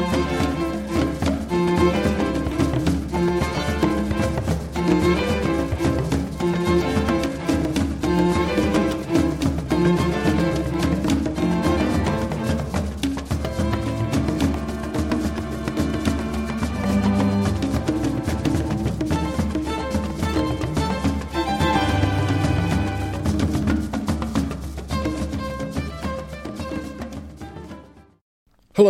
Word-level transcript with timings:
Música 0.00 0.69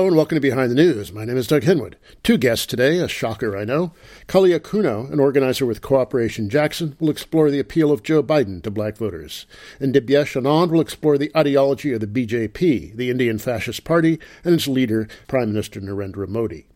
Hello 0.00 0.09
and 0.09 0.16
welcome 0.16 0.36
to 0.36 0.40
Behind 0.40 0.70
the 0.70 0.74
News. 0.74 1.12
My 1.12 1.27
name 1.27 1.36
is 1.36 1.46
Doug 1.46 1.60
Henwood. 1.60 1.96
Two 2.22 2.38
guests 2.38 2.64
today, 2.64 3.00
a 3.00 3.06
shocker 3.06 3.54
I 3.54 3.66
know. 3.66 3.92
Kali 4.28 4.59
Akuno, 4.59 5.12
an 5.12 5.20
organizer 5.20 5.66
with 5.66 5.82
Cooperation 5.82 6.48
Jackson, 6.48 6.96
will 6.98 7.10
explore 7.10 7.50
the 7.50 7.59
appeal 7.59 7.92
of 7.92 8.02
Joe 8.02 8.23
Biden 8.23 8.62
to 8.62 8.70
black 8.70 8.96
voters. 8.96 9.45
And 9.78 9.95
Dibyesh 9.95 10.40
Anand 10.40 10.70
will 10.70 10.80
explore 10.80 11.18
the 11.18 11.30
ideology 11.36 11.92
of 11.92 12.00
the 12.00 12.06
BJP, 12.06 12.96
the 12.96 13.10
Indian 13.10 13.36
Fascist 13.36 13.84
Party, 13.84 14.18
and 14.42 14.54
its 14.54 14.66
leader, 14.66 15.06
Prime 15.28 15.52
Minister 15.52 15.82
Narendra 15.82 16.26
Modi. 16.26 16.66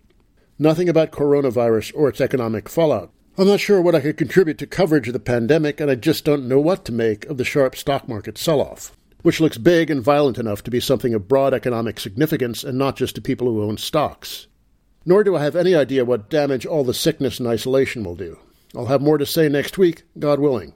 Nothing 0.59 0.91
about 0.91 1.11
coronavirus 1.11 1.92
or 1.97 2.11
its 2.11 2.20
economic 2.20 2.69
fallout. 2.69 3.11
I'm 3.38 3.48
not 3.48 3.61
sure 3.61 3.80
what 3.80 3.95
I 3.95 4.00
could 4.00 4.19
contribute 4.19 4.59
to 4.59 4.66
coverage 4.66 5.06
of 5.06 5.14
the 5.14 5.19
pandemic, 5.19 5.80
and 5.80 5.91
I 5.91 5.95
just 5.95 6.27
don't 6.27 6.47
know 6.47 6.61
what 6.61 6.84
to 6.84 6.92
make 6.92 7.25
of 7.25 7.38
the 7.38 7.45
sharp 7.47 7.75
stock 7.75 8.06
market 8.06 8.36
sell 8.36 8.61
off 8.61 8.95
which 9.24 9.41
looks 9.41 9.56
big 9.56 9.91
and 9.91 10.02
violent 10.02 10.37
enough 10.37 10.62
to 10.62 10.70
be 10.70 10.78
something 10.78 11.14
of 11.14 11.27
broad 11.27 11.55
economic 11.55 11.98
significance 11.98 12.62
and 12.62 12.77
not 12.77 12.95
just 12.95 13.14
to 13.14 13.23
people 13.23 13.47
who 13.47 13.62
own 13.62 13.78
stocks. 13.78 14.48
Nor 15.06 15.25
do 15.25 15.34
I 15.34 15.42
have 15.42 15.56
any 15.56 15.75
idea 15.75 16.05
what 16.05 16.28
damage 16.28 16.67
all 16.67 16.84
the 16.84 16.92
sickness 16.92 17.39
and 17.39 17.48
isolation 17.48 18.05
will 18.05 18.17
do. 18.17 18.39
I'll 18.77 18.84
have 18.84 19.00
more 19.00 19.17
to 19.17 19.25
say 19.25 19.48
next 19.48 19.78
week, 19.78 20.02
God 20.19 20.41
willing. 20.41 20.75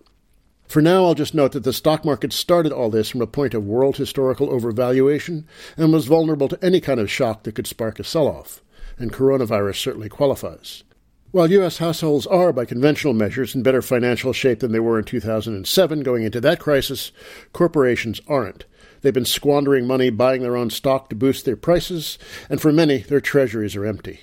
For 0.67 0.81
now, 0.81 1.05
I'll 1.05 1.15
just 1.15 1.35
note 1.35 1.53
that 1.53 1.65
the 1.65 1.75
stock 1.75 2.07
market 2.07 2.33
started 2.33 2.73
all 2.73 2.89
this 2.89 3.11
from 3.11 3.21
a 3.21 3.27
point 3.27 3.53
of 3.53 3.67
world 3.67 3.99
historical 3.99 4.49
overvaluation 4.49 5.45
and 5.77 5.93
was 5.93 6.07
vulnerable 6.07 6.49
to 6.49 6.65
any 6.65 6.81
kind 6.81 7.01
of 7.01 7.11
shock 7.11 7.43
that 7.43 7.55
could 7.55 7.67
spark 7.67 8.01
a 8.01 8.05
sell 8.05 8.27
off, 8.27 8.63
and 8.99 9.13
coronavirus 9.13 9.77
certainly 9.77 10.09
qualifies. 10.09 10.85
While 11.31 11.51
U.S. 11.51 11.77
households 11.77 12.27
are, 12.27 12.55
by 12.55 12.65
conventional 12.65 13.13
measures, 13.13 13.55
in 13.55 13.63
better 13.63 13.83
financial 13.83 14.33
shape 14.33 14.61
than 14.61 14.73
they 14.73 14.81
were 14.81 14.99
in 14.99 15.05
2007 15.05 16.01
going 16.01 16.23
into 16.23 16.41
that 16.41 16.59
crisis, 16.59 17.13
corporations 17.53 18.19
aren't. 18.27 18.65
They've 19.03 19.13
been 19.13 19.27
squandering 19.27 19.87
money 19.87 20.09
buying 20.09 20.41
their 20.41 20.57
own 20.57 20.71
stock 20.71 21.11
to 21.11 21.15
boost 21.15 21.45
their 21.45 21.55
prices, 21.55 22.19
and 22.49 22.63
for 22.63 22.73
many, 22.73 22.99
their 22.99 23.21
treasuries 23.21 23.77
are 23.77 23.85
empty. 23.85 24.21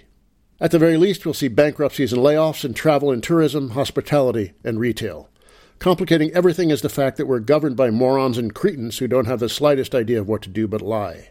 At 0.60 0.72
the 0.72 0.80
very 0.80 0.98
least, 0.98 1.26
we'll 1.26 1.36
see 1.36 1.48
bankruptcies 1.48 2.12
and 2.12 2.24
layoffs 2.24 2.66
in 2.66 2.74
travel 2.74 3.12
and 3.12 3.22
tourism, 3.22 3.72
hospitality, 3.72 4.54
and 4.64 4.80
retail. 4.80 5.30
Complicating 5.78 6.32
everything 6.32 6.72
is 6.72 6.82
the 6.82 6.90
fact 6.90 7.18
that 7.18 7.28
we're 7.28 7.40
governed 7.40 7.78
by 7.78 7.92
morons 7.92 8.40
and 8.40 8.56
cretins 8.56 8.98
who 8.98 9.08
don't 9.08 9.28
have 9.28 9.40
the 9.40 9.48
slightest 9.48 9.94
idea 9.94 10.20
of 10.20 10.28
what 10.28 10.42
to 10.42 10.50
do 10.50 10.68
but 10.68 10.82
lie. 10.82 11.30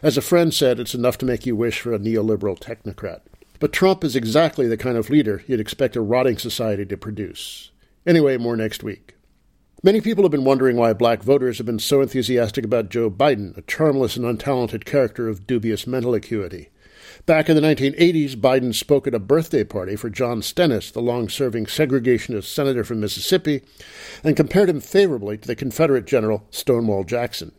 As 0.00 0.16
a 0.16 0.22
friend 0.22 0.54
said, 0.54 0.78
it's 0.78 0.94
enough 0.94 1.18
to 1.18 1.26
make 1.26 1.44
you 1.44 1.56
wish 1.56 1.80
for 1.80 1.92
a 1.92 1.98
neoliberal 1.98 2.56
technocrat. 2.56 3.22
But 3.58 3.72
Trump 3.72 4.04
is 4.04 4.14
exactly 4.14 4.68
the 4.68 4.76
kind 4.76 4.96
of 4.96 5.10
leader 5.10 5.42
you'd 5.46 5.60
expect 5.60 5.96
a 5.96 6.00
rotting 6.00 6.38
society 6.38 6.86
to 6.86 6.96
produce. 6.96 7.70
Anyway, 8.06 8.36
more 8.36 8.56
next 8.56 8.82
week. 8.82 9.16
Many 9.82 10.00
people 10.00 10.24
have 10.24 10.32
been 10.32 10.44
wondering 10.44 10.76
why 10.76 10.92
black 10.92 11.22
voters 11.22 11.58
have 11.58 11.66
been 11.66 11.78
so 11.78 12.00
enthusiastic 12.00 12.64
about 12.64 12.88
Joe 12.88 13.10
Biden, 13.10 13.56
a 13.56 13.62
charmless 13.62 14.16
and 14.16 14.24
untalented 14.24 14.84
character 14.84 15.28
of 15.28 15.46
dubious 15.46 15.86
mental 15.86 16.14
acuity. 16.14 16.70
Back 17.26 17.48
in 17.48 17.56
the 17.56 17.62
1980s, 17.62 18.34
Biden 18.36 18.74
spoke 18.74 19.06
at 19.06 19.14
a 19.14 19.18
birthday 19.18 19.64
party 19.64 19.96
for 19.96 20.10
John 20.10 20.42
Stennis, 20.42 20.90
the 20.90 21.00
long 21.00 21.28
serving 21.28 21.66
segregationist 21.66 22.44
senator 22.44 22.84
from 22.84 23.00
Mississippi, 23.00 23.62
and 24.24 24.36
compared 24.36 24.68
him 24.68 24.80
favorably 24.80 25.38
to 25.38 25.46
the 25.46 25.56
Confederate 25.56 26.06
general 26.06 26.46
Stonewall 26.50 27.04
Jackson. 27.04 27.52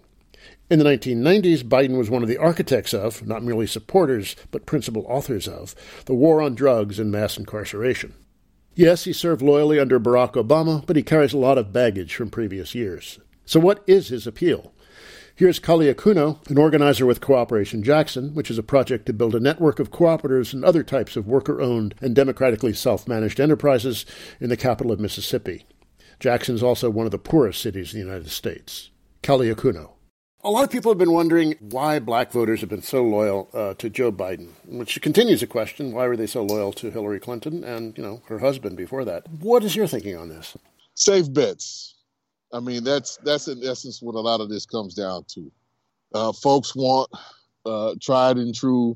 In 0.69 0.77
the 0.77 0.85
1990s, 0.85 1.63
Biden 1.63 1.97
was 1.97 2.11
one 2.11 2.21
of 2.21 2.29
the 2.29 2.37
architects 2.37 2.93
of, 2.93 3.25
not 3.25 3.41
merely 3.41 3.65
supporters, 3.65 4.35
but 4.51 4.67
principal 4.67 5.03
authors 5.09 5.47
of, 5.47 5.73
the 6.05 6.13
war 6.13 6.43
on 6.43 6.53
drugs 6.53 6.99
and 6.99 7.11
mass 7.11 7.37
incarceration. 7.37 8.13
Yes, 8.75 9.05
he 9.05 9.11
served 9.11 9.41
loyally 9.41 9.79
under 9.79 9.99
Barack 9.99 10.33
Obama, 10.33 10.85
but 10.85 10.95
he 10.95 11.01
carries 11.01 11.33
a 11.33 11.39
lot 11.39 11.57
of 11.57 11.73
baggage 11.73 12.13
from 12.13 12.29
previous 12.29 12.75
years. 12.75 13.17
So, 13.45 13.59
what 13.59 13.83
is 13.87 14.09
his 14.09 14.27
appeal? 14.27 14.71
Here's 15.33 15.57
Kali 15.57 15.91
Akuno, 15.91 16.47
an 16.49 16.59
organizer 16.59 17.07
with 17.07 17.19
Cooperation 17.19 17.81
Jackson, 17.81 18.35
which 18.35 18.51
is 18.51 18.59
a 18.59 18.63
project 18.63 19.07
to 19.07 19.13
build 19.13 19.33
a 19.33 19.39
network 19.39 19.79
of 19.79 19.89
cooperatives 19.89 20.53
and 20.53 20.63
other 20.63 20.83
types 20.83 21.15
of 21.15 21.25
worker 21.25 21.61
owned 21.61 21.95
and 21.99 22.13
democratically 22.13 22.73
self 22.73 23.07
managed 23.07 23.39
enterprises 23.39 24.05
in 24.39 24.49
the 24.49 24.57
capital 24.57 24.91
of 24.91 24.99
Mississippi. 24.99 25.65
Jackson 26.19 26.53
is 26.53 26.61
also 26.61 26.91
one 26.91 27.07
of 27.07 27.11
the 27.11 27.17
poorest 27.17 27.59
cities 27.59 27.91
in 27.91 27.99
the 27.99 28.05
United 28.05 28.29
States. 28.29 28.91
Kali 29.23 29.51
Akuno. 29.51 29.93
A 30.41 30.49
lot 30.49 30.63
of 30.63 30.71
people 30.71 30.89
have 30.89 30.97
been 30.97 31.11
wondering 31.11 31.55
why 31.59 31.99
black 31.99 32.31
voters 32.31 32.61
have 32.61 32.69
been 32.69 32.81
so 32.81 33.03
loyal 33.03 33.49
uh, 33.53 33.73
to 33.73 33.89
Joe 33.89 34.09
Biden, 34.09 34.51
which 34.65 35.01
continues 35.01 35.43
a 35.43 35.47
question: 35.47 35.91
Why 35.91 36.07
were 36.07 36.15
they 36.15 36.27
so 36.27 36.43
loyal 36.43 36.71
to 36.73 36.89
Hillary 36.89 37.19
Clinton 37.19 37.65
and 37.65 37.97
you 37.97 38.03
know 38.03 38.21
her 38.27 38.39
husband 38.39 38.77
before 38.77 39.03
that? 39.03 39.27
What 39.27 39.65
is 39.65 39.75
your 39.75 39.85
thinking 39.85 40.15
on 40.15 40.29
this? 40.29 40.55
Safe 40.93 41.31
bets. 41.33 41.95
I 42.53 42.61
mean, 42.61 42.85
that's 42.85 43.17
that's 43.17 43.49
in 43.49 43.61
essence 43.65 44.01
what 44.01 44.15
a 44.15 44.21
lot 44.21 44.39
of 44.39 44.49
this 44.49 44.65
comes 44.65 44.93
down 44.93 45.25
to. 45.33 45.51
Uh, 46.13 46.31
folks 46.31 46.73
want 46.73 47.11
uh, 47.65 47.95
tried 48.01 48.37
and 48.37 48.55
true 48.55 48.95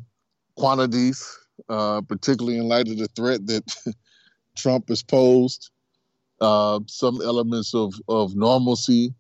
quantities, 0.56 1.28
uh, 1.68 2.00
particularly 2.08 2.58
in 2.58 2.70
light 2.70 2.88
of 2.88 2.98
the 2.98 3.10
threat 3.18 3.46
that 3.48 3.76
Trump 4.56 4.88
has 4.88 5.04
posed. 5.04 5.72
Uh, 6.40 6.80
some 6.88 7.22
elements 7.22 7.76
of 7.76 7.94
of 8.08 8.34
normalcy 8.34 9.14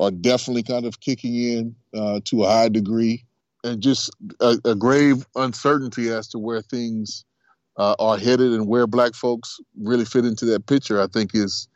are 0.00 0.10
definitely 0.10 0.62
kind 0.62 0.86
of 0.86 0.98
kicking 1.00 1.34
in 1.34 1.76
uh, 1.94 2.20
to 2.24 2.44
a 2.44 2.48
high 2.48 2.68
degree, 2.68 3.24
and 3.62 3.82
just 3.82 4.10
a, 4.40 4.56
a, 4.64 4.74
grave 4.74 5.26
uncertainty 5.36 6.08
as 6.08 6.26
to 6.28 6.38
where 6.38 6.62
things 6.62 7.24
uh, 7.76 7.94
are 7.98 8.16
headed 8.16 8.52
and 8.52 8.66
where 8.66 8.86
Black 8.86 9.14
folks 9.14 9.60
really 9.78 10.06
fit 10.06 10.24
into 10.24 10.46
that 10.46 10.66
picture. 10.66 11.00
I 11.00 11.06
think 11.06 11.34
is 11.34 11.68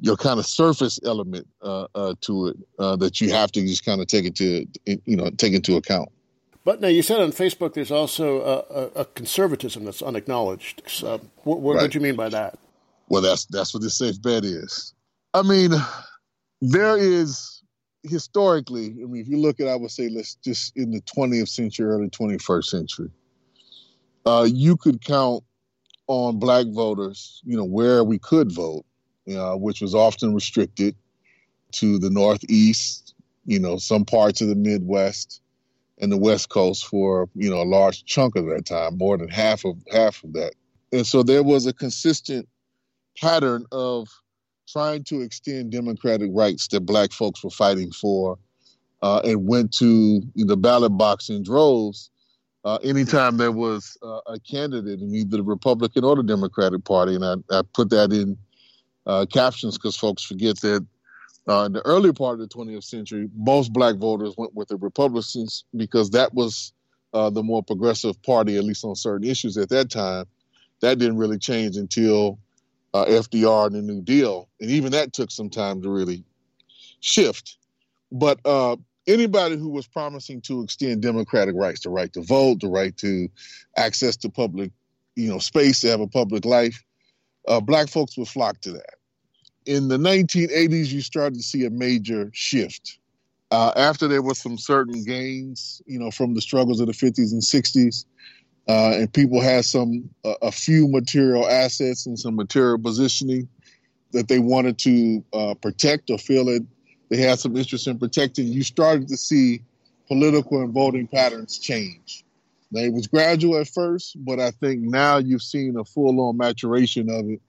your 0.00 0.16
kind 0.16 0.38
of 0.38 0.46
surface 0.46 0.98
element 1.04 1.46
uh, 1.62 1.86
uh 1.94 2.14
to 2.22 2.48
it 2.48 2.56
uh, 2.78 2.96
that 2.96 3.20
you 3.20 3.30
have 3.32 3.52
to 3.52 3.60
just 3.60 3.84
kind 3.84 4.00
of 4.00 4.06
take 4.06 4.24
into 4.24 4.66
you 4.86 5.16
know 5.16 5.28
take 5.30 5.52
into 5.52 5.76
account. 5.76 6.08
But 6.64 6.80
now 6.80 6.88
you 6.88 7.02
said 7.02 7.20
on 7.20 7.30
Facebook 7.30 7.74
there's 7.74 7.92
also 7.92 8.40
a, 8.40 8.74
a, 8.74 9.00
a 9.02 9.04
conservatism 9.04 9.84
that's 9.84 10.02
unacknowledged. 10.02 10.82
So 10.88 11.20
what, 11.44 11.60
what, 11.60 11.76
right. 11.76 11.82
what 11.82 11.90
do 11.92 11.98
you 11.98 12.02
mean 12.02 12.16
by 12.16 12.30
that? 12.30 12.58
Well, 13.08 13.22
that's 13.22 13.44
that's 13.46 13.74
what 13.74 13.82
this 13.82 13.98
safe 13.98 14.20
bet 14.20 14.44
is. 14.44 14.94
I 15.34 15.42
mean, 15.42 15.72
there 16.62 16.96
is 16.96 17.55
historically, 18.08 18.86
I 18.86 19.06
mean, 19.06 19.20
if 19.20 19.28
you 19.28 19.38
look 19.38 19.60
at, 19.60 19.68
I 19.68 19.76
would 19.76 19.90
say, 19.90 20.08
let's 20.08 20.34
just 20.36 20.76
in 20.76 20.90
the 20.90 21.00
20th 21.02 21.48
century, 21.48 21.86
early 21.86 22.08
21st 22.08 22.64
century, 22.64 23.10
uh, 24.24 24.46
you 24.50 24.76
could 24.76 25.04
count 25.04 25.44
on 26.08 26.38
black 26.38 26.66
voters, 26.68 27.42
you 27.44 27.56
know, 27.56 27.64
where 27.64 28.04
we 28.04 28.18
could 28.18 28.52
vote, 28.52 28.84
uh, 29.34 29.54
which 29.54 29.80
was 29.80 29.94
often 29.94 30.34
restricted 30.34 30.94
to 31.72 31.98
the 31.98 32.10
Northeast, 32.10 33.14
you 33.44 33.58
know, 33.58 33.76
some 33.76 34.04
parts 34.04 34.40
of 34.40 34.48
the 34.48 34.54
Midwest 34.54 35.40
and 35.98 36.12
the 36.12 36.16
West 36.16 36.48
Coast 36.48 36.86
for, 36.86 37.28
you 37.34 37.50
know, 37.50 37.62
a 37.62 37.64
large 37.64 38.04
chunk 38.04 38.36
of 38.36 38.46
that 38.46 38.66
time, 38.66 38.98
more 38.98 39.16
than 39.16 39.28
half 39.28 39.64
of 39.64 39.76
half 39.90 40.22
of 40.24 40.32
that. 40.34 40.52
And 40.92 41.06
so 41.06 41.22
there 41.22 41.42
was 41.42 41.66
a 41.66 41.72
consistent 41.72 42.48
pattern 43.18 43.66
of 43.72 44.08
trying 44.66 45.04
to 45.04 45.20
extend 45.22 45.70
democratic 45.70 46.30
rights 46.32 46.68
that 46.68 46.80
black 46.80 47.12
folks 47.12 47.42
were 47.42 47.50
fighting 47.50 47.90
for 47.92 48.38
uh, 49.02 49.20
and 49.24 49.46
went 49.46 49.72
to 49.72 50.22
the 50.34 50.56
ballot 50.56 50.96
box 50.96 51.28
in 51.28 51.42
droves 51.42 52.10
uh, 52.66 52.78
anytime 52.82 53.36
there 53.36 53.52
was 53.52 53.96
uh, 54.02 54.18
a 54.26 54.40
candidate 54.40 55.00
in 55.00 55.14
either 55.14 55.36
the 55.36 55.42
Republican 55.44 56.02
or 56.02 56.16
the 56.16 56.22
Democratic 56.24 56.84
Party. 56.84 57.14
And 57.14 57.24
I, 57.24 57.34
I 57.50 57.62
put 57.72 57.90
that 57.90 58.12
in 58.12 58.36
uh, 59.06 59.24
captions 59.32 59.78
because 59.78 59.96
folks 59.96 60.24
forget 60.24 60.60
that 60.62 60.84
uh, 61.48 61.62
in 61.66 61.74
the 61.74 61.82
early 61.86 62.12
part 62.12 62.40
of 62.40 62.40
the 62.40 62.52
20th 62.52 62.82
century, 62.82 63.30
most 63.36 63.72
black 63.72 63.94
voters 63.96 64.34
went 64.36 64.52
with 64.52 64.66
the 64.66 64.76
Republicans 64.78 65.64
because 65.76 66.10
that 66.10 66.34
was 66.34 66.72
uh, 67.14 67.30
the 67.30 67.44
more 67.44 67.62
progressive 67.62 68.20
party, 68.24 68.56
at 68.56 68.64
least 68.64 68.84
on 68.84 68.96
certain 68.96 69.28
issues 69.28 69.56
at 69.56 69.68
that 69.68 69.88
time. 69.88 70.24
That 70.80 70.98
didn't 70.98 71.18
really 71.18 71.38
change 71.38 71.76
until 71.76 72.40
uh, 72.96 73.06
FDR 73.06 73.66
and 73.66 73.76
the 73.76 73.82
New 73.82 74.00
Deal, 74.00 74.48
and 74.60 74.70
even 74.70 74.92
that 74.92 75.12
took 75.12 75.30
some 75.30 75.50
time 75.50 75.82
to 75.82 75.90
really 75.90 76.24
shift. 77.00 77.58
But 78.10 78.40
uh, 78.44 78.76
anybody 79.06 79.56
who 79.56 79.68
was 79.68 79.86
promising 79.86 80.40
to 80.42 80.62
extend 80.62 81.02
democratic 81.02 81.54
rights, 81.56 81.80
the 81.80 81.90
right 81.90 82.12
to 82.14 82.22
vote, 82.22 82.60
the 82.60 82.68
right 82.68 82.96
to 82.98 83.28
access 83.76 84.16
to 84.18 84.30
public, 84.30 84.70
you 85.14 85.28
know, 85.28 85.38
space 85.38 85.80
to 85.80 85.88
have 85.88 86.00
a 86.00 86.06
public 86.06 86.44
life, 86.44 86.82
uh, 87.48 87.60
black 87.60 87.88
folks 87.88 88.16
would 88.16 88.28
flock 88.28 88.60
to 88.62 88.72
that. 88.72 88.94
In 89.66 89.88
the 89.88 89.98
1980s, 89.98 90.86
you 90.86 91.00
started 91.00 91.34
to 91.34 91.42
see 91.42 91.64
a 91.64 91.70
major 91.70 92.30
shift. 92.32 92.98
Uh, 93.50 93.72
after 93.76 94.08
there 94.08 94.22
were 94.22 94.34
some 94.34 94.58
certain 94.58 95.04
gains, 95.04 95.82
you 95.86 95.98
know, 95.98 96.10
from 96.10 96.34
the 96.34 96.40
struggles 96.40 96.80
of 96.80 96.86
the 96.86 96.92
50s 96.92 97.32
and 97.32 97.42
60s, 97.42 98.04
uh, 98.68 98.92
and 98.94 99.12
people 99.12 99.40
had 99.40 99.64
some 99.64 100.10
a 100.42 100.50
few 100.50 100.88
material 100.88 101.48
assets 101.48 102.06
and 102.06 102.18
some 102.18 102.36
material 102.36 102.78
positioning 102.78 103.48
that 104.12 104.28
they 104.28 104.38
wanted 104.38 104.78
to 104.78 105.24
uh, 105.32 105.54
protect 105.54 106.10
or 106.10 106.18
feel 106.18 106.48
it 106.48 106.62
they 107.08 107.18
had 107.18 107.38
some 107.38 107.56
interest 107.56 107.86
in 107.86 107.98
protecting. 107.98 108.46
You 108.46 108.62
started 108.62 109.08
to 109.08 109.16
see 109.16 109.62
political 110.08 110.62
and 110.62 110.72
voting 110.72 111.06
patterns 111.06 111.58
change. 111.58 112.24
Now, 112.70 112.80
it 112.80 112.92
was 112.92 113.06
gradual 113.06 113.60
at 113.60 113.68
first, 113.68 114.16
but 114.24 114.40
I 114.40 114.50
think 114.50 114.80
now 114.80 115.18
you've 115.18 115.42
seen 115.42 115.76
a 115.78 115.84
full 115.84 116.20
on 116.20 116.36
maturation 116.36 117.08
of 117.10 117.28
it 117.30 117.40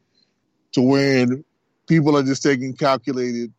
to 0.74 0.82
when 0.82 1.44
people 1.88 2.16
are 2.18 2.24
just 2.24 2.44
taking 2.44 2.76
calculated 2.76 3.52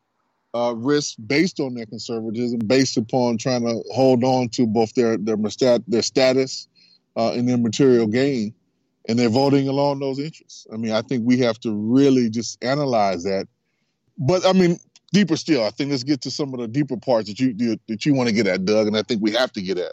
uh, 0.54 0.74
risks 0.76 1.16
based 1.16 1.58
on 1.58 1.74
their 1.74 1.86
conservatism, 1.86 2.60
based 2.60 2.96
upon 2.96 3.38
trying 3.38 3.62
to 3.62 3.82
hold 3.92 4.22
on 4.22 4.48
to 4.50 4.66
both 4.66 4.94
their 4.94 5.18
their, 5.18 5.36
their 5.88 6.02
status 6.02 6.68
uh, 7.18 7.32
and 7.32 7.48
their 7.48 7.58
material 7.58 8.06
gain, 8.06 8.54
and 9.08 9.18
they're 9.18 9.28
voting 9.28 9.68
along 9.68 9.98
those 9.98 10.18
interests. 10.18 10.66
I 10.72 10.76
mean, 10.76 10.92
I 10.92 11.02
think 11.02 11.26
we 11.26 11.38
have 11.40 11.60
to 11.60 11.74
really 11.74 12.30
just 12.30 12.62
analyze 12.64 13.24
that. 13.24 13.46
But 14.16 14.46
I 14.46 14.52
mean, 14.52 14.78
deeper 15.12 15.36
still, 15.36 15.64
I 15.64 15.70
think 15.70 15.90
let's 15.90 16.04
get 16.04 16.22
to 16.22 16.30
some 16.30 16.54
of 16.54 16.60
the 16.60 16.68
deeper 16.68 16.96
parts 16.96 17.28
that 17.28 17.38
you 17.38 17.78
that 17.88 18.06
you 18.06 18.14
want 18.14 18.28
to 18.28 18.34
get 18.34 18.46
at, 18.46 18.64
Doug, 18.64 18.86
and 18.86 18.96
I 18.96 19.02
think 19.02 19.20
we 19.20 19.32
have 19.32 19.52
to 19.52 19.62
get 19.62 19.76
at. 19.76 19.92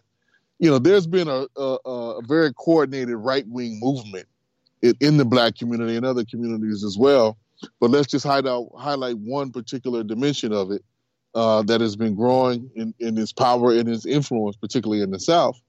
You 0.60 0.70
know, 0.70 0.80
there's 0.80 1.08
been 1.08 1.28
a 1.28 1.48
a, 1.58 1.78
a 1.86 2.22
very 2.22 2.54
coordinated 2.54 3.16
right 3.16 3.48
wing 3.48 3.80
movement 3.82 4.28
in, 4.82 4.94
in 5.02 5.18
the 5.18 5.26
black 5.26 5.58
community 5.58 5.98
and 5.98 6.06
other 6.06 6.24
communities 6.24 6.84
as 6.84 6.98
well 6.98 7.38
but 7.80 7.90
let's 7.90 8.08
just 8.08 8.26
highlight 8.26 8.68
highlight 8.78 9.18
one 9.18 9.52
particular 9.52 10.04
dimension 10.04 10.54
of 10.54 10.72
it 10.72 10.84
uh, 11.34 11.62
that 11.64 11.82
has 11.82 11.96
been 11.96 12.16
growing 12.16 12.70
in, 12.76 12.94
in 13.00 13.18
its 13.18 13.34
power 13.34 13.72
and 13.74 13.90
its 13.90 14.06
influence, 14.06 14.56
particularly 14.56 15.02
in 15.02 15.12
the 15.12 15.20
South, 15.20 15.60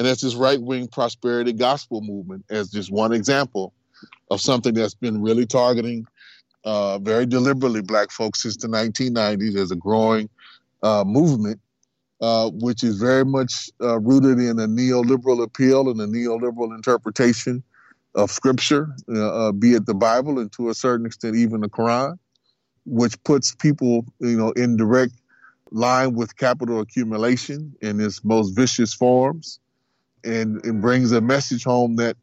and 0.00 0.08
that's 0.08 0.22
this 0.22 0.34
right 0.34 0.62
wing 0.62 0.88
prosperity 0.88 1.52
gospel 1.52 2.00
movement 2.00 2.42
as 2.48 2.70
just 2.70 2.90
one 2.90 3.12
example 3.12 3.74
of 4.30 4.40
something 4.40 4.72
that's 4.72 4.94
been 4.94 5.20
really 5.20 5.44
targeting 5.44 6.06
uh, 6.64 6.98
very 7.00 7.26
deliberately 7.26 7.82
black 7.82 8.10
folks 8.10 8.42
since 8.42 8.56
the 8.56 8.66
1990s 8.66 9.56
as 9.56 9.70
a 9.70 9.76
growing 9.76 10.30
uh, 10.82 11.04
movement, 11.06 11.60
uh, 12.22 12.48
which 12.54 12.82
is 12.82 12.98
very 12.98 13.26
much 13.26 13.68
uh, 13.82 14.00
rooted 14.00 14.38
in 14.38 14.58
a 14.58 14.66
neoliberal 14.66 15.42
appeal 15.42 15.90
and 15.90 16.00
a 16.00 16.06
neoliberal 16.06 16.74
interpretation 16.74 17.62
of 18.14 18.30
scripture, 18.30 18.88
uh, 19.14 19.48
uh, 19.48 19.52
be 19.52 19.74
it 19.74 19.84
the 19.84 19.92
Bible 19.92 20.38
and 20.38 20.50
to 20.52 20.70
a 20.70 20.74
certain 20.74 21.04
extent 21.04 21.36
even 21.36 21.60
the 21.60 21.68
Quran, 21.68 22.18
which 22.86 23.22
puts 23.24 23.54
people, 23.54 24.06
you 24.18 24.38
know, 24.38 24.50
in 24.52 24.78
direct 24.78 25.12
line 25.70 26.14
with 26.14 26.38
capital 26.38 26.80
accumulation 26.80 27.74
in 27.82 28.00
its 28.00 28.24
most 28.24 28.56
vicious 28.56 28.94
forms, 28.94 29.60
and 30.24 30.64
it 30.64 30.80
brings 30.80 31.12
a 31.12 31.20
message 31.20 31.64
home 31.64 31.96
that 31.96 32.16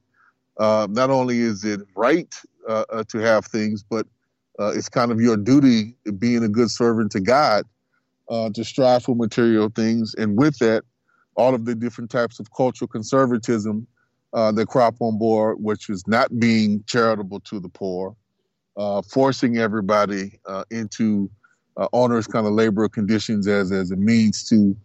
uh, 0.58 0.88
not 0.90 1.10
only 1.10 1.40
is 1.40 1.64
it 1.64 1.82
right 1.96 2.34
uh, 2.68 2.84
uh 2.90 3.04
to 3.10 3.20
have 3.20 3.46
things, 3.46 3.84
but 3.84 4.08
uh, 4.60 4.74
it's 4.76 4.90
kind 4.90 5.12
of 5.12 5.22
your 5.22 5.38
duty, 5.38 5.96
being 6.18 6.44
a 6.44 6.50
good 6.50 6.72
servant 6.72 7.12
to 7.12 7.20
God, 7.20 7.64
to 8.30 8.64
strive 8.64 9.04
for 9.04 9.16
material 9.16 9.70
things, 9.70 10.16
and 10.16 10.38
with 10.38 10.58
that, 10.60 10.84
all 11.36 11.54
of 11.54 11.66
the 11.66 11.76
different 11.76 12.10
types 12.10 12.40
of 12.40 12.52
cultural 12.52 12.88
conservatism 12.88 13.88
uh, 14.34 14.52
that 14.52 14.68
crop 14.68 14.96
on 15.00 15.18
board, 15.18 15.58
which 15.60 15.90
is 15.90 16.06
not 16.08 16.38
being 16.40 16.84
charitable 16.88 17.40
to 17.42 17.60
the 17.60 17.70
poor, 17.70 18.16
uh, 18.76 19.02
forcing 19.02 19.58
everybody 19.58 20.40
uh, 20.46 20.64
into 20.72 21.30
uh, 21.78 21.88
onerous 21.94 22.28
kind 22.28 22.46
of 22.46 22.54
labor 22.54 22.90
conditions 22.90 23.48
as 23.48 23.72
as 23.72 23.92
a 23.92 23.96
means 23.96 24.44
to 24.50 24.76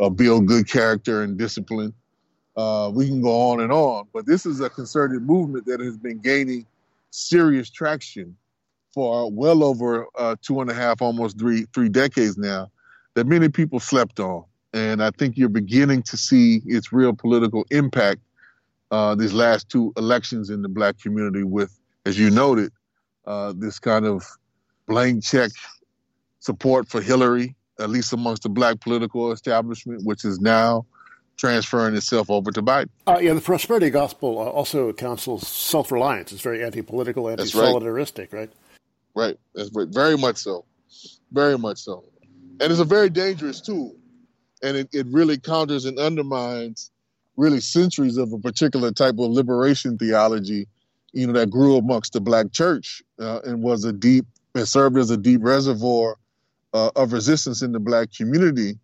uh, 0.00 0.08
build 0.08 0.46
good 0.46 0.68
character 0.68 1.22
and 1.22 1.38
discipline. 1.38 1.94
Uh, 2.60 2.90
we 2.90 3.06
can 3.06 3.22
go 3.22 3.50
on 3.50 3.60
and 3.60 3.72
on, 3.72 4.06
but 4.12 4.26
this 4.26 4.44
is 4.44 4.60
a 4.60 4.68
concerted 4.68 5.22
movement 5.22 5.64
that 5.64 5.80
has 5.80 5.96
been 5.96 6.18
gaining 6.18 6.66
serious 7.10 7.70
traction 7.70 8.36
for 8.92 9.30
well 9.30 9.64
over 9.64 10.06
two 10.42 10.60
and 10.60 10.70
a 10.70 10.74
half, 10.74 11.00
almost 11.00 11.38
three 11.38 11.64
three 11.72 11.88
decades 11.88 12.36
now, 12.36 12.70
that 13.14 13.26
many 13.26 13.48
people 13.48 13.80
slept 13.80 14.20
on. 14.20 14.44
And 14.74 15.02
I 15.02 15.10
think 15.10 15.38
you're 15.38 15.48
beginning 15.48 16.02
to 16.02 16.18
see 16.18 16.60
its 16.66 16.92
real 16.92 17.14
political 17.14 17.64
impact 17.70 18.20
uh, 18.90 19.14
these 19.14 19.32
last 19.32 19.70
two 19.70 19.92
elections 19.96 20.50
in 20.50 20.60
the 20.60 20.68
black 20.68 20.98
community 20.98 21.44
with, 21.44 21.72
as 22.04 22.18
you 22.18 22.28
noted, 22.28 22.72
uh, 23.26 23.54
this 23.56 23.78
kind 23.78 24.04
of 24.04 24.26
blank 24.86 25.24
check 25.24 25.50
support 26.40 26.88
for 26.88 27.00
Hillary, 27.00 27.54
at 27.78 27.88
least 27.88 28.12
amongst 28.12 28.42
the 28.42 28.50
black 28.50 28.80
political 28.80 29.32
establishment, 29.32 30.04
which 30.04 30.26
is 30.26 30.40
now 30.40 30.84
transferring 31.40 31.96
itself 31.96 32.30
over 32.30 32.52
to 32.52 32.62
Biden. 32.62 32.90
Uh, 33.06 33.18
yeah, 33.20 33.32
the 33.32 33.40
prosperity 33.40 33.88
gospel 33.88 34.38
uh, 34.38 34.42
also 34.42 34.92
counsels 34.92 35.48
self 35.48 35.90
reliance. 35.90 36.32
It's 36.32 36.42
very 36.42 36.62
anti 36.62 36.82
political, 36.82 37.28
anti 37.28 37.44
solidaristic, 37.44 38.32
right. 38.32 38.50
right? 39.14 39.38
Right. 39.54 39.66
Very 39.90 40.16
much 40.16 40.36
so. 40.36 40.66
Very 41.32 41.58
much 41.58 41.78
so. 41.78 42.04
And 42.60 42.70
it's 42.70 42.80
a 42.80 42.84
very 42.84 43.08
dangerous 43.08 43.60
tool. 43.60 43.96
And 44.62 44.76
it, 44.76 44.88
it 44.92 45.06
really 45.08 45.38
counters 45.38 45.86
and 45.86 45.98
undermines 45.98 46.90
really 47.36 47.60
centuries 47.60 48.18
of 48.18 48.32
a 48.34 48.38
particular 48.38 48.92
type 48.92 49.14
of 49.18 49.30
liberation 49.30 49.96
theology, 49.96 50.68
you 51.12 51.26
know, 51.26 51.32
that 51.32 51.48
grew 51.48 51.76
amongst 51.76 52.12
the 52.12 52.20
black 52.20 52.52
church 52.52 53.02
uh, 53.18 53.40
and 53.44 53.62
was 53.62 53.84
a 53.84 53.92
deep 53.92 54.26
and 54.54 54.68
served 54.68 54.98
as 54.98 55.10
a 55.10 55.16
deep 55.16 55.40
reservoir 55.42 56.16
uh, 56.74 56.90
of 56.96 57.14
resistance 57.14 57.62
in 57.62 57.72
the 57.72 57.80
black 57.80 58.12
community. 58.14 58.78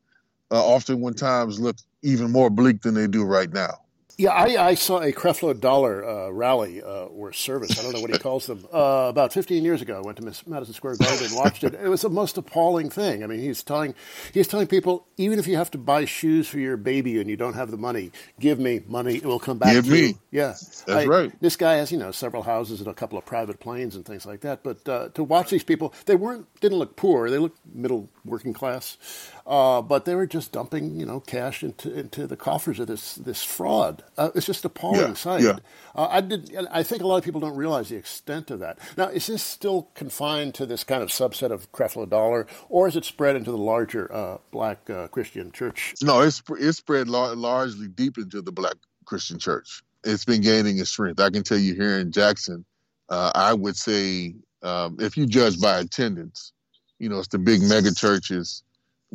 Uh, 0.51 0.65
often, 0.65 1.01
when 1.01 1.13
times 1.13 1.61
look 1.61 1.77
even 2.07 2.31
more 2.31 2.51
bleak 2.51 2.83
than 2.83 2.95
they 2.95 3.07
do 3.07 3.25
right 3.25 3.53
now. 3.53 3.81
Yeah, 4.19 4.31
I, 4.31 4.69
I 4.69 4.75
saw 4.77 5.03
a 5.03 5.13
Creflo 5.13 5.59
Dollar 5.61 6.03
uh, 6.03 6.31
rally 6.31 6.83
uh, 6.83 7.05
or 7.05 7.35
service. 7.35 7.79
I 7.79 7.83
don't 7.83 7.93
know 7.93 8.01
what 8.01 8.11
he 8.11 8.19
calls 8.19 8.47
them. 8.47 8.67
Uh, 8.73 9.09
about 9.11 9.35
15 9.35 9.63
years 9.63 9.83
ago, 9.83 9.99
I 9.99 10.01
went 10.01 10.17
to 10.17 10.25
Miss 10.25 10.47
Madison 10.47 10.73
Square 10.73 10.97
Garden 10.97 11.27
and 11.27 11.37
watched 11.37 11.65
it. 11.65 11.75
It 11.75 11.89
was 11.89 12.01
the 12.01 12.09
most 12.09 12.39
appalling 12.39 12.89
thing. 12.89 13.23
I 13.23 13.27
mean, 13.27 13.41
he's 13.41 13.63
telling 13.63 13.95
he's 14.33 14.49
telling 14.49 14.69
people, 14.69 15.07
even 15.19 15.39
if 15.39 15.47
you 15.47 15.59
have 15.59 15.71
to 15.73 15.79
buy 15.79 16.07
shoes 16.07 16.49
for 16.49 16.59
your 16.59 16.79
baby 16.79 17.21
and 17.21 17.29
you 17.29 17.37
don't 17.37 17.53
have 17.53 17.71
the 17.71 17.77
money, 17.77 18.11
give 18.41 18.59
me 18.59 18.81
money. 18.89 19.17
It 19.17 19.27
will 19.27 19.39
come 19.39 19.59
back 19.59 19.75
give 19.75 19.85
to 19.85 19.91
me. 19.91 20.01
you. 20.01 20.19
Yeah, 20.31 20.47
that's 20.47 20.89
I, 20.89 21.05
right. 21.05 21.33
This 21.43 21.57
guy 21.57 21.75
has 21.75 21.93
you 21.93 21.99
know 21.99 22.11
several 22.11 22.43
houses 22.43 22.81
and 22.81 22.89
a 22.89 22.95
couple 22.95 23.19
of 23.19 23.27
private 23.27 23.61
planes 23.61 23.97
and 23.97 24.07
things 24.07 24.25
like 24.25 24.41
that. 24.41 24.63
But 24.63 24.89
uh, 24.89 25.09
to 25.11 25.25
watch 25.25 25.51
these 25.51 25.65
people, 25.65 25.93
they 26.07 26.17
weren't 26.17 26.47
didn't 26.63 26.79
look 26.79 26.97
poor. 26.97 27.29
They 27.29 27.39
looked 27.39 27.59
middle 27.71 28.09
working 28.25 28.55
class. 28.55 28.97
Uh, 29.47 29.81
but 29.81 30.05
they 30.07 30.15
were 30.17 30.27
just 30.27 30.51
dumping, 30.51 30.99
you 30.99 31.07
know, 31.07 31.21
cash 31.21 31.63
into 31.63 31.97
into 31.97 32.27
the 32.27 32.37
coffers 32.37 32.81
of 32.81 32.89
this 32.89 33.15
this 33.15 33.45
fraud. 33.45 34.03
Uh, 34.19 34.31
it's 34.35 34.47
just 34.47 34.65
appalling 34.65 35.01
yeah, 35.01 35.15
sight. 35.15 35.43
Yeah. 35.43 35.59
Uh, 35.95 36.09
I 36.11 36.21
did. 36.21 36.57
I 36.69 36.83
think 36.83 37.03
a 37.03 37.07
lot 37.07 37.19
of 37.19 37.25
people 37.25 37.41
don't 37.41 37.55
realize 37.55 37.89
the 37.89 37.97
extent 37.97 38.51
of 38.51 38.59
that. 38.59 38.81
Now, 38.97 39.07
is 39.07 39.29
this 39.29 39.45
still 39.45 39.89
confined 39.95 40.55
to 40.55 40.67
this 40.67 40.83
kind 40.83 41.01
of 41.01 41.11
subset 41.11 41.53
of 41.53 41.71
Creflo 41.71 42.09
Dollar, 42.09 42.49
or 42.69 42.89
is 42.89 42.97
it 42.97 43.05
spread 43.05 43.37
into 43.37 43.53
the 43.53 43.57
larger 43.57 44.13
uh, 44.13 44.39
Black 44.51 44.91
uh, 44.91 45.07
Christian 45.09 45.53
church? 45.53 45.95
No, 46.03 46.23
it's 46.23 46.43
it's 46.59 46.79
spread 46.79 47.09
largely 47.09 47.87
deep 47.87 48.19
into 48.19 48.43
the 48.43 48.53
Black 48.53 48.75
Christian 49.05 49.39
church. 49.39 49.85
It's 50.03 50.25
been 50.25 50.41
gaining 50.41 50.79
its 50.79 50.91
strength. 50.91 51.21
I 51.21 51.31
can 51.31 51.45
tell 51.45 51.59
you 51.59 51.75
here 51.75 52.01
in 52.01 52.11
Jackson, 52.11 52.65
uh, 53.09 53.31
I 53.33 53.55
would 53.55 53.77
say 53.77 54.35
um, 54.63 54.97
if 54.99 55.17
you 55.17 55.27
judge 55.27 55.61
by 55.61 55.79
attendance, 55.79 56.53
you 56.99 57.09
know, 57.09 57.21
it's 57.21 57.29
the 57.29 57.39
big 57.39 57.63
mega 57.63 57.95
churches 57.95 58.65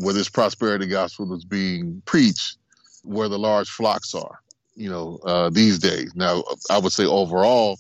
where 0.02 0.14
this 0.14 0.30
prosperity 0.30 0.88
gospel 0.88 1.34
is 1.34 1.46
being 1.46 2.02
preached, 2.06 2.58
where 3.04 3.30
the 3.30 3.40
large 3.40 3.70
flocks 3.70 4.14
are, 4.14 4.40
you 4.76 4.90
know, 4.90 5.20
uh, 5.26 5.50
these 5.50 5.80
days. 5.80 6.14
Now, 6.16 6.44
I 6.70 6.78
would 6.78 6.92
say 6.92 7.06
overall, 7.06 7.78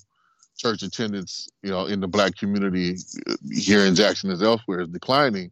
church 0.57 0.83
attendance, 0.83 1.49
you 1.63 1.71
know, 1.71 1.85
in 1.85 1.99
the 1.99 2.07
black 2.07 2.37
community 2.37 2.95
uh, 3.27 3.35
here 3.51 3.83
in 3.85 3.95
Jackson 3.95 4.29
as 4.29 4.43
elsewhere 4.43 4.81
is 4.81 4.89
declining. 4.89 5.51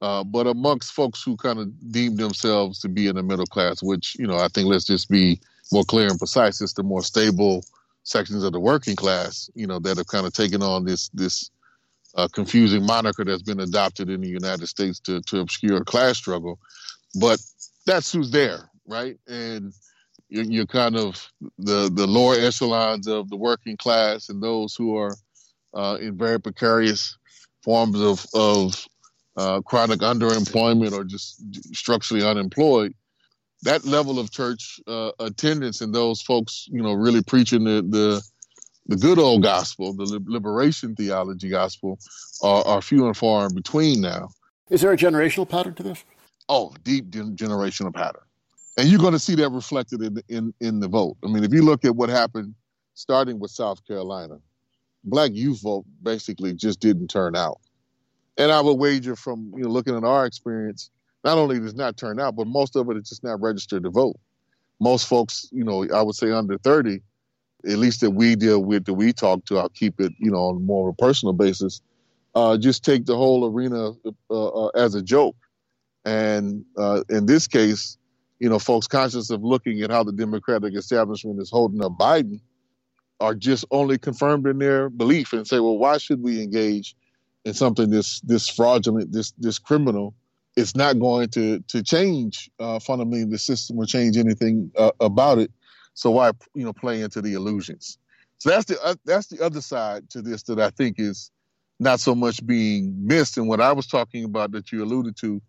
Uh, 0.00 0.22
but 0.24 0.46
amongst 0.46 0.92
folks 0.92 1.22
who 1.22 1.36
kind 1.36 1.58
of 1.58 1.92
deem 1.92 2.16
themselves 2.16 2.78
to 2.80 2.88
be 2.88 3.08
in 3.08 3.16
the 3.16 3.22
middle 3.22 3.46
class, 3.46 3.82
which, 3.82 4.16
you 4.18 4.26
know, 4.26 4.38
I 4.38 4.48
think 4.48 4.68
let's 4.68 4.86
just 4.86 5.10
be 5.10 5.40
more 5.72 5.84
clear 5.84 6.08
and 6.08 6.18
precise, 6.18 6.60
it's 6.60 6.72
the 6.74 6.82
more 6.82 7.02
stable 7.02 7.64
sections 8.04 8.44
of 8.44 8.52
the 8.52 8.60
working 8.60 8.96
class, 8.96 9.50
you 9.54 9.66
know, 9.66 9.78
that 9.80 9.98
have 9.98 10.06
kind 10.06 10.26
of 10.26 10.32
taken 10.32 10.62
on 10.62 10.84
this 10.84 11.08
this 11.10 11.50
uh, 12.18 12.26
confusing 12.26 12.84
moniker 12.84 13.24
that's 13.24 13.42
been 13.42 13.60
adopted 13.60 14.10
in 14.10 14.20
the 14.20 14.28
United 14.28 14.66
States 14.66 14.98
to, 14.98 15.20
to 15.22 15.38
obscure 15.38 15.84
class 15.84 16.18
struggle. 16.18 16.58
But 17.18 17.38
that's 17.86 18.12
who's 18.12 18.32
there, 18.32 18.68
right? 18.86 19.16
And 19.28 19.72
you're, 20.28 20.44
you're, 20.44 20.66
kind 20.66 20.96
of 20.96 21.30
the, 21.58 21.88
the 21.94 22.08
lower 22.08 22.34
echelons 22.34 23.06
of 23.06 23.30
the 23.30 23.36
working 23.36 23.76
class 23.76 24.28
and 24.30 24.42
those 24.42 24.74
who 24.74 24.96
are 24.96 25.14
uh, 25.74 25.98
in 26.00 26.18
very 26.18 26.40
precarious 26.40 27.16
forms 27.62 28.00
of, 28.00 28.26
of 28.34 28.84
uh, 29.36 29.60
chronic 29.60 30.00
underemployment 30.00 30.92
or 30.92 31.04
just 31.04 31.40
structurally 31.72 32.26
unemployed. 32.26 32.92
That 33.62 33.84
level 33.84 34.18
of 34.18 34.32
church 34.32 34.80
uh, 34.88 35.12
attendance 35.20 35.82
and 35.82 35.94
those 35.94 36.20
folks, 36.20 36.66
you 36.68 36.82
know, 36.82 36.94
really 36.94 37.22
preaching 37.22 37.62
the, 37.62 37.82
the 37.82 38.22
the 38.88 38.96
good 38.96 39.18
old 39.18 39.42
gospel, 39.42 39.92
the 39.92 40.20
liberation 40.26 40.96
theology 40.96 41.50
gospel, 41.50 41.98
are, 42.42 42.64
are 42.66 42.82
few 42.82 43.06
and 43.06 43.16
far 43.16 43.46
in 43.46 43.54
between 43.54 44.00
now. 44.00 44.28
Is 44.70 44.80
there 44.80 44.92
a 44.92 44.96
generational 44.96 45.48
pattern 45.48 45.74
to 45.74 45.82
this? 45.82 46.04
Oh, 46.48 46.74
deep 46.82 47.10
generational 47.10 47.94
pattern. 47.94 48.22
and 48.78 48.88
you're 48.88 49.00
going 49.00 49.12
to 49.12 49.18
see 49.18 49.34
that 49.34 49.50
reflected 49.50 50.00
in, 50.02 50.22
in 50.28 50.54
in 50.60 50.80
the 50.80 50.88
vote. 50.88 51.16
I 51.22 51.28
mean, 51.28 51.44
if 51.44 51.52
you 51.52 51.62
look 51.62 51.84
at 51.84 51.94
what 51.94 52.08
happened, 52.08 52.54
starting 52.94 53.38
with 53.38 53.50
South 53.50 53.86
Carolina, 53.86 54.38
black 55.04 55.32
youth 55.34 55.60
vote 55.62 55.84
basically 56.02 56.54
just 56.54 56.80
didn't 56.80 57.08
turn 57.08 57.36
out. 57.36 57.58
And 58.38 58.50
I 58.50 58.60
would 58.60 58.74
wager 58.78 59.16
from 59.16 59.52
you 59.56 59.64
know 59.64 59.68
looking 59.68 59.96
at 59.96 60.04
our 60.04 60.24
experience, 60.24 60.90
not 61.24 61.36
only 61.36 61.60
does 61.60 61.74
not 61.74 61.96
turn 61.98 62.18
out, 62.18 62.36
but 62.36 62.46
most 62.46 62.76
of 62.76 62.88
it 62.90 62.96
is 62.96 63.08
just 63.10 63.24
not 63.24 63.40
registered 63.40 63.82
to 63.82 63.90
vote. 63.90 64.16
Most 64.80 65.08
folks, 65.08 65.48
you 65.52 65.64
know, 65.64 65.86
I 65.92 66.02
would 66.02 66.14
say 66.14 66.30
under 66.30 66.56
30, 66.56 67.00
at 67.68 67.78
least 67.78 68.00
that 68.00 68.10
we 68.10 68.34
deal 68.34 68.62
with, 68.64 68.86
that 68.86 68.94
we 68.94 69.12
talk 69.12 69.44
to, 69.46 69.58
I'll 69.58 69.68
keep 69.68 70.00
it, 70.00 70.12
you 70.18 70.30
know, 70.30 70.48
on 70.48 70.64
more 70.64 70.88
of 70.88 70.94
a 70.98 71.02
personal 71.02 71.32
basis, 71.32 71.82
uh, 72.34 72.56
just 72.56 72.84
take 72.84 73.04
the 73.04 73.16
whole 73.16 73.46
arena 73.46 73.92
uh, 74.30 74.46
uh, 74.46 74.68
as 74.68 74.94
a 74.94 75.02
joke. 75.02 75.36
And 76.04 76.64
uh, 76.76 77.02
in 77.08 77.26
this 77.26 77.46
case, 77.46 77.98
you 78.38 78.48
know, 78.48 78.58
folks 78.58 78.86
conscious 78.86 79.30
of 79.30 79.42
looking 79.42 79.82
at 79.82 79.90
how 79.90 80.04
the 80.04 80.12
Democratic 80.12 80.74
establishment 80.74 81.40
is 81.40 81.50
holding 81.50 81.82
up 81.82 81.92
Biden 81.98 82.40
are 83.20 83.34
just 83.34 83.64
only 83.70 83.98
confirmed 83.98 84.46
in 84.46 84.58
their 84.58 84.88
belief 84.88 85.32
and 85.32 85.46
say, 85.46 85.58
well, 85.58 85.76
why 85.76 85.98
should 85.98 86.22
we 86.22 86.40
engage 86.42 86.94
in 87.44 87.52
something 87.52 87.90
this 87.90 88.20
this 88.20 88.48
fraudulent, 88.48 89.12
this 89.12 89.32
this 89.38 89.58
criminal? 89.58 90.14
It's 90.56 90.76
not 90.76 90.98
going 90.98 91.28
to 91.30 91.60
to 91.68 91.82
change 91.82 92.50
uh, 92.60 92.78
fundamentally 92.78 93.24
the 93.24 93.38
system 93.38 93.78
or 93.78 93.86
change 93.86 94.16
anything 94.16 94.70
uh, 94.76 94.92
about 95.00 95.38
it. 95.38 95.50
So 95.98 96.12
why 96.12 96.30
you 96.54 96.64
know 96.64 96.72
play 96.72 97.02
into 97.02 97.20
the 97.20 97.32
illusions? 97.32 97.98
So 98.38 98.50
that's 98.50 98.66
the 98.66 98.80
uh, 98.80 98.94
that's 99.04 99.26
the 99.26 99.44
other 99.44 99.60
side 99.60 100.08
to 100.10 100.22
this 100.22 100.44
that 100.44 100.60
I 100.60 100.70
think 100.70 101.00
is 101.00 101.32
not 101.80 101.98
so 101.98 102.14
much 102.14 102.46
being 102.46 102.94
missed. 103.04 103.36
And 103.36 103.48
what 103.48 103.60
I 103.60 103.72
was 103.72 103.88
talking 103.88 104.22
about 104.22 104.52
that 104.52 104.70
you 104.70 104.84
alluded 104.84 105.16
to, 105.16 105.42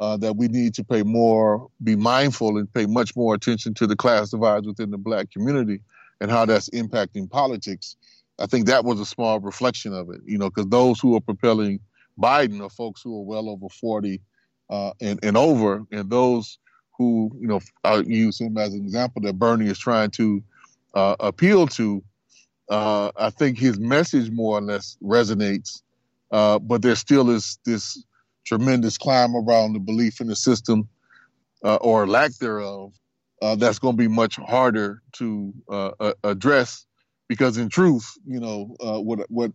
uh, 0.00 0.18
that 0.18 0.36
we 0.36 0.48
need 0.48 0.74
to 0.74 0.84
pay 0.84 1.04
more, 1.04 1.68
be 1.82 1.96
mindful, 1.96 2.58
and 2.58 2.70
pay 2.70 2.84
much 2.84 3.16
more 3.16 3.34
attention 3.34 3.72
to 3.74 3.86
the 3.86 3.96
class 3.96 4.28
divides 4.28 4.66
within 4.66 4.90
the 4.90 4.98
black 4.98 5.30
community 5.30 5.80
and 6.20 6.30
how 6.30 6.44
that's 6.44 6.68
impacting 6.70 7.30
politics. 7.30 7.96
I 8.38 8.44
think 8.44 8.66
that 8.66 8.84
was 8.84 9.00
a 9.00 9.06
small 9.06 9.40
reflection 9.40 9.94
of 9.94 10.10
it, 10.10 10.20
you 10.26 10.36
know, 10.36 10.50
because 10.50 10.68
those 10.68 11.00
who 11.00 11.16
are 11.16 11.20
propelling 11.20 11.80
Biden 12.20 12.62
are 12.62 12.68
folks 12.68 13.00
who 13.00 13.18
are 13.20 13.24
well 13.24 13.48
over 13.48 13.70
40 13.70 14.20
uh, 14.68 14.92
and, 15.00 15.18
and 15.22 15.38
over, 15.38 15.82
and 15.90 16.10
those 16.10 16.58
who, 16.96 17.30
you 17.40 17.46
know, 17.46 17.60
I 17.82 17.96
use 17.98 18.40
him 18.40 18.56
as 18.56 18.72
an 18.74 18.80
example 18.80 19.22
that 19.22 19.38
Bernie 19.38 19.68
is 19.68 19.78
trying 19.78 20.10
to 20.12 20.42
uh, 20.94 21.16
appeal 21.20 21.66
to. 21.68 22.02
Uh, 22.70 23.10
I 23.16 23.30
think 23.30 23.58
his 23.58 23.78
message 23.78 24.30
more 24.30 24.58
or 24.58 24.62
less 24.62 24.96
resonates, 25.02 25.82
uh, 26.30 26.58
but 26.58 26.82
there 26.82 26.96
still 26.96 27.30
is 27.30 27.58
this 27.66 28.02
tremendous 28.44 28.96
climb 28.96 29.36
around 29.36 29.74
the 29.74 29.80
belief 29.80 30.20
in 30.20 30.28
the 30.28 30.36
system 30.36 30.88
uh, 31.64 31.76
or 31.76 32.06
lack 32.06 32.32
thereof 32.36 32.92
uh, 33.42 33.54
that's 33.56 33.78
going 33.78 33.94
to 33.94 34.02
be 34.02 34.08
much 34.08 34.36
harder 34.36 35.02
to 35.12 35.52
uh, 35.68 36.12
address 36.22 36.86
because 37.28 37.58
in 37.58 37.68
truth, 37.68 38.06
you 38.26 38.40
know, 38.40 38.74
what 38.78 39.30
what 39.30 39.52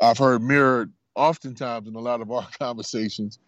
I've 0.00 0.18
heard 0.18 0.42
mirrored 0.42 0.92
oftentimes 1.14 1.86
in 1.86 1.94
a 1.94 2.00
lot 2.00 2.20
of 2.20 2.30
our 2.30 2.46
conversations 2.58 3.38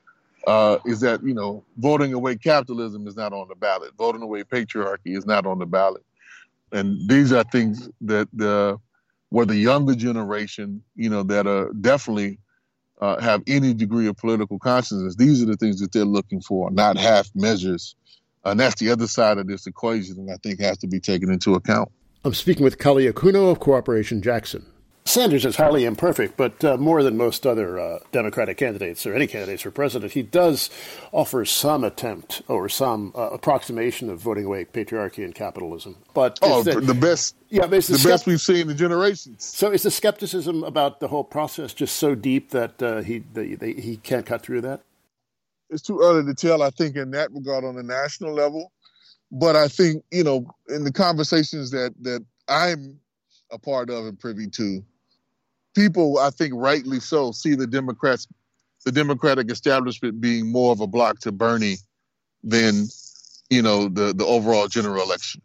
uh, 0.46 0.78
is 0.84 1.00
that 1.00 1.22
you 1.22 1.34
know 1.34 1.64
voting 1.78 2.12
away 2.12 2.36
capitalism 2.36 3.06
is 3.06 3.16
not 3.16 3.32
on 3.32 3.48
the 3.48 3.54
ballot, 3.54 3.92
voting 3.96 4.22
away 4.22 4.42
patriarchy 4.44 5.16
is 5.16 5.26
not 5.26 5.46
on 5.46 5.58
the 5.58 5.66
ballot, 5.66 6.04
and 6.72 7.08
these 7.08 7.32
are 7.32 7.44
things 7.44 7.88
that 8.00 8.28
the 8.32 8.78
where 9.30 9.46
the 9.46 9.56
younger 9.56 9.94
generation, 9.94 10.82
you 10.94 11.10
know, 11.10 11.24
that 11.24 11.46
are 11.46 11.72
definitely 11.80 12.38
uh, 13.00 13.20
have 13.20 13.42
any 13.48 13.74
degree 13.74 14.06
of 14.06 14.16
political 14.16 14.58
consciousness, 14.60 15.16
these 15.16 15.42
are 15.42 15.46
the 15.46 15.56
things 15.56 15.80
that 15.80 15.90
they're 15.90 16.04
looking 16.04 16.40
for, 16.40 16.70
not 16.70 16.96
half 16.96 17.28
measures 17.34 17.96
and 18.44 18.60
that's 18.60 18.76
the 18.76 18.90
other 18.90 19.06
side 19.06 19.38
of 19.38 19.46
this 19.46 19.66
equation 19.66 20.26
that 20.26 20.34
I 20.34 20.36
think 20.36 20.60
has 20.60 20.78
to 20.78 20.86
be 20.86 21.00
taken 21.00 21.30
into 21.30 21.54
account. 21.54 21.90
I'm 22.24 22.34
speaking 22.34 22.64
with 22.64 22.78
Kali 22.78 23.10
Akuno 23.10 23.50
of 23.50 23.60
Cooperation 23.60 24.22
Jackson. 24.22 24.66
Sanders 25.14 25.44
is 25.44 25.54
highly 25.54 25.85
imperfect, 25.85 26.37
but 26.37 26.64
uh, 26.64 26.76
more 26.76 27.04
than 27.04 27.16
most 27.16 27.47
other 27.47 27.78
uh, 27.78 28.00
Democratic 28.11 28.56
candidates 28.56 29.06
or 29.06 29.14
any 29.14 29.28
candidates 29.28 29.62
for 29.62 29.71
president, 29.71 30.11
he 30.11 30.23
does 30.23 30.71
offer 31.12 31.44
some 31.44 31.85
attempt 31.85 32.42
or 32.49 32.68
some 32.68 33.12
uh, 33.14 33.28
approximation 33.30 34.11
of 34.11 34.18
voting 34.18 34.44
away 34.44 34.64
patriarchy 34.64 35.25
and 35.25 35.33
capitalism. 35.33 35.94
But 36.14 36.40
oh, 36.42 36.64
the, 36.64 36.80
the, 36.80 36.94
best, 36.94 37.37
yeah, 37.49 37.64
the, 37.66 37.78
the 37.78 38.04
best 38.04 38.26
we've 38.26 38.40
seen 38.40 38.68
in 38.68 38.76
generations. 38.76 39.44
So, 39.44 39.71
is 39.71 39.85
the 39.85 39.92
skepticism 39.92 40.64
about 40.64 40.99
the 40.99 41.06
whole 41.06 41.23
process 41.23 41.73
just 41.73 41.94
so 41.94 42.16
deep 42.16 42.50
that 42.50 42.83
uh, 42.83 43.02
he 43.02 43.23
he 43.61 44.00
can't 44.02 44.26
cut 44.26 44.42
through 44.42 44.62
that? 44.62 44.80
it's 45.71 45.83
too 45.83 46.00
early 46.02 46.25
to 46.25 46.35
tell. 46.35 46.61
I 46.61 46.71
think 46.71 46.97
in 46.97 47.12
that 47.12 47.30
regard 47.30 47.62
on 47.62 47.76
the 47.76 47.85
national 47.85 48.33
level, 48.35 48.73
but 49.30 49.54
I 49.54 49.68
think 49.68 50.02
you 50.11 50.25
know 50.25 50.44
in 50.68 50.83
the 50.83 50.92
conversations 50.92 51.71
that 51.71 51.94
that 52.00 52.25
I'm 52.49 52.99
a 53.52 53.59
part 53.59 53.90
of 53.90 54.06
and 54.06 54.18
privy 54.18 54.49
to, 54.49 54.85
people 55.75 56.19
I 56.19 56.31
think 56.31 56.52
rightly 56.57 57.00
so 57.00 57.33
see 57.33 57.54
the 57.54 57.66
Democrats, 57.66 58.26
the 58.85 58.93
Democratic 58.93 59.50
establishment 59.50 60.21
being 60.21 60.50
more 60.50 60.73
of 60.73 60.81
a 60.81 60.87
block 60.87 61.21
to 61.21 61.33
Bernie 61.33 61.76
than 62.43 62.87
you 63.50 63.62
know 63.62 63.88
the 63.88 64.12
the 64.12 64.25
overall 64.25 64.69
general 64.69 65.02
election. 65.02 65.43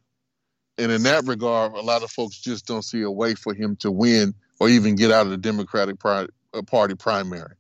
And 0.78 0.92
in 0.92 1.04
that 1.04 1.26
regard, 1.26 1.74
a 1.74 1.82
lot 1.82 2.04
of 2.04 2.12
folks 2.12 2.40
just 2.40 2.66
don't 2.66 2.84
see 2.84 3.02
a 3.02 3.12
way 3.12 3.36
for 3.36 3.54
him 3.54 3.76
to 3.78 3.92
win 3.92 4.34
or 4.62 4.70
even 4.70 4.96
get 4.96 5.12
out 5.12 5.26
of 5.26 5.32
the 5.32 5.38
Democratic 5.38 5.98
uh, 6.06 6.28
Party 6.66 6.96
primary 6.96 7.56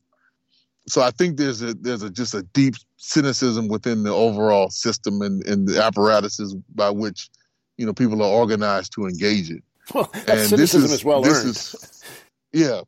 so 0.89 1.01
I 1.01 1.11
think 1.11 1.37
there's 1.37 1.61
a 1.61 1.73
there's 1.75 2.03
a 2.03 2.09
just 2.09 2.33
a 2.33 2.41
deep 2.41 2.75
cynicism 2.97 3.67
within 3.67 4.03
the 4.03 4.13
overall 4.13 4.69
system 4.69 5.21
and, 5.21 5.45
and 5.45 5.67
the 5.67 5.81
apparatuses 5.83 6.55
by 6.75 6.89
which 6.89 7.29
you 7.77 7.85
know 7.85 7.93
people 7.93 8.21
are 8.21 8.29
organized 8.29 8.93
to 8.93 9.05
engage 9.05 9.51
it. 9.51 9.63
Well, 9.93 10.09
and 10.27 10.39
cynicism 10.39 10.85
is, 10.85 10.93
is 10.93 11.05
well 11.05 11.21
this 11.21 11.37
earned. 11.37 11.49
Is, 11.49 12.03
yeah, 12.51 12.81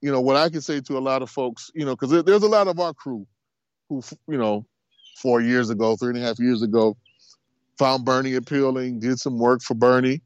you 0.00 0.10
know 0.10 0.20
what 0.20 0.36
I 0.36 0.48
can 0.48 0.60
say 0.60 0.80
to 0.80 0.98
a 0.98 1.00
lot 1.00 1.22
of 1.22 1.30
folks, 1.30 1.70
you 1.74 1.84
know, 1.84 1.96
because 1.96 2.24
there's 2.24 2.42
a 2.42 2.48
lot 2.48 2.68
of 2.68 2.78
our 2.78 2.94
crew 2.94 3.26
who, 3.88 4.02
you 4.28 4.38
know, 4.38 4.66
four 5.16 5.40
years 5.40 5.70
ago, 5.70 5.96
three 5.96 6.10
and 6.10 6.18
a 6.18 6.20
half 6.20 6.38
years 6.38 6.62
ago, 6.62 6.96
found 7.78 8.04
Bernie 8.04 8.34
appealing, 8.34 9.00
did 9.00 9.18
some 9.18 9.38
work 9.38 9.62
for 9.62 9.74
Bernie, 9.74 10.20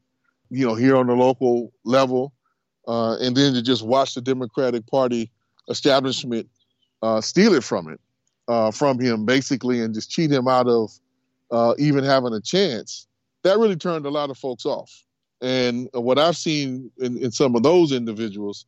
you 0.49 0.65
know, 0.65 0.75
here 0.75 0.95
on 0.95 1.07
the 1.07 1.13
local 1.13 1.71
level, 1.83 2.33
uh, 2.87 3.17
and 3.19 3.35
then 3.35 3.53
to 3.53 3.61
just 3.61 3.85
watch 3.85 4.13
the 4.13 4.21
Democratic 4.21 4.85
Party 4.87 5.31
establishment 5.69 6.49
uh, 7.01 7.21
steal 7.21 7.53
it 7.53 7.63
from 7.63 7.89
it, 7.89 7.99
uh, 8.47 8.71
from 8.71 8.99
him 8.99 9.25
basically, 9.25 9.81
and 9.81 9.93
just 9.93 10.09
cheat 10.09 10.31
him 10.31 10.47
out 10.47 10.67
of 10.67 10.91
uh, 11.51 11.73
even 11.77 12.03
having 12.03 12.33
a 12.33 12.41
chance. 12.41 13.07
That 13.43 13.57
really 13.57 13.75
turned 13.75 14.05
a 14.05 14.09
lot 14.09 14.29
of 14.29 14.37
folks 14.37 14.65
off. 14.65 15.03
And 15.41 15.89
what 15.93 16.17
I've 16.17 16.37
seen 16.37 16.89
in, 16.99 17.17
in 17.17 17.31
some 17.31 17.55
of 17.55 17.63
those 17.63 17.91
individuals, 17.91 18.65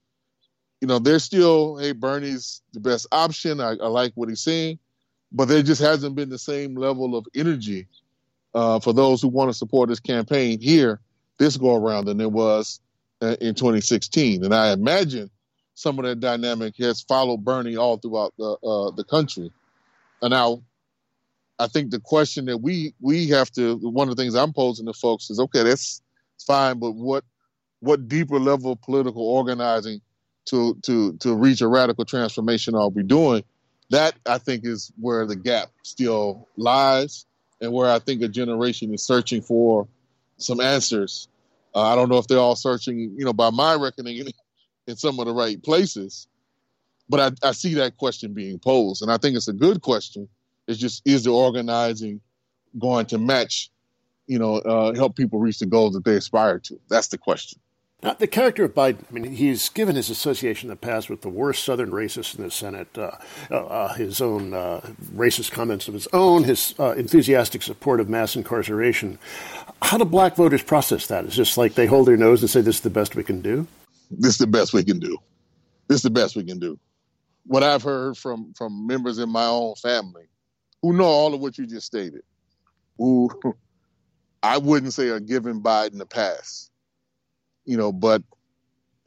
you 0.86 0.88
know, 0.88 1.00
they're 1.00 1.18
still, 1.18 1.78
hey, 1.78 1.94
Bernie's 1.94 2.62
the 2.74 2.80
best 2.80 3.08
option. 3.12 3.60
I, 3.60 3.72
I 3.72 3.88
like 3.88 4.12
what 4.14 4.30
he's 4.30 4.42
saying, 4.42 4.78
but 5.32 5.48
there 5.48 5.64
just 5.64 5.82
hasn't 5.82 6.14
been 6.14 6.30
the 6.30 6.38
same 6.38 6.76
level 6.76 7.18
of 7.18 7.26
energy 7.34 7.88
uh, 8.54 8.80
for 8.80 8.94
those 8.94 9.20
who 9.20 9.30
want 9.30 9.50
to 9.50 9.58
support 9.58 9.90
his 9.90 10.00
campaign 10.00 10.62
here 10.62 11.00
this 11.40 11.58
go 11.58 11.74
around 11.74 12.06
than 12.06 12.18
there 12.18 12.30
was 12.30 12.80
uh, 13.24 13.36
in 13.42 13.56
2016. 13.56 14.46
And 14.46 14.54
I 14.54 14.74
imagine 14.74 15.32
some 15.74 15.98
of 15.98 16.06
that 16.06 16.20
dynamic 16.20 16.76
has 16.78 17.02
followed 17.02 17.44
Bernie 17.44 17.78
all 17.78 17.98
throughout 17.98 18.36
the 18.38 18.56
uh, 18.64 18.92
the 18.92 19.04
country. 19.04 19.52
And 20.22 20.30
now, 20.30 20.62
I 21.58 21.66
think 21.66 21.90
the 21.90 22.00
question 22.00 22.46
that 22.46 22.60
we 22.60 22.94
we 23.02 23.30
have 23.30 23.50
to 23.54 23.78
one 23.78 24.08
of 24.08 24.16
the 24.16 24.22
things 24.22 24.36
I'm 24.36 24.54
posing 24.54 24.86
to 24.86 24.94
folks 24.94 25.32
is 25.32 25.40
okay, 25.40 25.64
that's 25.64 26.04
fine, 26.46 26.78
but 26.78 26.92
what 26.92 27.24
what 27.80 28.08
deeper 28.08 28.40
level 28.40 28.74
of 28.74 28.82
political 28.84 29.28
organizing 29.28 30.02
to 30.46 30.78
to 30.84 31.14
to 31.18 31.36
reach 31.36 31.62
a 31.62 31.68
radical 31.68 32.06
transformation 32.06 32.76
are 32.76 32.90
we 32.90 33.04
doing? 33.04 33.44
That 33.92 34.16
I 34.26 34.38
think 34.38 34.66
is 34.66 34.92
where 35.00 35.26
the 35.26 35.36
gap 35.36 35.70
still 35.84 36.48
lies, 36.58 37.26
and 37.62 37.72
where 37.72 37.90
I 37.90 38.00
think 38.00 38.22
a 38.22 38.28
generation 38.28 38.94
is 38.94 39.04
searching 39.04 39.42
for 39.42 39.88
some 40.38 40.60
answers. 40.60 41.28
Uh, 41.74 41.82
I 41.82 41.96
don't 41.96 42.10
know 42.10 42.18
if 42.18 42.28
they're 42.28 42.40
all 42.40 42.56
searching, 42.56 42.98
you 43.18 43.26
know, 43.26 43.34
by 43.34 43.50
my 43.50 43.76
reckoning, 43.76 44.28
in 44.88 44.96
some 44.96 45.20
of 45.20 45.26
the 45.26 45.34
right 45.34 45.62
places. 45.62 46.28
But 47.08 47.20
I, 47.44 47.50
I 47.50 47.52
see 47.52 47.76
that 47.76 47.98
question 47.98 48.34
being 48.34 48.58
posed, 48.58 49.02
and 49.02 49.12
I 49.12 49.18
think 49.18 49.36
it's 49.36 49.48
a 49.48 49.54
good 49.54 49.82
question. 49.82 50.28
It's 50.68 50.80
just 50.80 51.02
is 51.06 51.24
the 51.24 51.32
organizing 51.32 52.22
going 52.80 53.06
to 53.08 53.18
match, 53.18 53.70
you 54.28 54.40
know, 54.40 54.56
uh, 54.56 54.96
help 54.96 55.16
people 55.16 55.40
reach 55.40 55.60
the 55.60 55.68
goals 55.68 55.94
that 55.94 56.04
they 56.04 56.16
aspire 56.16 56.60
to? 56.60 56.80
That's 56.90 57.10
the 57.10 57.18
question. 57.18 57.60
Now, 58.04 58.14
the 58.14 58.28
character 58.28 58.64
of 58.64 58.76
Biden, 58.76 59.04
I 59.10 59.14
mean, 59.14 59.34
he's 59.34 59.70
given 59.70 59.96
his 59.96 60.10
association 60.10 60.70
in 60.70 60.72
the 60.72 60.76
past 60.76 61.10
with 61.10 61.22
the 61.22 61.30
worst 61.30 61.64
Southern 61.64 61.92
racists 61.92 62.38
in 62.38 62.44
the 62.44 62.52
Senate, 62.52 62.96
uh, 62.98 63.12
uh, 63.50 63.56
uh 63.56 63.94
his 63.96 64.22
own 64.22 64.54
uh, 64.54 64.82
racist 65.16 65.52
comments 65.52 65.88
of 65.88 65.96
his 65.96 66.08
own, 66.14 66.44
his 66.44 66.76
uh, 66.78 66.92
enthusiastic 66.92 67.64
support 67.64 68.00
of 68.00 68.10
mass 68.10 68.36
incarceration. 68.36 69.18
How 69.82 69.98
do 69.98 70.06
black 70.06 70.36
voters 70.36 70.62
process 70.62 71.08
that? 71.08 71.26
Is 71.26 71.36
just 71.36 71.58
like 71.58 71.74
they 71.74 71.88
hold 71.88 72.08
their 72.08 72.18
nose 72.18 72.42
and 72.42 72.50
say, 72.50 72.62
this 72.62 72.76
is 72.76 72.82
the 72.82 72.90
best 72.90 73.16
we 73.16 73.24
can 73.24 73.42
do? 73.42 73.66
this 74.12 74.34
is 74.34 74.38
the 74.38 74.48
best 74.48 74.74
we 74.74 74.84
can 74.84 75.00
do. 75.00 75.18
This 75.88 75.98
is 75.98 76.04
the 76.04 76.10
best 76.10 76.36
we 76.36 76.44
can 76.44 76.60
do. 76.60 76.80
What 77.46 77.64
I've 77.64 77.84
heard 77.84 78.18
from 78.18 78.54
from 78.54 78.88
members 78.88 79.20
in 79.20 79.30
my 79.30 79.46
own 79.46 79.76
family 79.76 80.26
who 80.82 80.94
know 80.94 81.06
all 81.06 81.34
of 81.34 81.42
what 81.42 81.58
you 81.58 81.68
just 81.68 81.86
stated, 81.86 82.24
who 82.98 83.30
I 84.44 84.58
wouldn't 84.58 84.94
say 84.94 85.10
are 85.10 85.20
giving 85.20 85.62
Biden 85.62 86.00
a 86.02 86.06
pass. 86.06 86.70
You 87.66 87.78
know, 87.78 87.92
but 87.92 88.22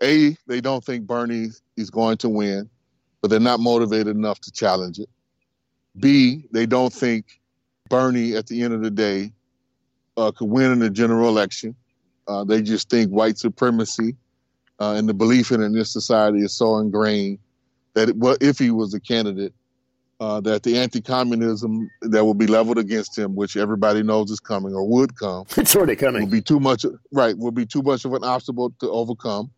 A, 0.02 0.36
they 0.46 0.60
don't 0.60 0.84
think 0.84 1.06
Bernie 1.06 1.48
is 1.76 1.90
going 1.90 2.18
to 2.18 2.28
win, 2.28 2.68
but 3.20 3.30
they're 3.30 3.40
not 3.40 3.60
motivated 3.60 4.16
enough 4.16 4.40
to 4.40 4.52
challenge 4.52 4.98
it. 4.98 5.08
B, 5.98 6.44
they 6.52 6.66
don't 6.66 6.92
think 6.92 7.40
Bernie 7.88 8.36
at 8.36 8.46
the 8.46 8.62
end 8.62 8.74
of 8.74 8.82
the 8.82 8.90
day 8.90 9.32
uh, 10.16 10.30
could 10.32 10.48
win 10.48 10.72
in 10.72 10.78
the 10.80 10.90
general 10.90 11.28
election. 11.28 11.74
Uh, 12.26 12.44
they 12.44 12.60
just 12.60 12.90
think 12.90 13.10
white 13.10 13.38
supremacy 13.38 14.16
uh, 14.80 14.94
and 14.96 15.08
the 15.08 15.14
belief 15.14 15.50
in 15.50 15.62
in 15.62 15.72
this 15.72 15.92
society 15.92 16.40
is 16.40 16.54
so 16.54 16.78
ingrained 16.78 17.38
that 17.94 18.10
it, 18.10 18.16
well, 18.16 18.36
if 18.40 18.58
he 18.58 18.70
was 18.70 18.94
a 18.94 19.00
candidate, 19.00 19.52
uh, 20.20 20.40
that 20.40 20.64
the 20.64 20.76
anti-communism 20.76 21.90
that 22.02 22.25
will 22.25 22.34
be 22.34 22.46
leveled 22.46 22.78
against 22.78 23.16
him, 23.16 23.37
which 23.37 23.56
everybody 23.56 24.02
knows 24.02 24.30
is 24.30 24.40
coming 24.40 24.75
or 24.75 24.87
would 24.87 25.16
come, 25.16 25.46
it's 25.56 25.76
already 25.76 25.96
coming, 25.96 26.22
will 26.22 26.30
be 26.30 26.42
too 26.42 26.58
much. 26.58 26.84
Right, 27.12 27.37
will 27.38 27.52
be 27.52 27.66
too 27.66 27.82
much 27.82 28.04
of 28.04 28.12
an 28.14 28.25
obstacle 28.25 28.70
to 28.80 28.90
overcome. 28.90 29.50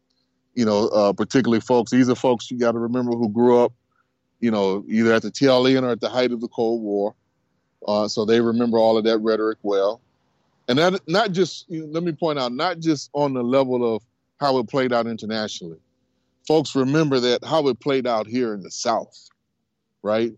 You 0.54 0.64
know, 0.64 0.88
uh, 0.88 1.12
particularly 1.12 1.60
folks. 1.60 1.90
These 1.90 2.10
are 2.10 2.14
folks 2.14 2.50
you 2.50 2.58
got 2.58 2.72
to 2.72 2.78
remember 2.78 3.12
who 3.12 3.28
grew 3.30 3.60
up, 3.60 3.72
you 4.40 4.50
know, 4.50 4.84
either 4.88 5.14
at 5.14 5.22
the 5.22 5.30
tail 5.30 5.66
end 5.66 5.86
or 5.86 5.90
at 5.90 6.00
the 6.00 6.10
height 6.10 6.32
of 6.32 6.40
the 6.40 6.48
Cold 6.48 6.82
War. 6.82 7.14
Uh, 7.86 8.08
so 8.08 8.24
they 8.24 8.40
remember 8.40 8.76
all 8.76 8.98
of 8.98 9.04
that 9.04 9.18
rhetoric 9.18 9.58
well, 9.62 10.02
and 10.68 10.78
that 10.78 11.00
not 11.08 11.32
just. 11.32 11.70
You 11.70 11.86
know, 11.86 11.92
let 11.92 12.02
me 12.02 12.12
point 12.12 12.38
out, 12.38 12.52
not 12.52 12.80
just 12.80 13.08
on 13.14 13.32
the 13.32 13.42
level 13.42 13.96
of 13.96 14.02
how 14.38 14.58
it 14.58 14.68
played 14.68 14.92
out 14.92 15.06
internationally. 15.06 15.78
Folks 16.46 16.74
remember 16.74 17.20
that 17.20 17.44
how 17.44 17.68
it 17.68 17.80
played 17.80 18.06
out 18.06 18.26
here 18.26 18.52
in 18.52 18.60
the 18.60 18.70
South, 18.70 19.28
right? 20.02 20.32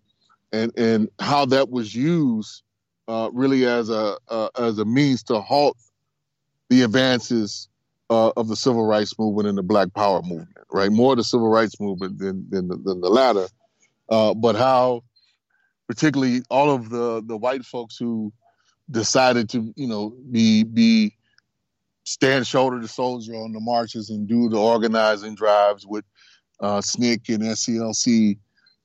And 0.52 0.72
and 0.76 1.08
how 1.18 1.46
that 1.46 1.70
was 1.70 1.94
used 1.94 2.62
uh, 3.08 3.30
really 3.32 3.66
as 3.66 3.88
a 3.90 4.18
uh, 4.28 4.48
as 4.58 4.78
a 4.78 4.84
means 4.84 5.22
to 5.24 5.40
halt 5.40 5.76
the 6.68 6.82
advances 6.82 7.68
uh, 8.10 8.32
of 8.36 8.48
the 8.48 8.56
civil 8.56 8.84
rights 8.84 9.18
movement 9.18 9.48
and 9.48 9.56
the 9.56 9.62
Black 9.62 9.92
Power 9.94 10.20
movement, 10.22 10.66
right? 10.70 10.92
More 10.92 11.16
the 11.16 11.24
civil 11.24 11.48
rights 11.48 11.80
movement 11.80 12.18
than 12.18 12.46
than 12.50 12.68
the, 12.68 12.76
than 12.76 13.00
the 13.00 13.08
latter, 13.08 13.48
uh, 14.08 14.34
but 14.34 14.54
how, 14.54 15.04
particularly 15.88 16.42
all 16.50 16.70
of 16.70 16.90
the 16.90 17.22
the 17.26 17.36
white 17.36 17.64
folks 17.64 17.96
who 17.96 18.32
decided 18.90 19.48
to 19.50 19.72
you 19.76 19.86
know 19.86 20.14
be 20.30 20.64
be 20.64 21.16
stand 22.04 22.46
shoulder 22.46 22.80
to 22.80 22.88
soldier 22.88 23.34
on 23.34 23.52
the 23.52 23.60
marches 23.60 24.10
and 24.10 24.28
do 24.28 24.48
the 24.48 24.58
organizing 24.58 25.34
drives 25.34 25.86
with 25.86 26.04
uh, 26.60 26.78
SNCC 26.78 27.34
and 27.34 27.42
SCLC, 27.44 28.38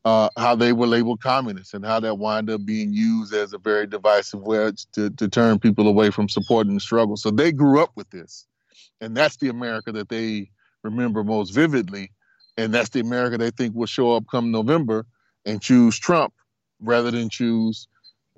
uh, 0.07 0.29
how 0.37 0.55
they 0.55 0.71
were 0.71 0.87
labeled 0.87 1.19
communists 1.19 1.73
and 1.73 1.85
how 1.85 1.99
that 1.99 2.17
wound 2.17 2.49
up 2.49 2.63
being 2.63 2.93
used 2.93 3.33
as 3.33 3.51
a 3.51 3.57
very 3.57 3.85
divisive 3.85 4.41
wedge 4.41 4.85
to, 4.93 5.09
to 5.09 5.27
turn 5.27 5.59
people 5.59 5.85
away 5.85 6.09
from 6.11 6.29
supporting 6.29 6.75
the 6.75 6.79
struggle. 6.79 7.17
So 7.17 7.29
they 7.29 7.51
grew 7.51 7.83
up 7.83 7.91
with 7.97 8.09
this. 8.09 8.47
And 9.01 9.17
that's 9.17 9.35
the 9.35 9.49
America 9.49 9.91
that 9.91 10.07
they 10.07 10.49
remember 10.81 11.25
most 11.25 11.49
vividly. 11.49 12.11
And 12.55 12.73
that's 12.73 12.87
the 12.87 13.01
America 13.01 13.37
they 13.37 13.51
think 13.51 13.75
will 13.75 13.85
show 13.85 14.13
up 14.13 14.23
come 14.31 14.49
November 14.49 15.05
and 15.45 15.61
choose 15.61 15.99
Trump 15.99 16.33
rather 16.79 17.11
than 17.11 17.27
choose 17.27 17.89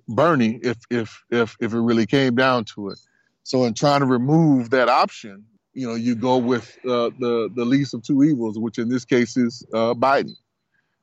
Bernie 0.08 0.60
if 0.64 0.78
if 0.90 1.22
if 1.30 1.56
if 1.62 1.72
it 1.72 1.80
really 1.80 2.08
came 2.08 2.34
down 2.34 2.66
to 2.74 2.90
it. 2.90 3.00
So 3.44 3.66
in 3.66 3.76
trying 3.76 4.00
to 4.00 4.08
remove 4.08 4.72
that 4.72 4.90
option, 4.90 5.46
you 5.76 5.88
know, 5.88 5.94
you 5.94 6.16
go 6.16 6.38
with 6.38 6.76
uh, 6.84 7.12
the 7.20 7.52
the 7.56 7.64
least 7.64 7.94
of 7.94 8.02
two 8.02 8.24
evils, 8.24 8.58
which 8.58 8.80
in 8.80 8.90
this 8.90 9.06
case 9.06 9.38
is 9.38 9.64
uh, 9.72 9.94
Biden. 9.94 10.34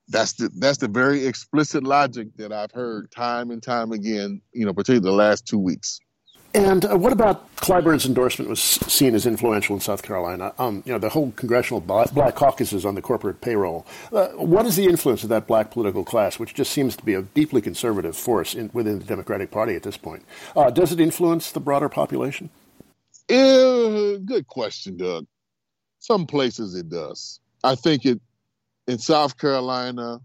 That's 0.09 0.35
the 0.35 0.51
that's 0.59 0.79
the 0.79 0.89
very 0.89 1.27
explicit 1.27 1.83
logic 1.83 2.29
that 2.37 2.53
I've 2.53 2.73
heard 2.73 3.11
time 3.11 3.51
and 3.51 3.63
time 3.63 3.93
again. 3.93 4.41
You 4.53 4.67
know, 4.67 4.73
particularly 4.73 5.05
the 5.05 5.17
last 5.17 5.47
two 5.47 5.59
weeks. 5.59 6.01
And 6.57 6.87
uh, 6.87 6.97
what 6.97 7.13
about 7.13 7.55
Clyburn's 7.57 8.07
endorsement 8.07 8.49
was 8.49 8.61
seen 8.61 9.15
as 9.15 9.27
influential 9.27 9.77
in 9.77 9.81
South 9.81 10.03
Carolina? 10.03 10.55
Um, 10.59 10.83
you 10.87 10.93
know, 10.93 10.99
the 10.99 11.11
whole 11.11 11.33
congressional 11.33 11.81
black 11.81 12.35
caucuses 12.35 12.87
on 12.87 12.95
the 12.95 13.03
corporate 13.03 13.43
payroll. 13.43 13.87
Uh, 14.11 14.29
what 14.29 14.65
is 14.65 14.77
the 14.77 14.87
influence 14.87 15.23
of 15.23 15.29
that 15.29 15.47
black 15.47 15.71
political 15.71 16.03
class, 16.03 16.39
which 16.39 16.55
just 16.55 16.73
seems 16.73 16.97
to 16.97 17.05
be 17.05 17.13
a 17.13 17.21
deeply 17.21 17.61
conservative 17.61 18.17
force 18.17 18.55
in, 18.55 18.71
within 18.73 18.99
the 18.99 19.05
Democratic 19.05 19.51
Party 19.51 19.75
at 19.75 19.83
this 19.83 19.99
point? 19.99 20.25
Uh, 20.57 20.71
does 20.71 20.93
it 20.93 21.01
influence 21.01 21.53
the 21.53 21.61
broader 21.61 21.91
population? 21.91 22.49
Uh, 23.29 24.17
good 24.25 24.47
question, 24.47 24.97
Doug. 24.97 25.27
Some 25.99 26.27
places 26.27 26.75
it 26.75 26.89
does. 26.89 27.41
I 27.65 27.75
think 27.75 28.07
it 28.07 28.21
in 28.87 28.99
South 28.99 29.37
Carolina, 29.39 30.21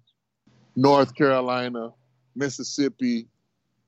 North 0.76 1.16
Carolina, 1.16 1.92
Mississippi. 2.36 3.28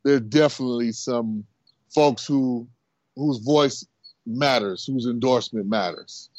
There's 0.03 0.21
definitely 0.21 0.91
some 0.91 1.45
folks 1.93 2.25
who 2.25 2.67
whose 3.15 3.37
voice 3.39 3.85
matters, 4.25 4.85
whose 4.85 5.05
endorsement 5.05 5.67
matters. 5.67 6.29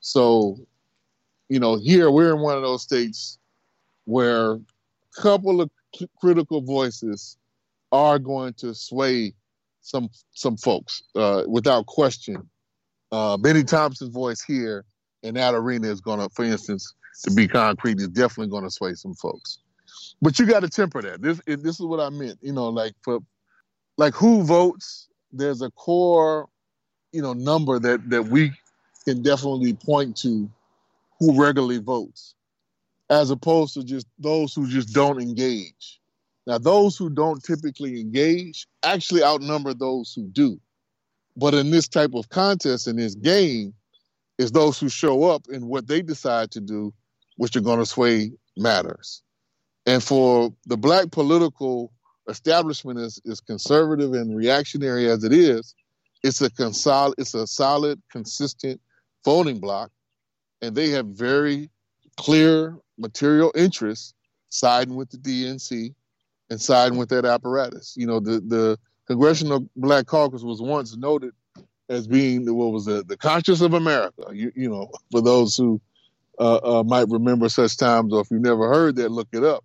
So, 0.00 0.58
you 1.48 1.58
know, 1.58 1.76
here 1.76 2.10
we're 2.10 2.34
in 2.34 2.40
one 2.40 2.56
of 2.56 2.62
those 2.62 2.82
states 2.82 3.38
where 4.04 4.52
a 4.52 4.60
couple 5.20 5.60
of 5.60 5.70
critical 6.20 6.60
voices 6.60 7.36
are 7.90 8.18
going 8.18 8.54
to 8.54 8.74
sway 8.74 9.34
some 9.82 10.08
some 10.32 10.56
folks 10.56 11.02
uh, 11.14 11.42
without 11.48 11.86
question. 11.86 12.48
Uh, 13.10 13.36
Bennie 13.36 13.64
Thompson's 13.64 14.14
voice 14.14 14.42
here 14.42 14.84
in 15.22 15.34
that 15.34 15.54
arena 15.54 15.88
is 15.88 16.00
going 16.00 16.18
to, 16.18 16.28
for 16.34 16.44
instance, 16.44 16.94
to 17.24 17.30
be 17.30 17.46
concrete, 17.48 17.98
is 17.98 18.08
definitely 18.08 18.50
going 18.50 18.64
to 18.64 18.70
sway 18.70 18.94
some 18.94 19.14
folks. 19.14 19.58
But 20.20 20.38
you 20.38 20.46
got 20.46 20.60
to 20.60 20.68
temper 20.68 21.02
that. 21.02 21.22
This 21.22 21.40
this 21.46 21.80
is 21.80 21.86
what 21.86 22.00
I 22.00 22.10
meant. 22.10 22.38
You 22.42 22.52
know, 22.52 22.68
like 22.68 22.94
for 23.02 23.20
like 23.98 24.14
who 24.14 24.42
votes, 24.42 25.08
there's 25.32 25.62
a 25.62 25.70
core, 25.70 26.48
you 27.12 27.22
know, 27.22 27.32
number 27.32 27.78
that 27.78 28.08
that 28.10 28.24
we 28.26 28.52
can 29.04 29.22
definitely 29.22 29.74
point 29.74 30.16
to 30.18 30.48
who 31.18 31.40
regularly 31.40 31.78
votes, 31.78 32.34
as 33.10 33.30
opposed 33.30 33.74
to 33.74 33.84
just 33.84 34.06
those 34.18 34.54
who 34.54 34.66
just 34.66 34.92
don't 34.94 35.20
engage. 35.20 36.00
Now, 36.46 36.58
those 36.58 36.96
who 36.96 37.08
don't 37.08 37.42
typically 37.42 38.00
engage 38.00 38.66
actually 38.82 39.22
outnumber 39.22 39.74
those 39.74 40.12
who 40.12 40.24
do. 40.24 40.60
But 41.36 41.54
in 41.54 41.70
this 41.70 41.88
type 41.88 42.14
of 42.14 42.28
contest, 42.28 42.88
in 42.88 42.96
this 42.96 43.14
game, 43.14 43.74
is 44.38 44.50
those 44.50 44.78
who 44.78 44.88
show 44.88 45.24
up 45.24 45.46
and 45.48 45.68
what 45.68 45.86
they 45.86 46.02
decide 46.02 46.50
to 46.52 46.60
do, 46.60 46.92
which 47.42 47.56
are 47.56 47.60
going 47.60 47.80
to 47.80 47.84
sway 47.84 48.30
matters. 48.56 49.20
And 49.84 50.00
for 50.00 50.54
the 50.66 50.76
black 50.76 51.10
political 51.10 51.92
establishment 52.28 53.00
is, 53.00 53.20
is 53.24 53.40
conservative 53.40 54.12
and 54.12 54.36
reactionary 54.36 55.10
as 55.10 55.24
it 55.24 55.32
is, 55.32 55.74
it's 56.22 56.40
a 56.40 56.48
consol- 56.50 57.14
it's 57.18 57.34
a 57.34 57.48
solid, 57.48 58.00
consistent 58.12 58.80
voting 59.24 59.58
block, 59.58 59.90
and 60.60 60.76
they 60.76 60.90
have 60.90 61.06
very 61.06 61.68
clear 62.16 62.76
material 62.96 63.50
interests 63.56 64.14
siding 64.48 64.94
with 64.94 65.10
the 65.10 65.16
DNC 65.16 65.92
and 66.48 66.60
siding 66.60 66.96
with 66.96 67.08
that 67.08 67.24
apparatus. 67.24 67.94
You 67.96 68.06
know, 68.06 68.20
the 68.20 68.38
the 68.38 68.78
Congressional 69.08 69.68
Black 69.74 70.06
Caucus 70.06 70.44
was 70.44 70.62
once 70.62 70.96
noted 70.96 71.32
as 71.88 72.06
being 72.06 72.44
what 72.54 72.70
was 72.70 72.86
it, 72.86 73.08
the 73.08 73.16
conscience 73.16 73.62
of 73.62 73.74
America. 73.74 74.26
You, 74.32 74.52
you 74.54 74.70
know, 74.70 74.92
for 75.10 75.20
those 75.20 75.56
who 75.56 75.80
uh, 76.42 76.80
uh, 76.80 76.82
might 76.82 77.08
remember 77.08 77.48
such 77.48 77.76
times, 77.76 78.12
or 78.12 78.20
if 78.20 78.30
you've 78.30 78.42
never 78.42 78.68
heard 78.68 78.96
that, 78.96 79.10
look 79.10 79.28
it 79.32 79.44
up 79.44 79.64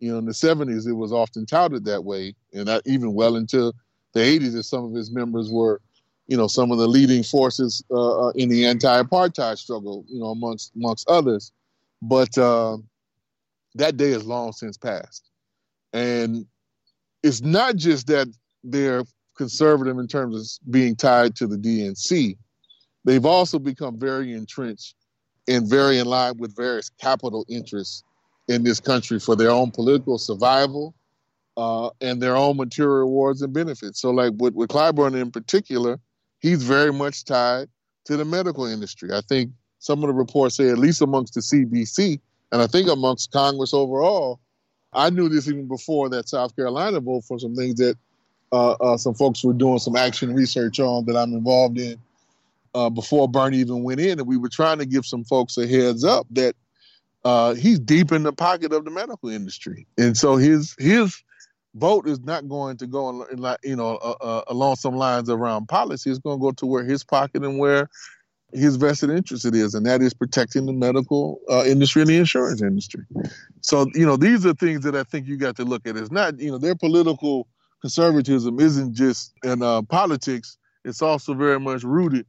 you 0.00 0.12
know, 0.12 0.18
in 0.18 0.26
the 0.26 0.32
70s, 0.32 0.86
it 0.86 0.92
was 0.92 1.12
often 1.12 1.46
touted 1.46 1.84
that 1.84 2.04
way, 2.04 2.34
and 2.52 2.68
that 2.68 2.82
even 2.86 3.14
well 3.14 3.36
into 3.36 3.72
the 4.12 4.20
80s, 4.20 4.56
as 4.56 4.68
some 4.68 4.84
of 4.84 4.94
his 4.94 5.10
members 5.10 5.50
were, 5.50 5.80
you 6.26 6.36
know, 6.36 6.46
some 6.46 6.70
of 6.70 6.78
the 6.78 6.86
leading 6.86 7.22
forces 7.22 7.82
uh, 7.90 8.28
uh, 8.28 8.30
in 8.30 8.48
the 8.48 8.66
anti-apartheid 8.66 9.58
struggle, 9.58 10.04
you 10.08 10.20
know, 10.20 10.26
amongst 10.26 10.72
amongst 10.76 11.08
others. 11.08 11.52
But 12.00 12.36
uh, 12.38 12.78
that 13.74 13.96
day 13.96 14.10
is 14.10 14.24
long 14.24 14.52
since 14.52 14.76
passed, 14.76 15.28
and 15.92 16.46
it's 17.22 17.40
not 17.40 17.76
just 17.76 18.06
that 18.06 18.28
they're 18.62 19.02
conservative 19.36 19.98
in 19.98 20.06
terms 20.06 20.36
of 20.36 20.70
being 20.70 20.94
tied 20.94 21.34
to 21.36 21.46
the 21.46 21.56
DNC. 21.56 22.36
They've 23.04 23.26
also 23.26 23.58
become 23.58 23.98
very 23.98 24.32
entrenched 24.32 24.94
and 25.48 25.68
very 25.68 25.98
in 25.98 26.06
line 26.06 26.36
with 26.36 26.54
various 26.54 26.90
capital 27.00 27.44
interests 27.48 28.04
in 28.46 28.62
this 28.62 28.80
country 28.80 29.18
for 29.18 29.34
their 29.34 29.50
own 29.50 29.70
political 29.70 30.18
survival 30.18 30.94
uh, 31.56 31.90
and 32.00 32.22
their 32.22 32.36
own 32.36 32.56
material 32.56 32.98
rewards 32.98 33.42
and 33.42 33.52
benefits. 33.52 34.00
So, 34.00 34.10
like 34.10 34.32
with, 34.36 34.54
with 34.54 34.70
Clyburn 34.70 35.20
in 35.20 35.30
particular, 35.30 35.98
he's 36.38 36.62
very 36.62 36.92
much 36.92 37.24
tied 37.24 37.68
to 38.04 38.16
the 38.16 38.24
medical 38.24 38.64
industry. 38.66 39.10
I 39.12 39.22
think 39.28 39.50
some 39.80 40.02
of 40.02 40.08
the 40.08 40.14
reports 40.14 40.56
say, 40.56 40.68
at 40.68 40.78
least 40.78 41.02
amongst 41.02 41.34
the 41.34 41.40
CBC, 41.40 42.20
and 42.52 42.62
I 42.62 42.66
think 42.66 42.88
amongst 42.88 43.32
Congress 43.32 43.74
overall, 43.74 44.40
I 44.92 45.10
knew 45.10 45.28
this 45.28 45.48
even 45.48 45.66
before 45.66 46.08
that 46.10 46.28
South 46.28 46.54
Carolina 46.56 47.00
vote 47.00 47.24
for 47.24 47.38
some 47.38 47.54
things 47.54 47.74
that 47.76 47.96
uh, 48.52 48.72
uh, 48.72 48.96
some 48.96 49.14
folks 49.14 49.44
were 49.44 49.52
doing 49.52 49.78
some 49.78 49.96
action 49.96 50.34
research 50.34 50.80
on 50.80 51.04
that 51.06 51.16
I'm 51.16 51.34
involved 51.34 51.78
in 51.78 51.98
uh, 52.74 52.90
before 52.90 53.28
Bernie 53.28 53.58
even 53.58 53.82
went 53.82 54.00
in, 54.00 54.18
and 54.18 54.28
we 54.28 54.36
were 54.36 54.48
trying 54.48 54.78
to 54.78 54.86
give 54.86 55.04
some 55.04 55.24
folks 55.24 55.56
a 55.56 55.66
heads 55.66 56.04
up 56.04 56.26
that 56.30 56.54
uh, 57.24 57.54
he's 57.54 57.78
deep 57.78 58.12
in 58.12 58.22
the 58.22 58.32
pocket 58.32 58.72
of 58.72 58.84
the 58.84 58.90
medical 58.90 59.28
industry, 59.28 59.86
and 59.96 60.16
so 60.16 60.36
his 60.36 60.74
his 60.78 61.22
vote 61.74 62.08
is 62.08 62.20
not 62.20 62.48
going 62.48 62.76
to 62.78 62.86
go, 62.86 63.22
in, 63.24 63.56
you 63.62 63.76
know, 63.76 63.96
uh, 63.96 64.14
uh, 64.20 64.42
along 64.48 64.76
some 64.76 64.96
lines 64.96 65.28
around 65.28 65.68
policy. 65.68 66.10
It's 66.10 66.18
going 66.18 66.38
to 66.38 66.42
go 66.42 66.52
to 66.52 66.66
where 66.66 66.84
his 66.84 67.04
pocket 67.04 67.44
and 67.44 67.58
where 67.58 67.88
his 68.52 68.76
vested 68.76 69.10
interest 69.10 69.44
it 69.44 69.54
is, 69.54 69.74
and 69.74 69.84
that 69.86 70.00
is 70.00 70.14
protecting 70.14 70.66
the 70.66 70.72
medical 70.72 71.40
uh, 71.50 71.64
industry 71.66 72.02
and 72.02 72.10
the 72.10 72.16
insurance 72.16 72.62
industry. 72.62 73.04
So, 73.60 73.86
you 73.94 74.06
know, 74.06 74.16
these 74.16 74.46
are 74.46 74.54
things 74.54 74.84
that 74.84 74.96
I 74.96 75.02
think 75.02 75.26
you 75.26 75.36
got 75.36 75.56
to 75.56 75.64
look 75.64 75.86
at. 75.86 75.96
It's 75.96 76.10
not, 76.10 76.38
you 76.40 76.50
know, 76.50 76.58
their 76.58 76.74
political 76.74 77.46
conservatism 77.80 78.58
isn't 78.58 78.94
just 78.94 79.34
in 79.44 79.62
uh, 79.62 79.82
politics; 79.82 80.56
it's 80.84 81.02
also 81.02 81.34
very 81.34 81.60
much 81.60 81.82
rooted 81.82 82.26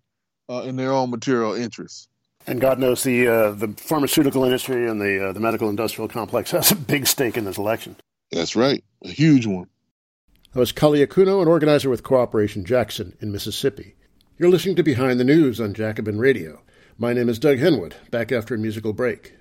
uh, 0.50 0.62
in 0.62 0.76
their 0.76 0.92
own 0.92 1.12
material 1.12 1.54
interests. 1.54 2.08
And 2.48 2.60
God 2.60 2.80
knows 2.80 3.04
the 3.04 3.28
uh, 3.28 3.52
the 3.52 3.68
pharmaceutical 3.78 4.44
industry 4.44 4.90
and 4.90 5.00
the 5.00 5.30
uh, 5.30 5.32
the 5.34 5.40
medical 5.40 5.70
industrial 5.70 6.08
complex 6.08 6.52
has 6.52 6.72
a 6.72 6.76
big 6.76 7.06
stake 7.06 7.38
in 7.38 7.46
this 7.46 7.58
election. 7.58 7.96
That's 8.32 8.56
right, 8.56 8.84
a 9.04 9.10
huge 9.10 9.46
one. 9.46 9.68
That 10.54 10.60
was 10.60 10.72
Kali 10.72 11.06
Akuno, 11.06 11.42
an 11.42 11.48
organizer 11.48 11.90
with 11.90 12.04
Cooperation 12.04 12.66
Jackson 12.66 13.16
in 13.22 13.32
Mississippi. 13.32 13.96
You're 14.38 14.50
listening 14.50 14.76
to 14.78 14.84
Behind 14.84 15.20
the 15.20 15.26
News 15.26 15.60
on 15.62 15.74
Jacobin 15.74 16.18
Radio. 16.18 16.62
My 16.98 17.14
name 17.14 17.30
is 17.30 17.40
Doug 17.40 17.58
Henwood, 17.60 17.94
back 18.10 18.32
after 18.32 18.56
a 18.56 18.58
musical 18.58 18.94
break. 18.94 19.34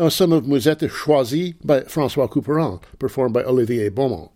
Uh, 0.00 0.08
some 0.08 0.32
of 0.32 0.46
Musette 0.46 0.88
Choisie 0.88 1.56
by 1.62 1.82
Francois 1.82 2.26
Couperin, 2.26 2.80
performed 2.98 3.34
by 3.34 3.44
Olivier 3.44 3.90
Baumont. 3.90 4.30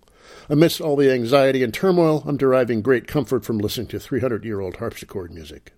Amidst 0.50 0.79
all 0.83 0.94
the 0.94 1.11
anxiety 1.11 1.62
and 1.62 1.72
turmoil, 1.72 2.22
I'm 2.27 2.37
deriving 2.37 2.83
great 2.83 3.07
comfort 3.07 3.46
from 3.46 3.57
listening 3.57 3.87
to 3.87 3.98
300 3.98 4.44
year 4.44 4.61
old 4.61 4.77
harpsichord 4.77 5.33
music. 5.33 5.72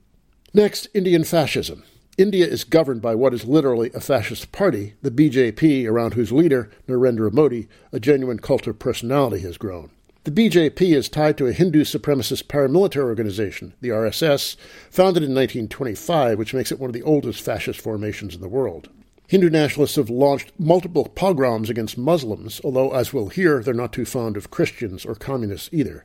Next, 0.52 0.88
Indian 0.92 1.22
fascism. 1.22 1.84
India 2.18 2.44
is 2.44 2.64
governed 2.64 3.00
by 3.00 3.14
what 3.14 3.32
is 3.32 3.44
literally 3.44 3.92
a 3.94 4.00
fascist 4.00 4.50
party, 4.50 4.94
the 5.02 5.10
BJP, 5.12 5.88
around 5.88 6.14
whose 6.14 6.32
leader, 6.32 6.68
Narendra 6.88 7.32
Modi, 7.32 7.68
a 7.92 8.00
genuine 8.00 8.40
cult 8.40 8.66
of 8.66 8.80
personality 8.80 9.42
has 9.42 9.56
grown. 9.56 9.92
The 10.24 10.32
BJP 10.32 10.96
is 10.96 11.08
tied 11.08 11.38
to 11.38 11.46
a 11.46 11.52
Hindu 11.52 11.84
supremacist 11.84 12.48
paramilitary 12.48 13.04
organization, 13.04 13.74
the 13.80 13.90
RSS, 13.90 14.56
founded 14.90 15.22
in 15.22 15.32
1925, 15.32 16.38
which 16.38 16.54
makes 16.54 16.72
it 16.72 16.80
one 16.80 16.90
of 16.90 16.94
the 16.94 17.04
oldest 17.04 17.40
fascist 17.40 17.80
formations 17.80 18.34
in 18.34 18.40
the 18.40 18.48
world. 18.48 18.88
Hindu 19.28 19.50
nationalists 19.50 19.96
have 19.96 20.08
launched 20.08 20.52
multiple 20.58 21.06
pogroms 21.06 21.68
against 21.68 21.98
Muslims, 21.98 22.60
although, 22.62 22.92
as 22.92 23.12
we'll 23.12 23.28
hear, 23.28 23.60
they're 23.60 23.74
not 23.74 23.92
too 23.92 24.04
fond 24.04 24.36
of 24.36 24.50
Christians 24.50 25.04
or 25.04 25.16
communists 25.16 25.68
either. 25.72 26.04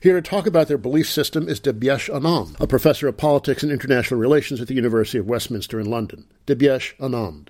Here 0.00 0.14
to 0.14 0.22
talk 0.22 0.46
about 0.46 0.68
their 0.68 0.78
belief 0.78 1.10
system 1.10 1.48
is 1.48 1.60
Dibyesh 1.60 2.08
Anand, 2.08 2.58
a 2.60 2.66
professor 2.66 3.06
of 3.08 3.16
politics 3.16 3.62
and 3.62 3.70
international 3.70 4.18
relations 4.18 4.60
at 4.60 4.68
the 4.68 4.74
University 4.74 5.18
of 5.18 5.26
Westminster 5.26 5.78
in 5.78 5.90
London. 5.90 6.26
Dibyesh 6.46 6.96
Anand. 6.96 7.48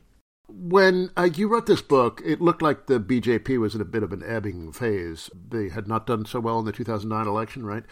When 0.48 1.11
uh, 1.16 1.28
you 1.32 1.46
wrote 1.46 1.66
this 1.66 1.82
book, 1.82 2.22
it 2.24 2.40
looked 2.40 2.62
like 2.62 2.87
the 2.87 2.98
BJP 2.98 3.61
was 3.61 3.74
in 3.74 3.80
a 3.80 3.84
bit 3.84 4.02
of 4.02 4.12
an 4.12 4.24
ebbing 4.26 4.72
phase. 4.72 5.30
They 5.48 5.68
had 5.68 5.87
not 5.87 6.06
done 6.06 6.24
so 6.24 6.40
well 6.40 6.58
in 6.58 6.64
the 6.64 6.72
2009 6.72 7.26
election, 7.26 7.66
right? 7.66 7.84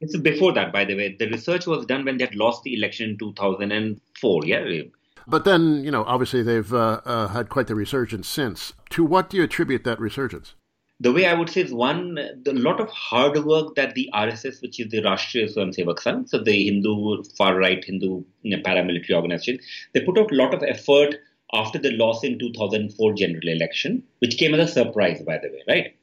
It's 0.00 0.16
before 0.16 0.52
that, 0.54 0.72
by 0.72 0.84
the 0.84 0.96
way. 0.96 1.16
The 1.18 1.28
research 1.28 1.66
was 1.66 1.84
done 1.86 2.04
when 2.04 2.16
they 2.16 2.24
had 2.24 2.34
lost 2.34 2.62
the 2.62 2.74
election 2.74 3.10
in 3.10 3.18
2004, 3.18 4.46
yeah? 4.46 4.82
But 5.28 5.44
then, 5.44 5.84
you 5.84 5.90
know, 5.90 6.04
obviously 6.04 6.42
they've 6.42 6.72
uh, 6.72 7.02
uh, 7.04 7.28
had 7.28 7.50
quite 7.50 7.66
the 7.66 7.74
resurgence 7.74 8.26
since. 8.26 8.72
To 8.90 9.04
what 9.04 9.28
do 9.28 9.36
you 9.36 9.42
attribute 9.42 9.84
that 9.84 10.00
resurgence? 10.00 10.54
The 11.00 11.12
way 11.12 11.26
I 11.26 11.34
would 11.34 11.50
say 11.50 11.60
is 11.60 11.72
one, 11.72 12.14
the 12.14 12.54
lot 12.54 12.80
of 12.80 12.88
hard 12.88 13.44
work 13.44 13.74
that 13.76 13.94
the 13.94 14.08
RSS, 14.14 14.62
which 14.62 14.80
is 14.80 14.88
the 14.90 15.02
Rashtriya 15.02 15.54
Swayamsevak 15.54 15.98
Sangh, 15.98 16.28
so 16.28 16.42
the 16.42 16.64
Hindu 16.64 17.22
far 17.36 17.56
right 17.56 17.84
Hindu 17.84 18.24
you 18.42 18.56
know, 18.56 18.62
paramilitary 18.62 19.12
organization, 19.12 19.60
they 19.92 20.00
put 20.00 20.18
out 20.18 20.32
a 20.32 20.34
lot 20.34 20.54
of 20.54 20.62
effort 20.62 21.16
after 21.52 21.78
the 21.78 21.92
loss 21.92 22.24
in 22.24 22.38
2004 22.38 23.12
general 23.14 23.48
election, 23.48 24.02
which 24.20 24.38
came 24.38 24.54
as 24.54 24.70
a 24.70 24.72
surprise, 24.72 25.22
by 25.22 25.38
the 25.38 25.48
way, 25.48 25.62
right? 25.68 25.96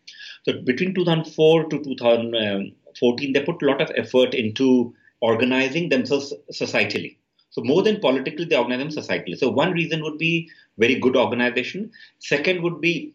So 0.44 0.62
between 0.62 0.94
2004 0.94 1.70
to 1.70 1.84
2014, 1.84 3.34
they 3.34 3.44
put 3.44 3.62
a 3.62 3.66
lot 3.66 3.82
of 3.82 3.92
effort 3.98 4.34
into 4.36 4.94
organizing 5.20 5.90
themselves 5.90 6.32
societally. 6.54 7.18
So 7.56 7.64
more 7.64 7.84
than 7.84 8.02
politically, 8.02 8.44
they 8.44 8.58
organize 8.58 8.80
them 8.80 9.04
societally. 9.04 9.38
So 9.38 9.50
one 9.50 9.72
reason 9.72 10.04
would 10.04 10.18
be 10.18 10.50
very 10.78 10.96
good 10.96 11.16
organization. 11.16 11.90
Second 12.20 12.62
would 12.64 12.82
be, 12.82 13.14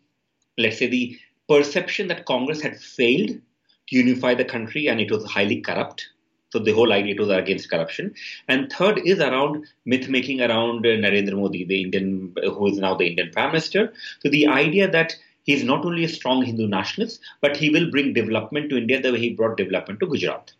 let's 0.56 0.78
say, 0.78 0.86
the 0.86 1.18
perception 1.46 2.08
that 2.08 2.24
Congress 2.24 2.62
had 2.62 2.80
failed 2.80 3.28
to 3.28 3.96
unify 3.96 4.34
the 4.34 4.46
country 4.46 4.88
and 4.88 4.98
it 4.98 5.10
was 5.10 5.26
highly 5.26 5.60
corrupt. 5.60 6.08
So 6.52 6.58
the 6.58 6.72
whole 6.72 6.90
idea 6.90 7.16
was 7.18 7.28
against 7.28 7.68
corruption. 7.68 8.14
And 8.48 8.72
third 8.72 9.02
is 9.04 9.20
around 9.20 9.66
myth 9.84 10.08
making 10.08 10.40
around 10.40 10.86
uh, 10.86 10.96
Narendra 11.04 11.34
Modi, 11.34 11.66
the 11.66 11.82
Indian, 11.82 12.34
who 12.42 12.66
is 12.68 12.78
now 12.78 12.94
the 12.94 13.08
Indian 13.08 13.30
Prime 13.32 13.48
Minister. 13.48 13.92
So 14.20 14.30
the 14.30 14.46
idea 14.46 14.90
that 14.90 15.16
he's 15.42 15.64
not 15.64 15.84
only 15.84 16.04
a 16.04 16.08
strong 16.08 16.42
Hindu 16.42 16.66
nationalist, 16.66 17.20
but 17.42 17.58
he 17.58 17.68
will 17.68 17.90
bring 17.90 18.14
development 18.14 18.70
to 18.70 18.78
India 18.78 19.02
the 19.02 19.12
way 19.12 19.18
he 19.18 19.34
brought 19.34 19.58
development 19.58 20.00
to 20.00 20.06
Gujarat. 20.06 20.54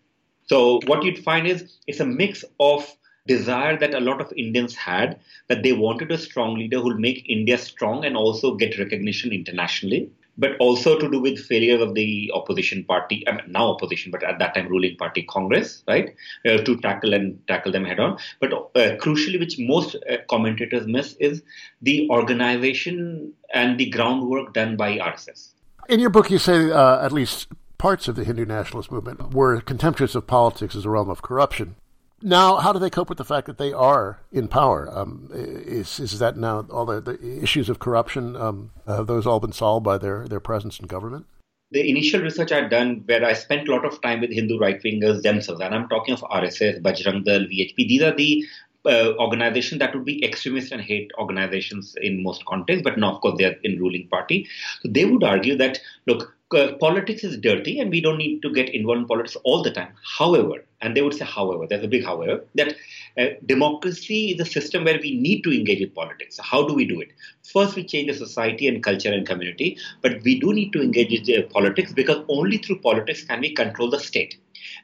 So 0.48 0.80
what 0.84 1.02
you'd 1.02 1.24
find 1.24 1.46
is 1.46 1.78
it's 1.86 2.00
a 2.00 2.04
mix 2.04 2.44
of 2.60 2.94
desire 3.26 3.76
that 3.78 3.94
a 3.94 4.00
lot 4.00 4.20
of 4.20 4.32
Indians 4.36 4.74
had 4.74 5.20
that 5.48 5.62
they 5.62 5.72
wanted 5.72 6.10
a 6.10 6.18
strong 6.18 6.56
leader 6.56 6.78
who 6.78 6.88
will 6.88 6.98
make 6.98 7.28
India 7.28 7.58
strong 7.58 8.04
and 8.04 8.16
also 8.16 8.54
get 8.54 8.78
recognition 8.78 9.32
internationally. 9.32 10.10
But 10.38 10.56
also 10.58 10.98
to 10.98 11.10
do 11.10 11.20
with 11.20 11.38
failure 11.38 11.82
of 11.82 11.94
the 11.94 12.30
opposition 12.32 12.84
party, 12.84 13.28
I 13.28 13.32
mean, 13.32 13.42
now 13.48 13.66
opposition, 13.66 14.10
but 14.10 14.22
at 14.22 14.38
that 14.38 14.54
time 14.54 14.68
ruling 14.68 14.96
party 14.96 15.22
Congress, 15.24 15.82
right, 15.86 16.14
uh, 16.46 16.58
to 16.58 16.76
tackle 16.78 17.12
and 17.12 17.46
tackle 17.46 17.72
them 17.72 17.84
head 17.84 18.00
on. 18.00 18.16
But 18.40 18.54
uh, 18.54 18.96
crucially, 18.96 19.38
which 19.38 19.58
most 19.58 19.96
uh, 19.96 20.16
commentators 20.30 20.86
miss, 20.86 21.14
is 21.20 21.42
the 21.82 22.08
organization 22.08 23.34
and 23.52 23.78
the 23.78 23.90
groundwork 23.90 24.54
done 24.54 24.76
by 24.76 24.96
RSS. 24.96 25.50
In 25.90 26.00
your 26.00 26.10
book, 26.10 26.30
you 26.30 26.38
say 26.38 26.70
uh, 26.70 27.04
at 27.04 27.12
least 27.12 27.48
parts 27.76 28.08
of 28.08 28.14
the 28.14 28.24
Hindu 28.24 28.46
nationalist 28.46 28.92
movement 28.92 29.34
were 29.34 29.60
contemptuous 29.60 30.14
of 30.14 30.26
politics 30.26 30.74
as 30.74 30.86
a 30.86 30.90
realm 30.90 31.10
of 31.10 31.20
corruption. 31.22 31.76
Now, 32.22 32.56
how 32.56 32.72
do 32.72 32.78
they 32.78 32.90
cope 32.90 33.08
with 33.08 33.18
the 33.18 33.24
fact 33.24 33.46
that 33.46 33.56
they 33.56 33.72
are 33.72 34.20
in 34.30 34.46
power? 34.46 34.88
Um, 34.92 35.30
is 35.32 35.98
is 35.98 36.18
that 36.18 36.36
now 36.36 36.66
all 36.70 36.84
the, 36.84 37.00
the 37.00 37.42
issues 37.42 37.68
of 37.68 37.78
corruption? 37.78 38.36
Um, 38.36 38.72
have 38.86 39.06
those 39.06 39.26
all 39.26 39.40
been 39.40 39.52
solved 39.52 39.84
by 39.84 39.96
their 39.96 40.28
their 40.28 40.40
presence 40.40 40.78
in 40.78 40.86
government? 40.86 41.26
The 41.70 41.88
initial 41.88 42.20
research 42.20 42.52
I'd 42.52 42.68
done, 42.68 43.04
where 43.06 43.24
I 43.24 43.32
spent 43.32 43.68
a 43.68 43.72
lot 43.72 43.84
of 43.84 44.02
time 44.02 44.20
with 44.20 44.32
Hindu 44.32 44.58
right 44.58 44.82
wingers 44.82 45.22
themselves, 45.22 45.60
and 45.60 45.74
I'm 45.74 45.88
talking 45.88 46.14
of 46.14 46.20
RSS, 46.22 46.82
Bajrang 46.82 47.24
Dal, 47.24 47.40
VHP. 47.40 47.76
These 47.76 48.02
are 48.02 48.14
the 48.14 48.44
uh, 48.86 49.12
organizations 49.18 49.78
that 49.78 49.94
would 49.94 50.04
be 50.04 50.24
extremist 50.24 50.72
and 50.72 50.80
hate 50.80 51.10
organizations 51.18 51.94
in 52.00 52.22
most 52.22 52.44
contexts, 52.46 52.82
but 52.82 52.98
now, 52.98 53.14
of 53.14 53.20
course, 53.20 53.36
they're 53.38 53.56
in 53.62 53.78
ruling 53.78 54.08
party. 54.08 54.48
So 54.82 54.88
they 54.90 55.04
would 55.04 55.22
argue 55.22 55.56
that 55.58 55.78
look, 56.06 56.34
politics 56.50 57.22
is 57.22 57.36
dirty 57.36 57.78
and 57.78 57.90
we 57.90 58.00
don't 58.00 58.18
need 58.18 58.40
to 58.42 58.52
get 58.52 58.68
involved 58.70 59.02
in 59.02 59.06
politics 59.06 59.36
all 59.44 59.62
the 59.62 59.70
time. 59.70 59.92
However, 60.18 60.64
and 60.80 60.96
they 60.96 61.02
would 61.02 61.14
say, 61.14 61.24
however, 61.24 61.66
there's 61.66 61.84
a 61.84 61.88
big 61.88 62.04
however, 62.04 62.44
that 62.54 62.74
uh, 63.18 63.26
democracy 63.46 64.32
is 64.32 64.40
a 64.40 64.50
system 64.50 64.84
where 64.84 64.98
we 65.00 65.16
need 65.16 65.42
to 65.42 65.52
engage 65.52 65.80
with 65.80 65.94
politics. 65.94 66.36
So 66.36 66.42
how 66.42 66.66
do 66.66 66.74
we 66.74 66.84
do 66.84 67.00
it? 67.00 67.08
First, 67.52 67.76
we 67.76 67.84
change 67.84 68.08
the 68.08 68.26
society 68.26 68.66
and 68.66 68.82
culture 68.82 69.12
and 69.12 69.26
community, 69.26 69.78
but 70.02 70.22
we 70.22 70.40
do 70.40 70.52
need 70.52 70.72
to 70.72 70.82
engage 70.82 71.28
with 71.28 71.38
uh, 71.38 71.46
politics 71.48 71.92
because 71.92 72.24
only 72.28 72.58
through 72.58 72.80
politics 72.80 73.24
can 73.24 73.40
we 73.40 73.54
control 73.54 73.90
the 73.90 74.00
state. 74.00 74.38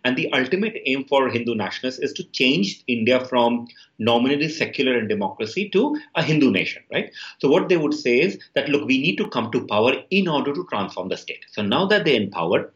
And 0.07 0.17
the 0.17 0.33
ultimate 0.33 0.77
aim 0.87 1.03
for 1.03 1.29
Hindu 1.29 1.57
nationalists 1.57 1.99
is 1.99 2.13
to 2.13 2.23
change 2.31 2.85
India 2.87 3.19
from 3.25 3.67
nominally 3.99 4.49
secular 4.49 4.97
and 4.97 5.09
democracy 5.09 5.69
to 5.71 5.99
a 6.15 6.23
Hindu 6.23 6.53
nation, 6.53 6.85
right? 6.93 7.11
So 7.41 7.49
what 7.49 7.69
they 7.69 7.77
would 7.77 7.93
say 7.93 8.21
is 8.21 8.39
that, 8.55 8.69
look, 8.69 8.87
we 8.87 9.03
need 9.03 9.17
to 9.17 9.29
come 9.29 9.51
to 9.51 9.67
power 9.67 9.95
in 10.11 10.29
order 10.29 10.55
to 10.55 10.65
transform 10.71 11.09
the 11.09 11.17
state. 11.17 11.45
So 11.51 11.61
now 11.61 11.87
that 11.87 12.05
they're 12.05 12.21
in 12.21 12.31
power, 12.31 12.73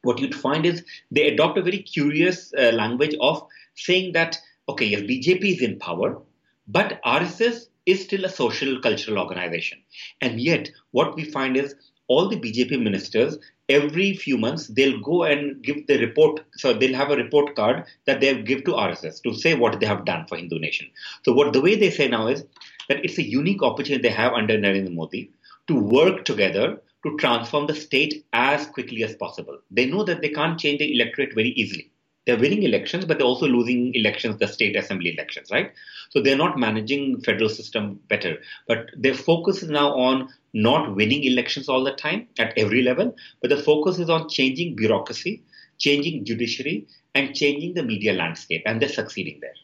what 0.00 0.18
you'd 0.18 0.34
find 0.34 0.64
is 0.64 0.82
they 1.10 1.28
adopt 1.28 1.58
a 1.58 1.62
very 1.62 1.82
curious 1.82 2.54
uh, 2.54 2.72
language 2.72 3.16
of 3.20 3.46
saying 3.74 4.14
that 4.14 4.38
okay, 4.66 4.86
yes, 4.86 5.02
BJP 5.02 5.56
is 5.56 5.60
in 5.60 5.78
power, 5.78 6.22
but 6.66 7.02
RSS 7.04 7.66
is 7.84 8.02
still 8.02 8.24
a 8.24 8.30
social 8.30 8.80
cultural 8.80 9.18
organization. 9.18 9.82
And 10.22 10.40
yet, 10.40 10.70
what 10.92 11.16
we 11.16 11.24
find 11.24 11.54
is 11.54 11.74
all 12.12 12.28
the 12.28 12.36
BJP 12.36 12.82
ministers, 12.82 13.38
every 13.68 14.14
few 14.14 14.36
months, 14.36 14.66
they'll 14.68 15.00
go 15.00 15.22
and 15.24 15.62
give 15.62 15.86
the 15.86 15.98
report. 15.98 16.40
So 16.56 16.72
they'll 16.72 16.94
have 16.94 17.10
a 17.10 17.16
report 17.16 17.54
card 17.56 17.84
that 18.06 18.20
they'll 18.20 18.42
give 18.42 18.64
to 18.64 18.72
RSS 18.72 19.22
to 19.22 19.34
say 19.34 19.54
what 19.54 19.80
they 19.80 19.86
have 19.86 20.04
done 20.04 20.26
for 20.26 20.36
Hindu 20.36 20.58
nation. 20.58 20.88
So 21.24 21.32
what 21.32 21.52
the 21.52 21.60
way 21.60 21.76
they 21.76 21.90
say 21.90 22.08
now 22.08 22.26
is 22.26 22.44
that 22.88 23.04
it's 23.04 23.18
a 23.18 23.22
unique 23.22 23.62
opportunity 23.62 24.02
they 24.02 24.14
have 24.14 24.32
under 24.32 24.58
Narendra 24.58 24.92
Modi 24.92 25.30
to 25.68 25.74
work 25.74 26.24
together 26.24 26.82
to 27.04 27.16
transform 27.18 27.66
the 27.66 27.74
state 27.74 28.24
as 28.32 28.66
quickly 28.66 29.04
as 29.04 29.14
possible. 29.16 29.58
They 29.70 29.86
know 29.86 30.04
that 30.04 30.20
they 30.20 30.28
can't 30.30 30.58
change 30.58 30.80
the 30.80 30.92
electorate 30.94 31.34
very 31.34 31.50
easily. 31.50 31.91
They're 32.26 32.38
winning 32.38 32.62
elections, 32.62 33.04
but 33.04 33.18
they're 33.18 33.26
also 33.26 33.46
losing 33.46 33.94
elections, 33.94 34.38
the 34.38 34.46
state 34.46 34.76
assembly 34.76 35.12
elections, 35.12 35.48
right? 35.50 35.72
So 36.10 36.22
they're 36.22 36.36
not 36.36 36.58
managing 36.58 37.20
federal 37.22 37.48
system 37.48 37.98
better. 38.08 38.36
But 38.68 38.90
their 38.96 39.14
focus 39.14 39.62
is 39.62 39.70
now 39.70 39.94
on 39.94 40.28
not 40.54 40.94
winning 40.94 41.24
elections 41.24 41.68
all 41.68 41.82
the 41.82 41.92
time 41.92 42.28
at 42.38 42.56
every 42.56 42.82
level, 42.82 43.16
but 43.40 43.50
the 43.50 43.56
focus 43.56 43.98
is 43.98 44.08
on 44.08 44.28
changing 44.28 44.76
bureaucracy, 44.76 45.42
changing 45.78 46.24
judiciary, 46.24 46.86
and 47.14 47.34
changing 47.34 47.74
the 47.74 47.82
media 47.82 48.12
landscape, 48.12 48.62
and 48.66 48.80
they're 48.80 48.88
succeeding 48.88 49.38
there. 49.40 49.54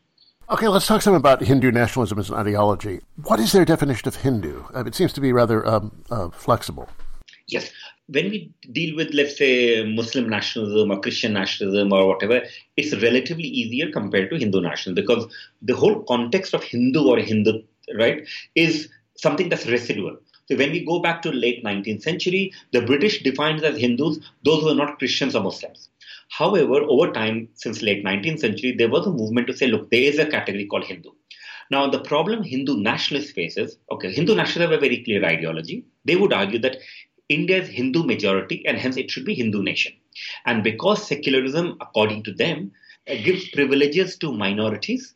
Okay, 0.51 0.67
let's 0.67 0.87
talk 0.87 1.03
some 1.03 1.15
about 1.15 1.43
Hindu 1.43 1.71
nationalism 1.71 2.19
as 2.19 2.31
an 2.31 2.37
ideology. 2.37 3.01
What 3.23 3.39
is 3.39 3.53
their 3.53 3.67
definition 3.67 4.09
of 4.09 4.17
Hindu? 4.17 4.65
Uh, 4.75 4.85
it 4.87 4.95
seems 4.95 5.13
to 5.13 5.21
be 5.21 5.31
rather 5.31 5.67
um, 5.67 6.03
uh, 6.11 6.31
flexible. 6.31 6.89
Yes. 7.47 7.71
When 8.11 8.31
we 8.31 8.51
deal 8.73 8.97
with, 8.97 9.13
let's 9.13 9.37
say, 9.37 9.85
Muslim 9.85 10.29
nationalism 10.29 10.91
or 10.91 11.01
Christian 11.01 11.35
nationalism 11.35 11.93
or 11.93 12.07
whatever, 12.07 12.43
it's 12.77 12.95
relatively 13.03 13.45
easier 13.45 13.91
compared 13.91 14.31
to 14.31 14.39
Hindu 14.39 14.61
nationalism 14.61 14.95
because 14.95 15.33
the 15.61 15.77
whole 15.77 16.03
context 16.05 16.55
of 16.55 16.63
Hindu 16.63 17.07
or 17.07 17.19
Hindu, 17.19 17.63
right, 17.99 18.27
is 18.55 18.89
something 19.17 19.51
that's 19.51 19.67
residual. 19.67 20.17
So 20.47 20.57
when 20.57 20.71
we 20.71 20.85
go 20.85 21.01
back 21.01 21.21
to 21.23 21.31
late 21.31 21.63
19th 21.63 22.03
century, 22.03 22.53
the 22.73 22.81
British 22.81 23.23
defined 23.23 23.63
as 23.63 23.77
Hindus 23.77 24.19
those 24.45 24.63
who 24.63 24.71
are 24.71 24.75
not 24.75 24.99
Christians 24.99 25.37
or 25.37 25.43
Muslims. 25.43 25.91
However, 26.31 26.81
over 26.89 27.13
time, 27.13 27.49
since 27.55 27.83
late 27.83 28.05
19th 28.05 28.41
century, 28.41 28.73
there 28.73 28.89
was 28.89 29.07
a 29.07 29.11
movement 29.11 29.47
to 29.49 29.57
say, 29.57 29.67
look, 29.67 29.91
there 29.91 30.01
is 30.03 30.19
a 30.19 30.27
category 30.27 30.67
called 30.67 30.85
Hindu. 30.85 31.11
Now, 31.71 31.91
the 31.91 32.01
problem 32.01 32.43
Hindu 32.43 32.79
nationalists 32.79 33.33
faces, 33.33 33.77
okay, 33.91 34.11
Hindu 34.11 34.35
nationalists 34.35 34.71
have 34.71 34.79
a 34.79 34.81
very 34.81 35.05
clear 35.05 35.23
ideology. 35.25 35.85
They 36.07 36.17
would 36.17 36.33
argue 36.33 36.59
that 36.61 36.79
India 37.29 37.63
is 37.63 37.69
Hindu 37.69 38.05
majority 38.05 38.65
and 38.67 38.79
hence 38.79 38.97
it 38.97 39.11
should 39.11 39.25
be 39.25 39.35
Hindu 39.35 39.63
nation. 39.63 39.93
And 40.47 40.65
because 40.65 41.07
secularism, 41.07 41.77
according 41.81 42.23
to 42.25 42.33
them, 42.33 42.73
uh, 43.09 43.15
gives 43.17 43.49
privileges 43.51 44.17
to 44.19 44.33
minorities, 44.33 45.15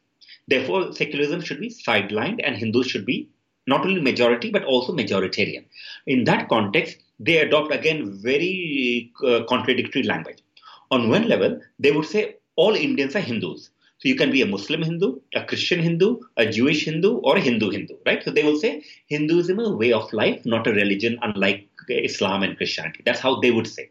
therefore 0.48 0.92
secularism 0.92 1.40
should 1.40 1.60
be 1.60 1.70
sidelined 1.70 2.40
and 2.44 2.56
Hindus 2.56 2.86
should 2.86 3.06
be 3.06 3.28
not 3.66 3.86
only 3.86 4.00
majority 4.00 4.50
but 4.50 4.64
also 4.64 4.92
majoritarian. 4.92 5.64
In 6.06 6.24
that 6.24 6.48
context, 6.48 6.98
they 7.18 7.38
adopt 7.38 7.72
again 7.72 8.18
very 8.20 9.12
uh, 9.24 9.44
contradictory 9.48 10.02
language. 10.02 10.42
On 10.90 11.08
one 11.08 11.28
level, 11.28 11.60
they 11.78 11.92
would 11.92 12.06
say 12.06 12.36
all 12.56 12.74
Indians 12.74 13.16
are 13.16 13.20
Hindus. 13.20 13.70
So 13.98 14.08
you 14.08 14.16
can 14.16 14.32
be 14.32 14.42
a 14.42 14.46
Muslim 14.46 14.82
Hindu, 14.82 15.20
a 15.36 15.44
Christian 15.44 15.78
Hindu, 15.78 16.18
a 16.36 16.44
Jewish 16.44 16.86
Hindu, 16.86 17.18
or 17.18 17.36
a 17.36 17.40
Hindu 17.40 17.70
Hindu, 17.70 17.94
right? 18.04 18.20
So 18.24 18.32
they 18.32 18.42
will 18.42 18.58
say 18.58 18.82
Hinduism 19.06 19.60
is 19.60 19.68
a 19.68 19.76
way 19.76 19.92
of 19.92 20.12
life, 20.12 20.44
not 20.44 20.66
a 20.66 20.72
religion, 20.72 21.20
unlike 21.22 21.68
Islam 21.88 22.42
and 22.42 22.56
Christianity. 22.56 23.02
That's 23.04 23.20
how 23.20 23.40
they 23.40 23.50
would 23.50 23.66
say. 23.66 23.90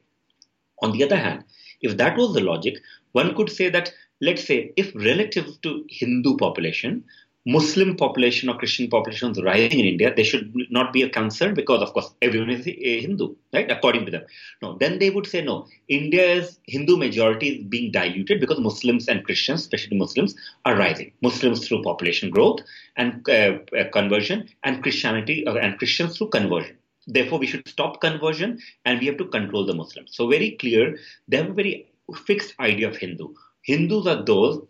On 0.82 0.92
the 0.92 1.04
other 1.04 1.18
hand, 1.18 1.44
if 1.82 1.98
that 1.98 2.18
was 2.18 2.34
the 2.34 2.42
logic, 2.42 2.78
one 3.12 3.36
could 3.36 3.50
say 3.50 3.70
that, 3.70 3.94
let's 4.22 4.44
say, 4.44 4.74
if 4.78 4.94
relative 4.96 5.62
to 5.62 5.86
Hindu 5.90 6.38
population, 6.38 7.04
Muslim 7.46 7.98
population 7.98 8.50
or 8.50 8.58
Christian 8.58 8.88
population 8.88 9.32
is 9.32 9.42
rising 9.42 9.80
in 9.80 9.86
India, 9.86 10.14
they 10.16 10.24
should 10.24 10.54
not 10.70 10.94
be 10.94 11.02
a 11.02 11.10
concern 11.10 11.56
because, 11.56 11.82
of 11.82 11.92
course, 11.94 12.14
everyone 12.22 12.52
is 12.52 12.68
a 12.68 13.02
Hindu, 13.02 13.34
right? 13.52 13.70
According 13.72 14.06
to 14.06 14.12
them. 14.12 14.24
No, 14.62 14.78
then 14.78 15.00
they 15.00 15.10
would 15.10 15.26
say, 15.26 15.42
no, 15.42 15.68
India's 15.88 16.60
Hindu 16.68 16.98
majority 16.98 17.48
is 17.48 17.64
being 17.66 17.92
diluted 17.92 18.40
because 18.40 18.60
Muslims 18.60 19.08
and 19.08 19.26
Christians, 19.26 19.62
especially 19.62 19.98
Muslims, 19.98 20.36
are 20.66 20.78
rising. 20.78 21.12
Muslims 21.24 21.68
through 21.68 21.82
population 21.82 22.30
growth 22.30 22.60
and 22.96 23.28
uh, 23.28 23.58
uh 23.76 23.86
conversion, 23.92 24.48
and 24.64 24.84
Christianity 24.84 25.46
uh, 25.48 25.56
and 25.56 25.80
Christians 25.80 26.18
through 26.18 26.30
conversion. 26.30 26.78
Therefore, 27.08 27.40
we 27.40 27.48
should 27.48 27.68
stop 27.68 28.02
conversion 28.02 28.60
and 28.86 29.00
we 29.00 29.08
have 29.08 29.18
to 29.18 29.26
control 29.26 29.66
the 29.66 29.74
Muslims. 29.74 30.16
So, 30.16 30.28
very 30.28 30.52
clear, 30.52 30.98
they 31.28 31.38
have 31.38 31.50
a 31.50 31.54
very 31.54 31.92
fixed 32.26 32.54
idea 32.60 32.90
of 32.90 32.98
Hindu. 32.98 33.34
Hindus 33.64 34.08
are 34.08 34.24
those 34.24 34.62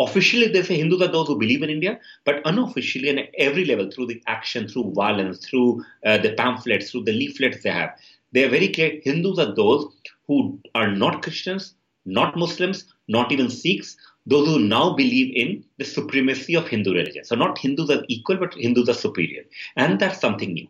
officially 0.00 0.48
they 0.48 0.62
say 0.62 0.76
Hindus 0.76 1.02
are 1.02 1.12
those 1.12 1.28
who 1.28 1.38
believe 1.38 1.62
in 1.62 1.70
India, 1.70 1.98
but 2.24 2.42
unofficially 2.44 3.08
and 3.08 3.20
at 3.20 3.30
every 3.38 3.64
level, 3.64 3.90
through 3.90 4.06
the 4.06 4.22
action, 4.26 4.68
through 4.68 4.92
violence, 4.94 5.46
through 5.46 5.84
uh, 6.04 6.18
the 6.18 6.34
pamphlets, 6.34 6.90
through 6.90 7.04
the 7.04 7.12
leaflets 7.12 7.62
they 7.62 7.70
have, 7.70 7.90
they 8.32 8.44
are 8.44 8.48
very 8.48 8.68
clear 8.68 9.00
Hindus 9.04 9.38
are 9.38 9.54
those 9.54 9.86
who 10.26 10.58
are 10.74 10.90
not 10.90 11.22
Christians, 11.22 11.74
not 12.04 12.36
Muslims, 12.36 12.84
not 13.08 13.30
even 13.32 13.50
Sikhs, 13.50 13.96
those 14.26 14.46
who 14.46 14.58
now 14.58 14.94
believe 14.94 15.34
in 15.34 15.64
the 15.78 15.84
supremacy 15.84 16.54
of 16.54 16.68
Hindu 16.68 16.94
religion. 16.94 17.24
So 17.24 17.34
not 17.34 17.58
Hindus 17.58 17.90
are 17.90 18.04
equal, 18.08 18.36
but 18.36 18.54
Hindus 18.54 18.88
are 18.88 18.94
superior. 18.94 19.42
And 19.76 20.00
that's 20.00 20.20
something 20.20 20.52
new. 20.52 20.68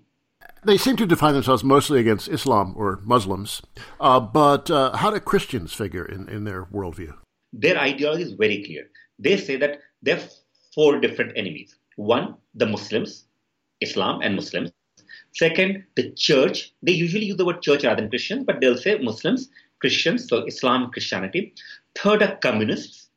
They 0.64 0.78
seem 0.78 0.96
to 0.96 1.06
define 1.06 1.34
themselves 1.34 1.64
mostly 1.64 1.98
against 1.98 2.28
Islam 2.28 2.74
or 2.76 3.00
Muslims, 3.04 3.62
uh, 4.00 4.20
but 4.20 4.70
uh, 4.70 4.96
how 4.96 5.10
do 5.10 5.18
Christians 5.18 5.72
figure 5.72 6.04
in, 6.04 6.28
in 6.28 6.44
their 6.44 6.66
worldview? 6.66 7.14
Their 7.52 7.78
ideology 7.78 8.22
is 8.22 8.32
very 8.32 8.64
clear 8.64 8.84
they 9.22 9.36
say 9.36 9.56
that 9.56 9.80
there 10.02 10.16
are 10.16 10.28
four 10.74 11.00
different 11.00 11.32
enemies. 11.36 11.76
One, 11.96 12.34
the 12.54 12.66
Muslims, 12.66 13.24
Islam 13.80 14.20
and 14.22 14.34
Muslims. 14.34 14.72
Second, 15.34 15.84
the 15.94 16.10
church. 16.12 16.72
They 16.82 16.92
usually 16.92 17.26
use 17.26 17.36
the 17.36 17.44
word 17.44 17.62
church 17.62 17.84
rather 17.84 18.00
than 18.00 18.10
Christians, 18.10 18.44
but 18.44 18.60
they'll 18.60 18.76
say 18.76 18.98
Muslims, 18.98 19.48
Christians, 19.80 20.28
so 20.28 20.44
Islam, 20.46 20.90
Christianity. 20.90 21.54
Third 21.94 22.22
are 22.22 22.36
communists, 22.36 23.08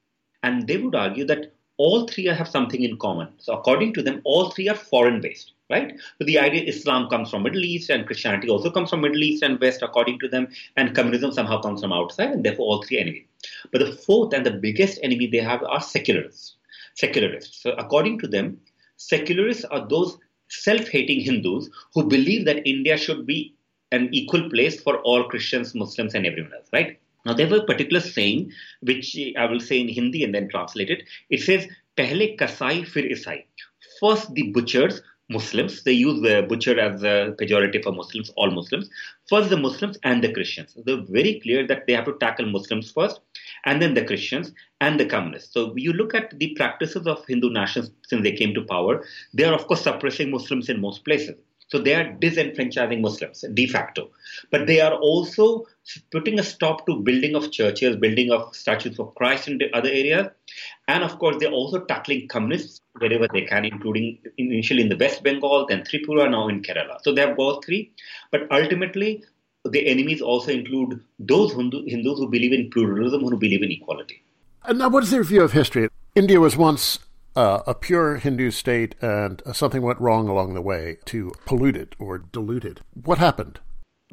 and 0.43 0.67
they 0.67 0.77
would 0.77 0.95
argue 0.95 1.25
that 1.25 1.53
all 1.77 2.07
three 2.07 2.25
have 2.25 2.47
something 2.47 2.83
in 2.83 2.97
common. 2.97 3.29
So 3.39 3.53
according 3.53 3.93
to 3.95 4.01
them, 4.01 4.21
all 4.23 4.51
three 4.51 4.69
are 4.69 4.75
foreign 4.75 5.21
based, 5.21 5.53
right? 5.69 5.99
So 6.17 6.25
the 6.25 6.39
idea 6.39 6.63
Islam 6.63 7.09
comes 7.09 7.29
from 7.29 7.43
Middle 7.43 7.63
East 7.63 7.89
and 7.89 8.05
Christianity 8.05 8.49
also 8.49 8.69
comes 8.69 8.89
from 8.89 9.01
Middle 9.01 9.23
East 9.23 9.43
and 9.43 9.59
West, 9.59 9.81
according 9.81 10.19
to 10.19 10.27
them, 10.27 10.47
and 10.77 10.95
communism 10.95 11.31
somehow 11.31 11.61
comes 11.61 11.81
from 11.81 11.93
outside, 11.93 12.31
and 12.31 12.43
therefore 12.43 12.65
all 12.65 12.83
three 12.83 12.99
enemies. 12.99 13.25
But 13.71 13.79
the 13.79 13.91
fourth 13.93 14.33
and 14.33 14.45
the 14.45 14.51
biggest 14.51 14.99
enemy 15.03 15.27
they 15.27 15.39
have 15.39 15.63
are 15.63 15.81
secularists. 15.81 16.55
Secularists. 16.95 17.61
So 17.61 17.71
according 17.71 18.19
to 18.19 18.27
them, 18.27 18.59
secularists 18.97 19.65
are 19.65 19.87
those 19.87 20.17
self-hating 20.49 21.21
Hindus 21.21 21.69
who 21.93 22.07
believe 22.07 22.45
that 22.45 22.67
India 22.67 22.97
should 22.97 23.25
be 23.25 23.55
an 23.91 24.09
equal 24.11 24.49
place 24.49 24.81
for 24.81 24.97
all 24.99 25.23
Christians, 25.25 25.75
Muslims, 25.75 26.13
and 26.15 26.25
everyone 26.25 26.53
else, 26.53 26.67
right? 26.73 26.99
Now, 27.25 27.33
there 27.33 27.47
was 27.47 27.61
a 27.61 27.65
particular 27.65 27.99
saying 27.99 28.51
which 28.81 29.17
I 29.37 29.45
will 29.45 29.59
say 29.59 29.79
in 29.79 29.87
Hindi 29.87 30.23
and 30.23 30.33
then 30.33 30.47
translate 30.49 30.91
it. 30.91 31.03
It 31.29 31.41
says, 31.41 31.67
Pehle 31.97 32.37
kasai 32.37 32.83
fir 32.83 33.01
isai. 33.01 33.45
First 33.99 34.33
the 34.33 34.51
butchers, 34.51 35.01
Muslims. 35.29 35.83
They 35.83 35.91
use 35.91 36.21
the 36.21 36.45
butcher 36.47 36.79
as 36.79 37.03
a 37.03 37.35
pejorative 37.39 37.83
for 37.83 37.91
Muslims, 37.91 38.31
all 38.35 38.51
Muslims. 38.51 38.89
First 39.27 39.49
the 39.49 39.57
Muslims 39.57 39.97
and 40.03 40.23
the 40.23 40.31
Christians. 40.31 40.77
They're 40.85 41.01
very 41.01 41.39
clear 41.39 41.65
that 41.67 41.87
they 41.87 41.93
have 41.93 42.05
to 42.05 42.17
tackle 42.19 42.45
Muslims 42.45 42.91
first 42.91 43.21
and 43.65 43.81
then 43.81 43.93
the 43.95 44.05
Christians 44.05 44.51
and 44.81 44.99
the 44.99 45.05
communists. 45.05 45.53
So 45.53 45.73
you 45.75 45.93
look 45.93 46.13
at 46.13 46.37
the 46.37 46.53
practices 46.55 47.07
of 47.07 47.25
Hindu 47.25 47.49
nations 47.49 47.91
since 48.07 48.23
they 48.23 48.33
came 48.33 48.53
to 48.53 48.63
power, 48.63 49.03
they 49.33 49.45
are 49.45 49.53
of 49.53 49.67
course 49.67 49.81
suppressing 49.81 50.31
Muslims 50.31 50.69
in 50.69 50.79
most 50.79 51.03
places. 51.03 51.35
So 51.67 51.79
they 51.79 51.95
are 51.95 52.13
disenfranchising 52.21 53.01
Muslims 53.01 53.43
de 53.53 53.65
facto. 53.65 54.11
But 54.51 54.67
they 54.67 54.81
are 54.81 54.93
also 54.93 55.65
putting 56.11 56.39
a 56.39 56.43
stop 56.43 56.85
to 56.85 56.99
building 57.01 57.35
of 57.35 57.51
churches, 57.51 57.95
building 57.95 58.31
of 58.31 58.55
statues 58.55 58.99
of 58.99 59.13
Christ 59.15 59.47
in 59.47 59.57
the 59.57 59.71
other 59.75 59.89
areas. 59.89 60.27
And 60.87 61.03
of 61.03 61.19
course, 61.19 61.37
they're 61.39 61.51
also 61.51 61.79
tackling 61.85 62.27
communists 62.27 62.81
wherever 62.99 63.27
they 63.31 63.41
can, 63.41 63.65
including 63.65 64.19
initially 64.37 64.81
in 64.81 64.89
the 64.89 64.97
West 64.97 65.23
Bengal, 65.23 65.65
then 65.67 65.83
Tripura, 65.83 66.29
now 66.29 66.47
in 66.47 66.61
Kerala. 66.61 66.97
So 67.03 67.13
they 67.13 67.21
have 67.21 67.37
both 67.37 67.65
three. 67.65 67.91
But 68.31 68.51
ultimately, 68.51 69.23
the 69.63 69.87
enemies 69.87 70.21
also 70.21 70.51
include 70.51 71.03
those 71.19 71.53
Hindu, 71.53 71.85
Hindus 71.85 72.19
who 72.19 72.29
believe 72.29 72.53
in 72.53 72.69
pluralism, 72.69 73.21
who 73.21 73.37
believe 73.37 73.63
in 73.63 73.71
equality. 73.71 74.23
And 74.63 74.79
now, 74.79 74.89
what 74.89 75.03
is 75.03 75.11
their 75.11 75.23
view 75.23 75.41
of 75.41 75.51
history? 75.51 75.89
India 76.15 76.39
was 76.39 76.55
once 76.55 76.99
uh, 77.35 77.61
a 77.67 77.75
pure 77.75 78.17
Hindu 78.17 78.51
state, 78.51 78.95
and 79.01 79.41
something 79.53 79.81
went 79.81 79.99
wrong 79.99 80.27
along 80.27 80.53
the 80.53 80.61
way 80.61 80.97
to 81.05 81.33
pollute 81.45 81.75
it 81.75 81.95
or 81.99 82.17
dilute 82.17 82.65
it. 82.65 82.81
What 82.93 83.17
happened? 83.17 83.59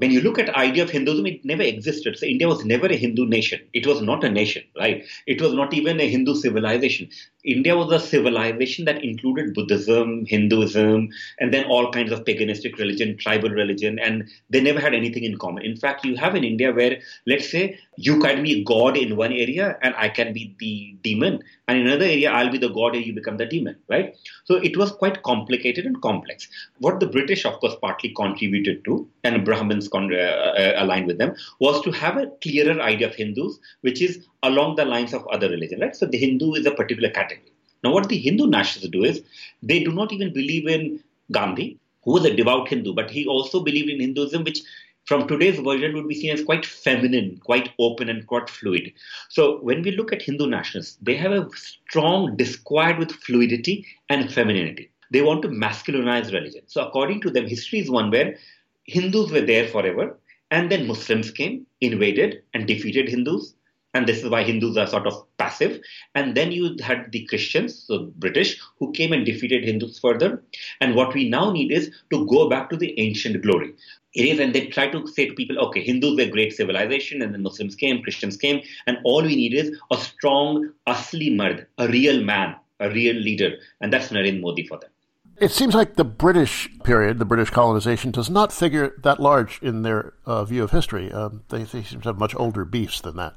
When 0.02 0.10
you 0.10 0.20
look 0.20 0.40
at 0.40 0.52
idea 0.56 0.82
of 0.82 0.90
Hinduism, 0.90 1.26
it 1.26 1.44
never 1.44 1.62
existed. 1.62 2.18
So 2.18 2.26
India 2.26 2.48
was 2.48 2.64
never 2.64 2.86
a 2.86 2.96
Hindu 2.96 3.24
nation. 3.24 3.60
It 3.72 3.86
was 3.86 4.02
not 4.02 4.24
a 4.24 4.28
nation, 4.28 4.64
right? 4.76 5.04
It 5.28 5.40
was 5.40 5.52
not 5.52 5.72
even 5.74 6.00
a 6.00 6.08
Hindu 6.08 6.34
civilization. 6.34 7.08
India 7.44 7.76
was 7.76 7.90
a 7.90 7.98
civilization 7.98 8.84
that 8.84 9.02
included 9.02 9.54
Buddhism, 9.54 10.24
Hinduism, 10.26 11.08
and 11.40 11.52
then 11.52 11.64
all 11.64 11.90
kinds 11.90 12.12
of 12.12 12.24
paganistic 12.24 12.78
religion, 12.78 13.16
tribal 13.16 13.50
religion, 13.50 13.98
and 13.98 14.28
they 14.50 14.60
never 14.60 14.78
had 14.78 14.94
anything 14.94 15.24
in 15.24 15.36
common. 15.38 15.64
In 15.64 15.76
fact, 15.76 16.04
you 16.04 16.16
have 16.16 16.36
in 16.36 16.44
India 16.44 16.72
where, 16.72 16.98
let's 17.26 17.50
say, 17.50 17.78
you 17.96 18.20
can 18.20 18.42
be 18.42 18.62
God 18.62 18.96
in 18.96 19.16
one 19.16 19.32
area 19.32 19.76
and 19.82 19.94
I 19.96 20.08
can 20.08 20.32
be 20.32 20.54
the 20.58 20.96
demon, 21.02 21.42
and 21.66 21.78
in 21.78 21.86
another 21.86 22.04
area 22.04 22.30
I'll 22.30 22.50
be 22.50 22.58
the 22.58 22.68
God 22.68 22.94
and 22.94 23.04
you 23.04 23.12
become 23.12 23.36
the 23.36 23.46
demon, 23.46 23.76
right? 23.88 24.16
So 24.44 24.56
it 24.56 24.76
was 24.76 24.92
quite 24.92 25.22
complicated 25.24 25.84
and 25.84 26.00
complex. 26.00 26.48
What 26.78 27.00
the 27.00 27.06
British, 27.06 27.44
of 27.44 27.58
course, 27.58 27.74
partly 27.82 28.10
contributed 28.10 28.84
to, 28.84 29.08
and 29.24 29.44
Brahmins 29.44 29.88
con- 29.88 30.14
uh, 30.14 30.16
uh, 30.16 30.74
aligned 30.76 31.06
with 31.08 31.18
them, 31.18 31.34
was 31.58 31.82
to 31.82 31.90
have 31.90 32.16
a 32.16 32.28
clearer 32.40 32.80
idea 32.80 33.08
of 33.08 33.14
Hindus, 33.14 33.58
which 33.80 34.00
is 34.00 34.26
along 34.42 34.76
the 34.76 34.84
lines 34.84 35.12
of 35.14 35.26
other 35.28 35.48
religion, 35.48 35.80
right? 35.80 35.94
So 35.94 36.06
the 36.06 36.18
Hindu 36.18 36.54
is 36.54 36.66
a 36.66 36.72
particular 36.72 37.10
category. 37.10 37.52
Now, 37.84 37.92
what 37.92 38.08
the 38.08 38.18
Hindu 38.18 38.46
nationalists 38.46 38.90
do 38.90 39.04
is 39.04 39.22
they 39.62 39.82
do 39.82 39.92
not 39.92 40.12
even 40.12 40.32
believe 40.32 40.68
in 40.68 41.02
Gandhi, 41.30 41.78
who 42.04 42.12
was 42.12 42.24
a 42.24 42.34
devout 42.34 42.68
Hindu, 42.68 42.94
but 42.94 43.10
he 43.10 43.26
also 43.26 43.62
believed 43.62 43.88
in 43.88 44.00
Hinduism, 44.00 44.44
which 44.44 44.60
from 45.04 45.26
today's 45.26 45.58
version 45.58 45.94
would 45.94 46.08
be 46.08 46.14
seen 46.14 46.32
as 46.32 46.44
quite 46.44 46.64
feminine, 46.64 47.40
quite 47.44 47.70
open, 47.78 48.08
and 48.08 48.26
quite 48.26 48.48
fluid. 48.48 48.92
So 49.28 49.58
when 49.60 49.82
we 49.82 49.92
look 49.92 50.12
at 50.12 50.22
Hindu 50.22 50.46
nationalists, 50.46 50.98
they 51.02 51.16
have 51.16 51.32
a 51.32 51.48
strong 51.56 52.36
disquiet 52.36 52.98
with 52.98 53.10
fluidity 53.10 53.84
and 54.08 54.32
femininity. 54.32 54.90
They 55.10 55.22
want 55.22 55.42
to 55.42 55.48
masculinize 55.48 56.32
religion. 56.32 56.62
So 56.66 56.86
according 56.86 57.20
to 57.22 57.30
them, 57.30 57.46
history 57.46 57.80
is 57.80 57.90
one 57.90 58.10
where 58.10 58.36
Hindus 58.84 59.30
were 59.30 59.40
there 59.40 59.68
forever, 59.68 60.16
and 60.50 60.70
then 60.70 60.86
Muslims 60.86 61.30
came, 61.30 61.66
invaded, 61.80 62.42
and 62.54 62.66
defeated 62.66 63.08
Hindus 63.08 63.54
and 63.94 64.06
this 64.06 64.22
is 64.22 64.30
why 64.30 64.42
Hindus 64.42 64.76
are 64.76 64.86
sort 64.86 65.06
of 65.06 65.24
passive. 65.38 65.80
And 66.14 66.34
then 66.34 66.52
you 66.52 66.76
had 66.82 67.12
the 67.12 67.26
Christians, 67.26 67.84
so 67.86 68.10
British, 68.16 68.60
who 68.78 68.92
came 68.92 69.12
and 69.12 69.26
defeated 69.26 69.64
Hindus 69.64 69.98
further. 69.98 70.42
And 70.80 70.94
what 70.94 71.14
we 71.14 71.28
now 71.28 71.52
need 71.52 71.72
is 71.72 71.90
to 72.10 72.26
go 72.26 72.48
back 72.48 72.70
to 72.70 72.76
the 72.76 72.98
ancient 72.98 73.42
glory. 73.42 73.74
It 74.14 74.26
is, 74.26 74.40
and 74.40 74.54
they 74.54 74.66
try 74.66 74.88
to 74.88 75.06
say 75.06 75.26
to 75.26 75.34
people, 75.34 75.58
okay, 75.58 75.82
Hindus 75.82 76.16
were 76.16 76.30
great 76.30 76.52
civilization, 76.52 77.22
and 77.22 77.32
then 77.32 77.42
Muslims 77.42 77.74
came, 77.74 78.02
Christians 78.02 78.36
came, 78.36 78.62
and 78.86 78.98
all 79.04 79.22
we 79.22 79.36
need 79.36 79.54
is 79.54 79.78
a 79.90 79.96
strong 79.96 80.70
asli 80.86 81.34
mard, 81.34 81.66
a 81.78 81.88
real 81.88 82.22
man, 82.22 82.54
a 82.78 82.90
real 82.90 83.16
leader, 83.16 83.56
and 83.80 83.90
that's 83.90 84.08
Narendra 84.08 84.40
Modi 84.40 84.66
for 84.66 84.78
them. 84.78 84.90
It 85.38 85.50
seems 85.50 85.74
like 85.74 85.94
the 85.94 86.04
British 86.04 86.68
period, 86.84 87.18
the 87.18 87.24
British 87.24 87.50
colonization, 87.50 88.10
does 88.10 88.28
not 88.28 88.52
figure 88.52 88.94
that 89.02 89.18
large 89.18 89.60
in 89.62 89.82
their 89.82 90.12
uh, 90.26 90.44
view 90.44 90.62
of 90.62 90.72
history. 90.72 91.10
Um, 91.10 91.42
they, 91.48 91.62
they 91.62 91.82
seem 91.82 92.02
to 92.02 92.10
have 92.10 92.18
much 92.18 92.34
older 92.36 92.64
beefs 92.64 93.00
than 93.00 93.16
that. 93.16 93.36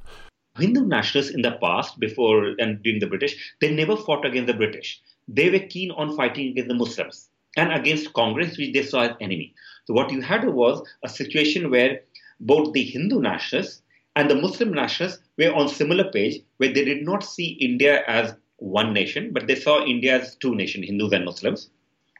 Hindu 0.57 0.85
nationalists 0.85 1.33
in 1.33 1.41
the 1.41 1.57
past, 1.61 1.99
before 1.99 2.55
and 2.59 2.81
during 2.81 2.99
the 2.99 3.07
British, 3.07 3.55
they 3.59 3.73
never 3.73 3.97
fought 3.97 4.25
against 4.25 4.47
the 4.47 4.53
British. 4.53 5.01
They 5.27 5.49
were 5.49 5.59
keen 5.59 5.91
on 5.91 6.15
fighting 6.15 6.49
against 6.49 6.69
the 6.69 6.75
Muslims 6.75 7.29
and 7.57 7.73
against 7.73 8.13
Congress, 8.13 8.57
which 8.57 8.73
they 8.73 8.83
saw 8.83 9.01
as 9.01 9.15
enemy. 9.19 9.53
So 9.85 9.93
what 9.93 10.11
you 10.11 10.21
had 10.21 10.47
was 10.47 10.81
a 11.03 11.09
situation 11.09 11.71
where 11.71 12.01
both 12.39 12.73
the 12.73 12.83
Hindu 12.83 13.21
nationalists 13.21 13.81
and 14.15 14.29
the 14.29 14.35
Muslim 14.35 14.71
nationalists 14.73 15.21
were 15.37 15.53
on 15.53 15.67
similar 15.67 16.09
page, 16.11 16.41
where 16.57 16.73
they 16.73 16.85
did 16.85 17.03
not 17.03 17.23
see 17.23 17.57
India 17.59 18.03
as 18.07 18.35
one 18.57 18.93
nation, 18.93 19.31
but 19.33 19.47
they 19.47 19.55
saw 19.55 19.85
India 19.85 20.21
as 20.21 20.35
two 20.35 20.55
nations, 20.55 20.85
Hindus 20.85 21.11
and 21.11 21.25
Muslims. 21.25 21.69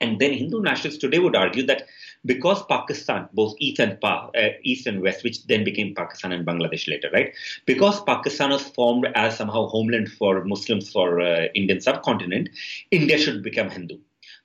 And 0.02 0.20
then 0.20 0.34
Hindu 0.34 0.62
nationalists 0.62 1.00
today 1.00 1.20
would 1.20 1.36
argue 1.36 1.66
that 1.68 1.88
because 2.26 2.66
Pakistan, 2.66 3.30
both 3.34 3.56
East 3.60 3.80
and 3.80 4.00
pa, 4.02 4.30
uh, 4.36 4.50
East 4.64 4.88
and 4.88 5.02
West, 5.02 5.24
which 5.24 5.46
then 5.48 5.64
became 5.64 5.96
Pakistan 5.96 6.32
and 6.32 6.46
Bangladesh 6.46 6.88
later, 6.88 7.10
right? 7.14 7.34
Because 7.66 8.02
Pakistan 8.04 8.50
was 8.50 8.64
formed 8.64 9.08
as 9.16 9.38
somehow 9.38 9.68
homeland 9.68 10.12
for 10.12 10.44
Muslims 10.44 10.92
for 10.92 11.22
uh, 11.22 11.46
Indian 11.56 11.80
subcontinent, 11.80 12.50
India 12.92 13.18
should 13.18 13.42
become 13.42 13.70
Hindu. 13.70 13.98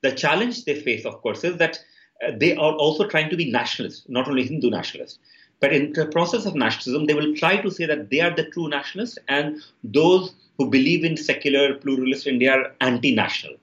The 0.02 0.12
challenge 0.12 0.64
they 0.64 0.80
face, 0.80 1.04
of 1.04 1.20
course, 1.20 1.42
is 1.42 1.56
that 1.56 1.78
uh, 2.24 2.32
they 2.36 2.54
are 2.54 2.72
also 2.74 3.08
trying 3.08 3.30
to 3.30 3.36
be 3.36 3.50
nationalists, 3.50 4.04
not 4.08 4.28
only 4.28 4.46
Hindu 4.46 4.70
nationalists. 4.70 5.18
But 5.58 5.72
in 5.74 5.92
the 5.92 6.06
process 6.06 6.46
of 6.46 6.54
nationalism, 6.54 7.06
they 7.06 7.14
will 7.14 7.34
try 7.34 7.60
to 7.60 7.70
say 7.70 7.86
that 7.86 8.08
they 8.10 8.20
are 8.20 8.34
the 8.34 8.44
true 8.50 8.68
nationalists, 8.68 9.18
and 9.28 9.60
those 9.84 10.32
who 10.56 10.70
believe 10.70 11.04
in 11.04 11.16
secular 11.16 11.74
pluralist 11.74 12.26
India 12.26 12.52
are 12.52 12.74
anti-national. 12.80 13.56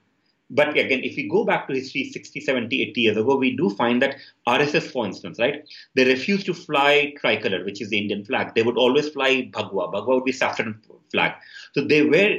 But 0.50 0.70
again, 0.70 1.00
if 1.04 1.16
we 1.16 1.28
go 1.28 1.44
back 1.44 1.68
to 1.68 1.74
history 1.74 2.04
60, 2.10 2.40
70, 2.40 2.82
80 2.82 3.00
years 3.00 3.16
ago, 3.16 3.36
we 3.36 3.56
do 3.56 3.70
find 3.70 4.00
that 4.02 4.16
RSS, 4.46 4.90
for 4.90 5.04
instance, 5.04 5.38
right, 5.38 5.62
they 5.94 6.04
refused 6.04 6.46
to 6.46 6.54
fly 6.54 7.12
tricolor, 7.20 7.64
which 7.64 7.82
is 7.82 7.90
the 7.90 7.98
Indian 7.98 8.24
flag. 8.24 8.54
They 8.54 8.62
would 8.62 8.78
always 8.78 9.08
fly 9.10 9.50
Bhagwa. 9.52 9.92
Bhagwa 9.92 10.14
would 10.14 10.24
be 10.24 10.32
saffron 10.32 10.80
flag. 11.10 11.32
So 11.74 11.82
they 11.82 12.02
were, 12.02 12.38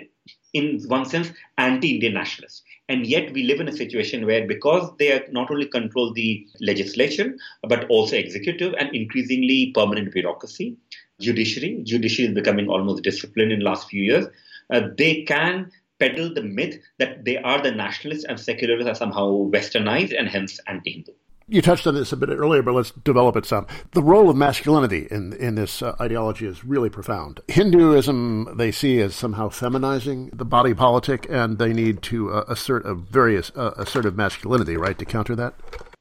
in 0.53 0.81
one 0.87 1.05
sense, 1.05 1.31
anti-Indian 1.57 2.13
nationalists. 2.13 2.63
And 2.87 3.05
yet 3.05 3.31
we 3.33 3.43
live 3.43 3.59
in 3.59 3.67
a 3.67 3.77
situation 3.77 4.25
where 4.25 4.47
because 4.47 4.91
they 4.97 5.23
not 5.31 5.51
only 5.51 5.67
control 5.67 6.11
the 6.11 6.47
legislature, 6.59 7.37
but 7.67 7.87
also 7.89 8.15
executive 8.15 8.73
and 8.79 8.93
increasingly 8.95 9.71
permanent 9.75 10.11
bureaucracy, 10.11 10.75
judiciary, 11.21 11.81
judiciary 11.83 12.29
is 12.29 12.35
becoming 12.35 12.67
almost 12.67 13.03
disciplined 13.03 13.51
in 13.51 13.59
the 13.59 13.65
last 13.65 13.87
few 13.87 14.01
years, 14.01 14.25
uh, 14.71 14.81
they 14.97 15.23
can 15.23 15.71
peddle 15.99 16.33
the 16.33 16.43
myth 16.43 16.79
that 16.97 17.25
they 17.25 17.37
are 17.37 17.61
the 17.61 17.71
nationalists 17.71 18.25
and 18.25 18.39
secularists 18.39 18.89
are 18.89 18.95
somehow 18.95 19.29
westernized 19.49 20.17
and 20.17 20.29
hence 20.29 20.59
anti-Hindu. 20.67 21.11
You 21.51 21.63
touched 21.63 21.87
on 21.87 21.95
this 21.95 22.11
a 22.11 22.17
bit 22.17 22.29
earlier, 22.29 22.61
but 22.61 22.75
let's 22.75 22.91
develop 22.91 23.35
it 23.35 23.43
some. 23.43 23.65
The 23.93 24.03
role 24.03 24.29
of 24.29 24.35
masculinity 24.35 25.07
in 25.09 25.33
in 25.33 25.55
this 25.55 25.81
uh, 25.81 25.95
ideology 25.99 26.45
is 26.45 26.63
really 26.63 26.91
profound. 26.91 27.39
Hinduism 27.47 28.55
they 28.55 28.71
see 28.71 29.01
as 29.01 29.15
somehow 29.15 29.49
feminizing 29.49 30.29
the 30.31 30.45
body 30.45 30.75
politic, 30.75 31.25
and 31.27 31.57
they 31.57 31.73
need 31.73 32.03
to 32.03 32.31
uh, 32.31 32.43
assert 32.47 32.85
a 32.85 32.93
very 32.93 33.35
uh, 33.37 33.71
assertive 33.77 34.15
masculinity, 34.15 34.77
right, 34.77 34.97
to 34.99 35.05
counter 35.05 35.35
that. 35.37 35.55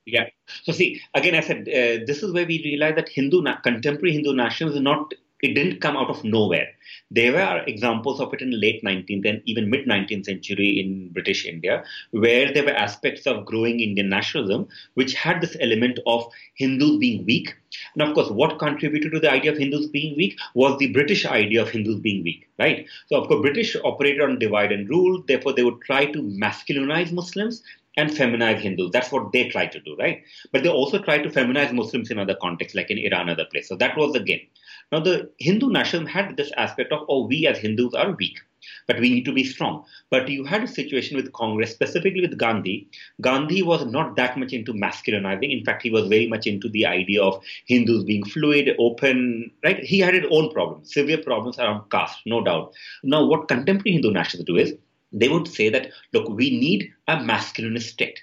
Yeah. 0.05 0.27
So 0.65 0.73
see, 0.73 1.01
again, 1.15 1.35
I 1.35 1.41
said 1.41 1.61
uh, 1.61 2.05
this 2.07 2.23
is 2.23 2.31
where 2.33 2.47
we 2.47 2.61
realize 2.63 2.97
that 2.97 3.09
Hindu 3.09 3.43
contemporary 3.63 4.13
Hindu 4.13 4.35
nationalism 4.35 4.81
is 4.81 4.85
not 4.85 5.15
it 5.41 5.55
didn't 5.55 5.81
come 5.81 5.97
out 5.97 6.11
of 6.11 6.25
nowhere. 6.25 6.69
There 7.11 7.33
were 7.33 7.63
examples 7.67 8.21
of 8.21 8.33
it 8.35 8.43
in 8.43 8.61
late 8.61 8.83
19th 8.83 9.29
and 9.29 9.43
even 9.47 9.71
mid 9.71 9.87
19th 9.87 10.27
century 10.27 10.81
in 10.81 11.11
British 11.11 11.47
India, 11.47 11.85
where 12.11 12.53
there 12.53 12.65
were 12.65 12.71
aspects 12.71 13.27
of 13.27 13.45
growing 13.45 13.81
Indian 13.81 14.09
nationalism 14.09 14.69
which 14.95 15.15
had 15.15 15.41
this 15.41 15.57
element 15.61 16.01
of 16.07 16.27
Hindus 16.55 16.99
being 16.99 17.25
weak. 17.25 17.55
And 17.95 18.03
of 18.03 18.15
course, 18.15 18.31
what 18.31 18.59
contributed 18.59 19.13
to 19.13 19.21
the 19.21 19.31
idea 19.31 19.53
of 19.53 19.59
Hindus 19.59 19.87
being 19.87 20.17
weak 20.17 20.39
was 20.55 20.79
the 20.79 20.93
British 20.93 21.25
idea 21.25 21.63
of 21.63 21.71
Hindus 21.71 22.01
being 22.01 22.25
weak, 22.25 22.49
right? 22.59 22.87
So, 23.07 23.21
of 23.21 23.29
course, 23.29 23.43
British 23.43 23.77
operated 23.85 24.23
on 24.23 24.39
divide 24.39 24.73
and 24.73 24.89
rule. 24.89 25.23
Therefore, 25.27 25.53
they 25.53 25.65
would 25.65 25.81
try 25.83 26.07
to 26.07 26.23
masculinize 26.23 27.13
Muslims 27.13 27.63
and 27.97 28.11
feminize 28.11 28.61
Hindus. 28.61 28.91
That's 28.93 29.11
what 29.11 29.33
they 29.33 29.49
try 29.49 29.67
to 29.67 29.81
do, 29.81 29.97
right? 29.97 30.23
But 30.53 30.63
they 30.63 30.69
also 30.69 30.99
try 30.99 31.19
to 31.19 31.29
feminize 31.29 31.73
Muslims 31.73 32.11
in 32.11 32.19
other 32.19 32.37
contexts, 32.41 32.77
like 32.77 32.91
in 32.91 32.99
Iran, 32.99 33.29
other 33.29 33.47
places. 33.51 33.69
So 33.69 33.77
that 33.77 33.97
was 33.97 34.13
the 34.13 34.21
game. 34.21 34.41
Now, 34.91 35.01
the 35.01 35.31
Hindu 35.39 35.69
nationalism 35.69 36.07
had 36.07 36.37
this 36.37 36.51
aspect 36.57 36.93
of, 36.93 37.05
oh, 37.09 37.27
we 37.27 37.47
as 37.47 37.59
Hindus 37.59 37.93
are 37.95 38.13
weak, 38.13 38.39
but 38.87 38.99
we 38.99 39.11
need 39.11 39.27
to 39.27 39.33
be 39.33 39.45
strong. 39.45 39.85
But 40.11 40.29
you 40.29 40.45
had 40.45 40.65
a 40.65 40.67
situation 40.67 41.17
with 41.17 41.33
Congress, 41.35 41.73
specifically 41.73 42.23
with 42.23 42.39
Gandhi. 42.39 42.89
Gandhi 43.21 43.63
was 43.63 43.85
not 43.85 44.17
that 44.17 44.39
much 44.39 44.55
into 44.55 44.73
masculinizing. 44.73 45.57
In 45.57 45.63
fact, 45.63 45.83
he 45.83 45.91
was 45.91 46.09
very 46.09 46.27
much 46.27 46.47
into 46.47 46.71
the 46.71 46.87
idea 46.87 47.23
of 47.23 47.43
Hindus 47.67 48.05
being 48.05 48.25
fluid, 48.25 48.75
open, 48.79 49.51
right? 49.63 49.79
He 49.81 49.99
had 49.99 50.15
his 50.15 50.25
own 50.31 50.51
problems, 50.53 50.93
severe 50.93 51.19
problems 51.19 51.59
around 51.59 51.91
caste, 51.91 52.21
no 52.25 52.43
doubt. 52.43 52.73
Now, 53.03 53.27
what 53.27 53.49
contemporary 53.49 53.93
Hindu 53.93 54.11
nationalists 54.11 54.47
do 54.47 54.57
is 54.57 54.75
they 55.13 55.29
would 55.29 55.49
say 55.49 55.69
that, 55.69 55.91
look, 56.15 56.29
we 56.31 56.59
need 56.59 56.91
a 57.09 57.17
masculinist 57.17 57.91
state 57.91 58.23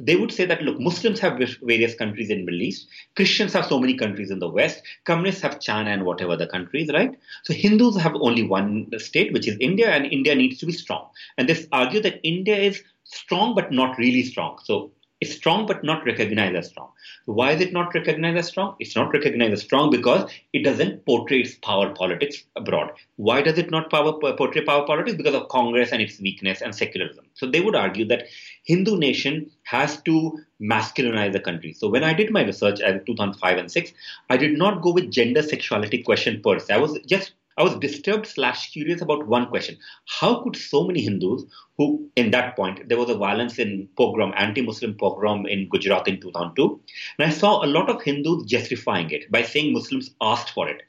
they 0.00 0.16
would 0.16 0.32
say 0.32 0.44
that 0.44 0.62
look, 0.62 0.80
Muslims 0.80 1.20
have 1.20 1.40
various 1.62 1.94
countries 1.94 2.30
in 2.30 2.44
Middle 2.44 2.62
East, 2.62 2.88
Christians 3.16 3.52
have 3.52 3.66
so 3.66 3.78
many 3.78 3.94
countries 3.94 4.30
in 4.30 4.38
the 4.38 4.48
West, 4.48 4.82
communists 5.04 5.42
have 5.42 5.60
China 5.60 5.90
and 5.90 6.04
whatever 6.04 6.36
the 6.36 6.46
countries, 6.46 6.90
right? 6.92 7.18
So 7.44 7.52
Hindus 7.52 7.96
have 7.96 8.14
only 8.16 8.42
one 8.42 8.88
state, 8.98 9.32
which 9.32 9.48
is 9.48 9.56
India, 9.60 9.90
and 9.90 10.06
India 10.06 10.34
needs 10.34 10.58
to 10.58 10.66
be 10.66 10.72
strong. 10.72 11.08
And 11.38 11.48
they 11.48 11.66
argue 11.72 12.00
that 12.02 12.20
India 12.22 12.56
is 12.56 12.82
strong 13.04 13.54
but 13.54 13.72
not 13.72 13.98
really 13.98 14.22
strong. 14.22 14.58
So 14.64 14.92
it's 15.22 15.36
strong 15.36 15.66
but 15.66 15.84
not 15.84 16.04
recognized 16.04 16.56
as 16.56 16.66
strong. 16.66 16.88
Why 17.26 17.52
is 17.52 17.60
it 17.60 17.72
not 17.72 17.94
recognized 17.94 18.38
as 18.38 18.48
strong? 18.48 18.74
It's 18.80 18.96
not 18.96 19.12
recognized 19.12 19.52
as 19.52 19.62
strong 19.62 19.88
because 19.88 20.28
it 20.52 20.64
doesn't 20.64 21.06
portray 21.06 21.42
its 21.42 21.54
power 21.54 21.90
politics 21.94 22.42
abroad. 22.56 22.90
Why 23.14 23.40
does 23.40 23.56
it 23.56 23.70
not 23.70 23.88
power, 23.88 24.14
portray 24.14 24.64
power 24.64 24.84
politics? 24.84 25.16
Because 25.16 25.36
of 25.36 25.46
Congress 25.48 25.92
and 25.92 26.02
its 26.02 26.18
weakness 26.20 26.60
and 26.60 26.74
secularism. 26.74 27.26
So 27.34 27.46
they 27.46 27.60
would 27.60 27.76
argue 27.76 28.04
that 28.08 28.24
Hindu 28.64 28.98
nation 28.98 29.48
has 29.62 30.02
to 30.02 30.40
masculinize 30.60 31.32
the 31.32 31.40
country. 31.40 31.72
So 31.72 31.88
when 31.88 32.02
I 32.02 32.14
did 32.14 32.32
my 32.32 32.42
research 32.42 32.80
in 32.80 33.04
2005 33.04 33.58
and 33.58 33.70
6, 33.70 33.92
I 34.28 34.36
did 34.36 34.58
not 34.58 34.82
go 34.82 34.92
with 34.92 35.12
gender 35.12 35.42
sexuality 35.42 36.02
question 36.02 36.42
per 36.42 36.58
se. 36.58 36.74
I 36.74 36.78
was 36.78 36.98
just 37.06 37.34
I 37.58 37.62
was 37.62 37.76
disturbed 37.76 38.26
slash 38.26 38.70
curious 38.70 39.02
about 39.02 39.26
one 39.26 39.48
question. 39.48 39.76
How 40.06 40.42
could 40.42 40.56
so 40.56 40.84
many 40.84 41.02
Hindus 41.02 41.44
who, 41.76 42.08
in 42.16 42.30
that 42.30 42.56
point, 42.56 42.88
there 42.88 42.98
was 42.98 43.10
a 43.10 43.16
violence 43.16 43.58
in 43.58 43.88
pogrom, 43.96 44.32
anti-Muslim 44.36 44.94
pogrom 44.96 45.46
in 45.46 45.68
Gujarat 45.68 46.08
in 46.08 46.20
2002. 46.20 46.80
And 47.18 47.28
I 47.28 47.32
saw 47.32 47.64
a 47.64 47.66
lot 47.66 47.88
of 47.88 48.02
Hindus 48.02 48.44
justifying 48.44 49.10
it 49.10 49.30
by 49.30 49.42
saying 49.42 49.72
Muslims 49.72 50.10
asked 50.20 50.50
for 50.50 50.68
it. 50.68 50.82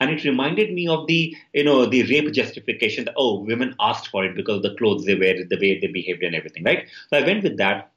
And 0.00 0.10
it 0.10 0.24
reminded 0.24 0.72
me 0.72 0.86
of 0.88 1.06
the, 1.06 1.36
you 1.52 1.64
know, 1.64 1.86
the 1.86 2.04
rape 2.04 2.32
justification 2.32 3.04
that, 3.06 3.14
oh, 3.16 3.40
women 3.40 3.74
asked 3.80 4.08
for 4.08 4.24
it 4.24 4.36
because 4.36 4.58
of 4.58 4.62
the 4.62 4.76
clothes 4.76 5.04
they 5.04 5.16
wear, 5.16 5.34
the 5.44 5.58
way 5.60 5.78
they 5.78 5.88
behaved 5.88 6.22
and 6.22 6.34
everything, 6.34 6.64
right? 6.64 6.88
So 7.10 7.18
I 7.18 7.22
went 7.22 7.42
with 7.42 7.56
that. 7.58 7.92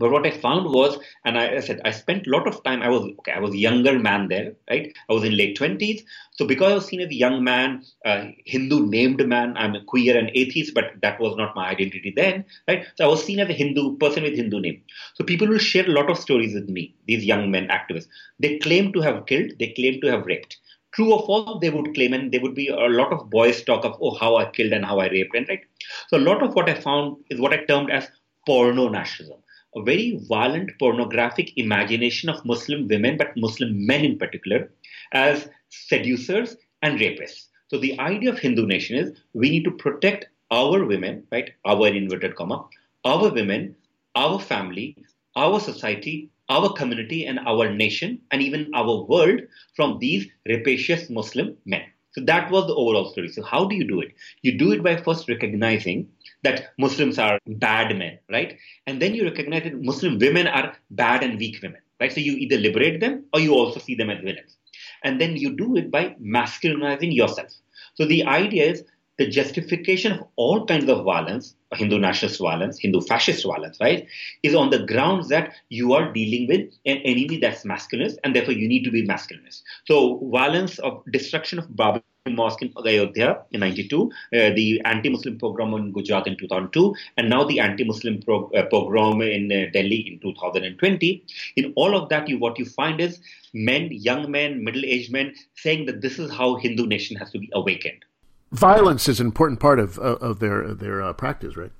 But 0.00 0.12
what 0.12 0.26
I 0.26 0.30
found 0.30 0.72
was, 0.72 0.98
and 1.26 1.36
I, 1.36 1.56
I, 1.56 1.60
said, 1.60 1.82
I 1.84 1.90
spent 1.90 2.26
a 2.26 2.30
lot 2.30 2.48
of 2.48 2.64
time. 2.64 2.80
I 2.80 2.88
was 2.88 3.02
okay. 3.18 3.32
I 3.32 3.38
was 3.38 3.52
a 3.52 3.58
younger 3.58 3.98
man 3.98 4.28
there, 4.28 4.54
right? 4.70 4.94
I 5.10 5.12
was 5.12 5.24
in 5.24 5.36
late 5.36 5.58
twenties. 5.58 6.02
So 6.32 6.46
because 6.46 6.72
I 6.72 6.74
was 6.76 6.86
seen 6.86 7.02
as 7.02 7.10
a 7.10 7.14
young 7.14 7.44
man, 7.44 7.84
uh, 8.06 8.28
Hindu 8.46 8.86
named 8.86 9.20
man, 9.28 9.54
I'm 9.58 9.74
a 9.74 9.84
queer 9.84 10.16
and 10.16 10.30
atheist, 10.34 10.72
but 10.72 10.84
that 11.02 11.20
was 11.20 11.36
not 11.36 11.54
my 11.54 11.68
identity 11.68 12.14
then, 12.16 12.46
right? 12.66 12.86
So 12.96 13.04
I 13.04 13.08
was 13.08 13.22
seen 13.22 13.40
as 13.40 13.50
a 13.50 13.52
Hindu 13.52 13.98
person 13.98 14.22
with 14.22 14.36
Hindu 14.36 14.60
name. 14.60 14.80
So 15.16 15.22
people 15.22 15.48
will 15.48 15.58
share 15.58 15.84
a 15.84 15.92
lot 15.92 16.08
of 16.08 16.16
stories 16.16 16.54
with 16.54 16.70
me. 16.70 16.94
These 17.06 17.26
young 17.26 17.50
men 17.50 17.68
activists, 17.68 18.08
they 18.38 18.58
claim 18.58 18.94
to 18.94 19.02
have 19.02 19.26
killed, 19.26 19.52
they 19.58 19.74
claim 19.74 20.00
to 20.00 20.10
have 20.10 20.24
raped. 20.24 20.56
True 20.92 21.12
or 21.12 21.26
false, 21.26 21.60
they 21.60 21.68
would 21.68 21.94
claim, 21.94 22.14
and 22.14 22.32
there 22.32 22.40
would 22.40 22.54
be 22.54 22.68
a 22.68 22.74
lot 22.74 23.12
of 23.12 23.28
boys 23.28 23.62
talk 23.62 23.84
of, 23.84 23.98
oh, 24.00 24.14
how 24.14 24.36
I 24.36 24.46
killed 24.46 24.72
and 24.72 24.84
how 24.84 24.98
I 24.98 25.10
raped, 25.10 25.36
and 25.36 25.46
right. 25.46 25.60
So 26.08 26.16
a 26.16 26.24
lot 26.30 26.42
of 26.42 26.54
what 26.54 26.70
I 26.70 26.74
found 26.74 27.18
is 27.28 27.38
what 27.38 27.52
I 27.52 27.64
termed 27.66 27.90
as 27.90 28.08
porno 28.46 28.88
nationalism 28.88 29.36
a 29.76 29.82
very 29.82 30.20
violent 30.28 30.70
pornographic 30.78 31.52
imagination 31.56 32.28
of 32.28 32.44
Muslim 32.44 32.88
women, 32.88 33.16
but 33.16 33.36
Muslim 33.36 33.86
men 33.86 34.04
in 34.04 34.18
particular, 34.18 34.70
as 35.12 35.48
seducers 35.68 36.56
and 36.82 36.98
rapists. 36.98 37.46
So 37.68 37.78
the 37.78 37.98
idea 38.00 38.30
of 38.30 38.38
Hindu 38.38 38.66
nation 38.66 38.96
is 38.96 39.16
we 39.32 39.50
need 39.50 39.64
to 39.64 39.70
protect 39.70 40.26
our 40.50 40.84
women, 40.84 41.24
right? 41.30 41.50
Our 41.64 41.86
inverted 41.86 42.34
comma, 42.34 42.66
our 43.04 43.32
women, 43.32 43.76
our 44.16 44.40
family, 44.40 44.96
our 45.36 45.60
society, 45.60 46.30
our 46.48 46.72
community, 46.72 47.26
and 47.26 47.38
our 47.46 47.72
nation, 47.72 48.20
and 48.32 48.42
even 48.42 48.70
our 48.74 49.04
world 49.04 49.40
from 49.76 49.98
these 50.00 50.26
rapacious 50.48 51.08
Muslim 51.08 51.56
men. 51.64 51.82
So 52.12 52.22
that 52.22 52.50
was 52.50 52.66
the 52.66 52.74
overall 52.74 53.08
story. 53.08 53.28
So 53.28 53.44
how 53.44 53.66
do 53.66 53.76
you 53.76 53.86
do 53.86 54.00
it? 54.00 54.12
You 54.42 54.58
do 54.58 54.72
it 54.72 54.82
by 54.82 54.96
first 54.96 55.28
recognizing 55.28 56.08
that 56.42 56.72
Muslims 56.78 57.18
are 57.18 57.38
bad 57.46 57.96
men, 57.96 58.18
right? 58.30 58.58
And 58.86 59.00
then 59.00 59.14
you 59.14 59.24
recognize 59.24 59.64
that 59.64 59.82
Muslim 59.82 60.18
women 60.18 60.46
are 60.46 60.74
bad 60.90 61.22
and 61.22 61.38
weak 61.38 61.62
women, 61.62 61.80
right? 62.00 62.12
So 62.12 62.20
you 62.20 62.32
either 62.34 62.56
liberate 62.56 63.00
them 63.00 63.24
or 63.32 63.40
you 63.40 63.54
also 63.54 63.80
see 63.80 63.94
them 63.94 64.10
as 64.10 64.22
villains. 64.22 64.56
And 65.04 65.20
then 65.20 65.36
you 65.36 65.54
do 65.56 65.76
it 65.76 65.90
by 65.90 66.16
masculinizing 66.22 67.14
yourself. 67.14 67.52
So 67.94 68.06
the 68.06 68.24
idea 68.24 68.70
is 68.70 68.84
the 69.20 69.26
justification 69.28 70.12
of 70.12 70.26
all 70.36 70.64
kinds 70.64 70.88
of 70.88 71.04
violence, 71.04 71.54
Hindu 71.74 71.98
nationalist 71.98 72.40
violence, 72.40 72.78
Hindu 72.78 73.02
fascist 73.02 73.44
violence, 73.44 73.76
right, 73.78 74.06
is 74.42 74.54
on 74.54 74.70
the 74.70 74.86
grounds 74.86 75.28
that 75.28 75.52
you 75.68 75.92
are 75.92 76.10
dealing 76.10 76.48
with 76.48 76.60
an 76.86 76.98
enemy 77.04 77.36
that's 77.36 77.64
masculinist 77.64 78.16
and 78.24 78.34
therefore 78.34 78.54
you 78.54 78.66
need 78.66 78.82
to 78.84 78.90
be 78.90 79.06
masculinist. 79.06 79.60
So 79.86 80.26
violence 80.32 80.78
of 80.78 81.02
destruction 81.12 81.58
of 81.58 81.66
Babri 81.68 82.00
mosque 82.28 82.62
in 82.62 82.72
Ayodhya 82.86 83.42
in 83.50 83.60
92, 83.60 84.10
uh, 84.10 84.10
the 84.32 84.80
anti-Muslim 84.86 85.38
pogrom 85.38 85.74
in 85.74 85.92
Gujarat 85.92 86.26
in 86.26 86.38
2002, 86.38 86.94
and 87.18 87.28
now 87.28 87.44
the 87.44 87.60
anti-Muslim 87.60 88.22
pro- 88.22 88.50
uh, 88.52 88.66
pogrom 88.70 89.20
in 89.20 89.52
uh, 89.52 89.70
Delhi 89.70 90.00
in 90.12 90.18
2020. 90.20 91.24
In 91.56 91.74
all 91.76 91.94
of 91.94 92.08
that, 92.08 92.26
you 92.26 92.38
what 92.38 92.58
you 92.58 92.64
find 92.64 93.02
is 93.02 93.20
men, 93.52 93.88
young 93.90 94.30
men, 94.30 94.64
middle-aged 94.64 95.12
men 95.12 95.34
saying 95.56 95.84
that 95.86 96.00
this 96.00 96.18
is 96.18 96.30
how 96.32 96.56
Hindu 96.56 96.86
nation 96.86 97.16
has 97.16 97.30
to 97.32 97.38
be 97.38 97.50
awakened. 97.52 98.04
Violence 98.52 99.08
is 99.08 99.20
an 99.20 99.26
important 99.26 99.60
part 99.60 99.78
of 99.78 99.98
of 99.98 100.40
their 100.40 100.74
their 100.74 101.02
uh, 101.02 101.12
practice, 101.12 101.56
right? 101.56 101.72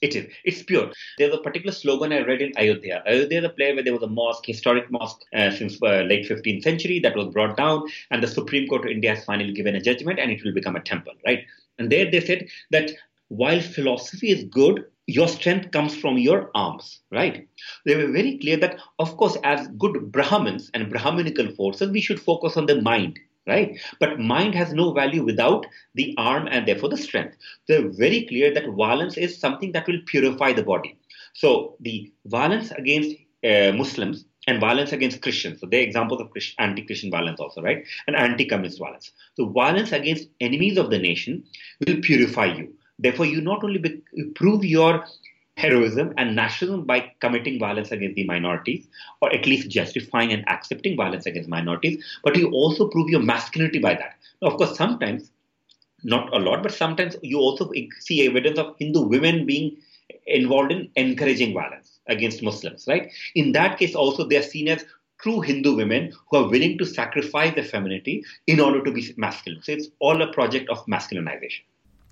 It 0.00 0.14
is. 0.14 0.32
It's 0.44 0.62
pure. 0.62 0.92
There's 1.18 1.34
a 1.34 1.38
particular 1.38 1.72
slogan 1.72 2.12
I 2.12 2.20
read 2.20 2.40
in 2.40 2.52
Ayodhya. 2.56 3.02
Ayodhya 3.06 3.38
is 3.40 3.44
a 3.44 3.48
place 3.48 3.74
where 3.74 3.82
there 3.82 3.92
was 3.92 4.02
a 4.02 4.08
mosque, 4.08 4.46
historic 4.46 4.90
mosque 4.92 5.20
uh, 5.34 5.50
since 5.50 5.76
uh, 5.82 6.02
late 6.02 6.28
15th 6.28 6.62
century 6.62 7.00
that 7.00 7.16
was 7.16 7.26
brought 7.26 7.56
down, 7.56 7.82
and 8.10 8.22
the 8.22 8.28
Supreme 8.28 8.68
Court 8.68 8.84
of 8.84 8.92
India 8.92 9.16
has 9.16 9.24
finally 9.24 9.52
given 9.52 9.74
a 9.74 9.80
judgment, 9.80 10.20
and 10.20 10.30
it 10.30 10.42
will 10.44 10.54
become 10.54 10.76
a 10.76 10.80
temple, 10.80 11.14
right? 11.26 11.44
And 11.78 11.90
there 11.90 12.10
they 12.10 12.20
said 12.20 12.46
that 12.70 12.92
while 13.28 13.60
philosophy 13.60 14.30
is 14.30 14.44
good, 14.44 14.84
your 15.06 15.26
strength 15.26 15.72
comes 15.72 15.96
from 15.96 16.16
your 16.16 16.50
arms, 16.54 17.00
right? 17.10 17.48
They 17.84 17.96
were 17.96 18.12
very 18.12 18.38
clear 18.38 18.56
that, 18.58 18.78
of 18.98 19.16
course, 19.16 19.36
as 19.42 19.66
good 19.78 20.12
Brahmins 20.12 20.70
and 20.74 20.90
Brahminical 20.90 21.50
forces, 21.54 21.90
we 21.90 22.00
should 22.00 22.20
focus 22.20 22.56
on 22.56 22.66
the 22.66 22.80
mind 22.80 23.18
right? 23.48 23.80
But 23.98 24.20
mind 24.20 24.54
has 24.54 24.72
no 24.72 24.92
value 24.92 25.24
without 25.24 25.66
the 25.94 26.14
arm 26.18 26.46
and 26.50 26.68
therefore 26.68 26.90
the 26.90 26.96
strength. 26.96 27.36
They're 27.66 27.88
very 27.88 28.26
clear 28.26 28.54
that 28.54 28.68
violence 28.68 29.16
is 29.16 29.38
something 29.38 29.72
that 29.72 29.86
will 29.88 30.00
purify 30.06 30.52
the 30.52 30.62
body. 30.62 30.96
So 31.32 31.76
the 31.80 32.12
violence 32.26 32.70
against 32.72 33.16
uh, 33.44 33.72
Muslims 33.72 34.24
and 34.46 34.60
violence 34.60 34.92
against 34.92 35.22
Christians. 35.22 35.60
So 35.60 35.66
they're 35.66 35.82
examples 35.82 36.20
of 36.20 36.30
anti-Christian 36.58 37.10
violence 37.10 37.40
also, 37.40 37.62
right? 37.62 37.84
And 38.06 38.16
anti-communist 38.16 38.78
violence. 38.78 39.12
So 39.34 39.46
violence 39.46 39.92
against 39.92 40.28
enemies 40.40 40.78
of 40.78 40.90
the 40.90 40.98
nation 40.98 41.44
will 41.86 42.00
purify 42.00 42.46
you. 42.46 42.74
Therefore, 42.98 43.26
you 43.26 43.40
not 43.40 43.62
only 43.62 43.78
be- 43.78 44.02
prove 44.34 44.64
your 44.64 45.04
heroism 45.58 46.14
and 46.16 46.36
nationalism 46.36 46.84
by 46.86 47.12
committing 47.20 47.58
violence 47.58 47.90
against 47.90 48.14
the 48.14 48.24
minorities, 48.24 48.86
or 49.20 49.32
at 49.34 49.44
least 49.44 49.68
justifying 49.68 50.32
and 50.32 50.48
accepting 50.48 50.96
violence 50.96 51.26
against 51.26 51.48
minorities, 51.48 52.04
but 52.22 52.36
you 52.36 52.48
also 52.50 52.88
prove 52.88 53.10
your 53.10 53.22
masculinity 53.22 53.80
by 53.80 53.94
that. 53.94 54.14
Now, 54.40 54.48
of 54.50 54.56
course, 54.56 54.76
sometimes, 54.76 55.32
not 56.04 56.32
a 56.32 56.38
lot, 56.38 56.62
but 56.62 56.72
sometimes 56.72 57.16
you 57.22 57.38
also 57.38 57.70
see 57.98 58.24
evidence 58.24 58.56
of 58.56 58.76
Hindu 58.78 59.02
women 59.02 59.46
being 59.46 59.76
involved 60.26 60.70
in 60.70 60.88
encouraging 60.94 61.54
violence 61.54 61.98
against 62.06 62.40
Muslims, 62.40 62.84
right? 62.86 63.10
In 63.34 63.50
that 63.52 63.78
case, 63.78 63.96
also, 63.96 64.28
they 64.28 64.36
are 64.36 64.42
seen 64.42 64.68
as 64.68 64.84
true 65.20 65.40
Hindu 65.40 65.74
women 65.74 66.12
who 66.30 66.36
are 66.36 66.48
willing 66.48 66.78
to 66.78 66.86
sacrifice 66.86 67.52
their 67.56 67.64
femininity 67.64 68.24
in 68.46 68.60
order 68.60 68.80
to 68.84 68.92
be 68.92 69.12
masculine. 69.16 69.60
So 69.64 69.72
it's 69.72 69.88
all 69.98 70.22
a 70.22 70.32
project 70.32 70.70
of 70.70 70.86
masculinization. 70.86 71.62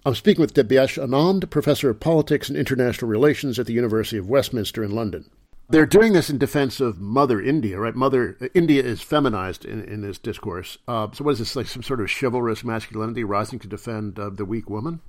I'm 0.07 0.15
speaking 0.15 0.41
with 0.41 0.55
Dibyesh 0.55 1.05
Anand, 1.05 1.51
Professor 1.51 1.91
of 1.91 1.99
Politics 1.99 2.49
and 2.49 2.57
International 2.57 3.11
Relations 3.11 3.59
at 3.59 3.67
the 3.67 3.73
University 3.73 4.17
of 4.19 4.29
Westminster 4.29 4.85
in 4.85 4.93
London. 4.93 5.29
They're 5.69 5.85
doing 5.85 6.13
this 6.13 6.31
in 6.31 6.39
defense 6.39 6.79
of 6.79 7.01
Mother 7.01 7.43
India, 7.43 7.77
right? 7.81 7.93
Mother 7.93 8.39
India 8.55 8.85
is 8.85 9.03
feminized 9.03 9.65
in, 9.65 9.83
in 9.83 10.03
this 10.03 10.19
discourse. 10.19 10.79
Uh, 10.87 11.09
so, 11.13 11.25
what 11.25 11.33
is 11.33 11.39
this 11.41 11.57
like? 11.57 11.67
Some 11.67 11.83
sort 11.83 12.01
of 12.01 12.09
chivalrous 12.09 12.63
masculinity 12.63 13.25
rising 13.25 13.59
to 13.59 13.67
defend 13.67 14.17
uh, 14.21 14.31
the 14.31 14.45
weak 14.45 14.71
woman? 14.71 15.01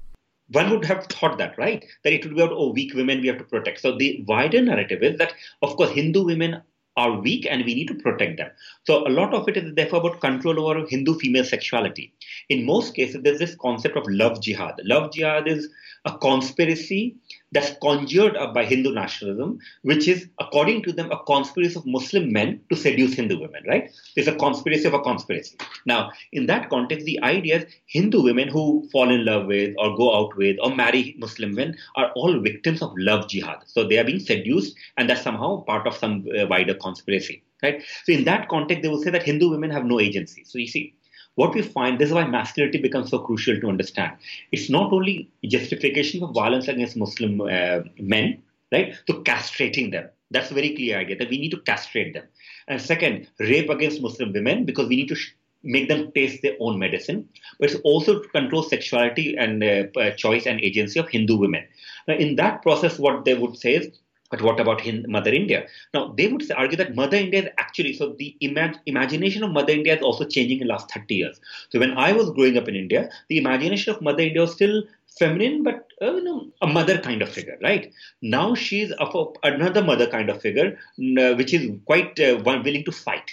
One 0.47 0.71
would 0.71 0.85
have 0.85 1.05
thought 1.05 1.37
that, 1.37 1.55
right? 1.59 1.85
That 2.03 2.13
it 2.13 2.25
would 2.25 2.33
be 2.33 2.41
about 2.41 2.55
oh, 2.57 2.73
weak 2.73 2.95
women 2.95 3.21
we 3.21 3.27
have 3.27 3.37
to 3.37 3.43
protect. 3.43 3.81
So 3.81 3.95
the 3.95 4.25
wider 4.27 4.63
narrative 4.63 5.03
is 5.03 5.19
that, 5.19 5.35
of 5.61 5.77
course, 5.77 5.91
Hindu 5.91 6.23
women 6.25 6.63
are 6.97 7.21
weak 7.21 7.47
and 7.49 7.63
we 7.63 7.75
need 7.75 7.87
to 7.87 7.93
protect 7.93 8.37
them. 8.37 8.49
So 8.85 9.07
a 9.07 9.09
lot 9.09 9.33
of 9.33 9.47
it 9.47 9.55
is 9.55 9.73
therefore 9.75 9.99
about 9.99 10.19
control 10.19 10.59
over 10.59 10.85
Hindu 10.87 11.19
female 11.19 11.45
sexuality. 11.45 12.11
In 12.49 12.65
most 12.65 12.95
cases, 12.95 13.21
there's 13.21 13.39
this 13.39 13.55
concept 13.55 13.95
of 13.95 14.03
love 14.07 14.41
jihad. 14.41 14.81
Love 14.83 15.13
jihad 15.13 15.47
is 15.47 15.69
a 16.05 16.17
conspiracy 16.17 17.15
that's 17.57 17.75
conjured 17.81 18.37
up 18.37 18.53
by 18.53 18.63
Hindu 18.65 18.93
nationalism, 18.93 19.57
which 19.81 20.07
is, 20.07 20.27
according 20.39 20.83
to 20.83 20.91
them, 20.91 21.11
a 21.11 21.23
conspiracy 21.23 21.75
of 21.75 21.87
Muslim 21.87 22.31
men 22.31 22.61
to 22.69 22.75
seduce 22.75 23.15
Hindu 23.15 23.39
women, 23.39 23.63
right? 23.67 23.89
It's 24.15 24.27
a 24.27 24.35
conspiracy 24.35 24.85
of 24.85 24.93
a 24.93 24.99
conspiracy. 24.99 25.57
Now, 25.87 26.11
in 26.31 26.45
that 26.45 26.69
context, 26.69 27.07
the 27.07 27.19
idea 27.23 27.57
is 27.57 27.65
Hindu 27.87 28.21
women 28.21 28.47
who 28.47 28.87
fall 28.91 29.09
in 29.09 29.25
love 29.25 29.47
with 29.47 29.73
or 29.79 29.97
go 29.97 30.15
out 30.15 30.37
with 30.37 30.57
or 30.61 30.75
marry 30.75 31.15
Muslim 31.17 31.55
men 31.55 31.75
are 31.95 32.11
all 32.15 32.39
victims 32.39 32.83
of 32.83 32.93
love 32.95 33.27
jihad. 33.27 33.57
So 33.65 33.87
they 33.87 33.97
are 33.97 34.03
being 34.03 34.19
seduced, 34.19 34.75
and 34.97 35.09
that's 35.09 35.23
somehow 35.23 35.63
part 35.63 35.87
of 35.87 35.95
some 35.97 36.27
uh, 36.39 36.45
wider 36.45 36.75
conspiracy, 36.75 37.41
right? 37.63 37.81
So 38.03 38.13
in 38.13 38.25
that 38.25 38.49
context, 38.49 38.83
they 38.83 38.89
will 38.89 39.01
say 39.01 39.09
that 39.09 39.23
Hindu 39.23 39.49
women 39.49 39.71
have 39.71 39.85
no 39.85 39.99
agency. 39.99 40.43
So 40.45 40.59
you 40.59 40.67
see, 40.67 40.93
what 41.37 41.53
we 41.53 41.61
find, 41.61 41.99
this 41.99 42.09
is 42.09 42.15
why 42.15 42.25
masculinity 42.25 42.79
becomes 42.79 43.11
so 43.11 43.19
crucial 43.19 43.59
to 43.61 43.69
understand. 43.69 44.13
It's 44.51 44.71
not 44.71 44.91
only 44.91 45.29
justification 45.45 46.23
of 46.23 46.33
violence 46.33 46.67
against 46.67 46.97
Muslim 46.97 47.41
uh, 47.41 47.81
men, 47.99 48.41
right? 48.71 48.95
So 49.07 49.21
castrating 49.21 49.91
them. 49.91 50.09
That's 50.31 50.49
a 50.49 50.55
very 50.55 50.75
clear 50.75 50.97
idea 50.97 51.15
that 51.17 51.29
we 51.29 51.37
need 51.37 51.51
to 51.51 51.61
castrate 51.61 52.15
them. 52.15 52.23
And 52.67 52.81
second, 52.81 53.27
rape 53.39 53.69
against 53.69 54.01
Muslim 54.01 54.33
women 54.33 54.65
because 54.65 54.89
we 54.89 54.95
need 54.95 55.09
to 55.09 55.15
sh- 55.15 55.35
make 55.61 55.87
them 55.89 56.11
taste 56.13 56.41
their 56.41 56.55
own 56.59 56.79
medicine. 56.79 57.29
But 57.59 57.69
it's 57.69 57.79
also 57.83 58.19
to 58.19 58.27
control 58.29 58.63
sexuality 58.63 59.37
and 59.37 59.63
uh, 59.63 60.11
choice 60.15 60.47
and 60.47 60.59
agency 60.61 60.99
of 60.99 61.07
Hindu 61.07 61.37
women. 61.37 61.63
Now, 62.07 62.15
in 62.15 62.35
that 62.37 62.63
process, 62.63 62.97
what 62.97 63.25
they 63.25 63.35
would 63.35 63.57
say 63.57 63.75
is 63.75 63.91
but 64.29 64.41
what 64.41 64.59
about 64.59 64.81
Mother 65.07 65.33
India? 65.33 65.67
Now, 65.93 66.13
they 66.17 66.27
would 66.27 66.49
argue 66.51 66.77
that 66.77 66.95
Mother 66.95 67.17
India 67.17 67.43
is 67.43 67.49
actually, 67.57 67.93
so 67.93 68.13
the 68.17 68.35
imag- 68.43 68.79
imagination 68.85 69.43
of 69.43 69.51
Mother 69.51 69.73
India 69.73 69.95
is 69.95 70.01
also 70.01 70.25
changing 70.25 70.59
in 70.59 70.67
the 70.67 70.73
last 70.73 70.91
30 70.91 71.15
years. 71.15 71.39
So 71.69 71.79
when 71.79 71.97
I 71.97 72.11
was 72.11 72.31
growing 72.31 72.57
up 72.57 72.67
in 72.67 72.75
India, 72.75 73.09
the 73.29 73.37
imagination 73.37 73.93
of 73.93 74.01
Mother 74.01 74.23
India 74.23 74.41
was 74.41 74.53
still 74.53 74.83
feminine, 75.17 75.63
but 75.63 75.87
uh, 76.01 76.13
you 76.15 76.23
know, 76.23 76.47
a 76.61 76.67
mother 76.67 76.97
kind 76.97 77.21
of 77.21 77.29
figure, 77.29 77.57
right? 77.61 77.91
Now 78.21 78.53
she's 78.55 78.91
of 78.91 79.15
a, 79.15 79.47
another 79.47 79.83
mother 79.83 80.07
kind 80.07 80.29
of 80.29 80.41
figure, 80.41 80.77
uh, 81.19 81.33
which 81.35 81.53
is 81.53 81.71
quite 81.85 82.19
uh, 82.19 82.39
willing 82.43 82.83
to 82.85 82.91
fight. 82.91 83.31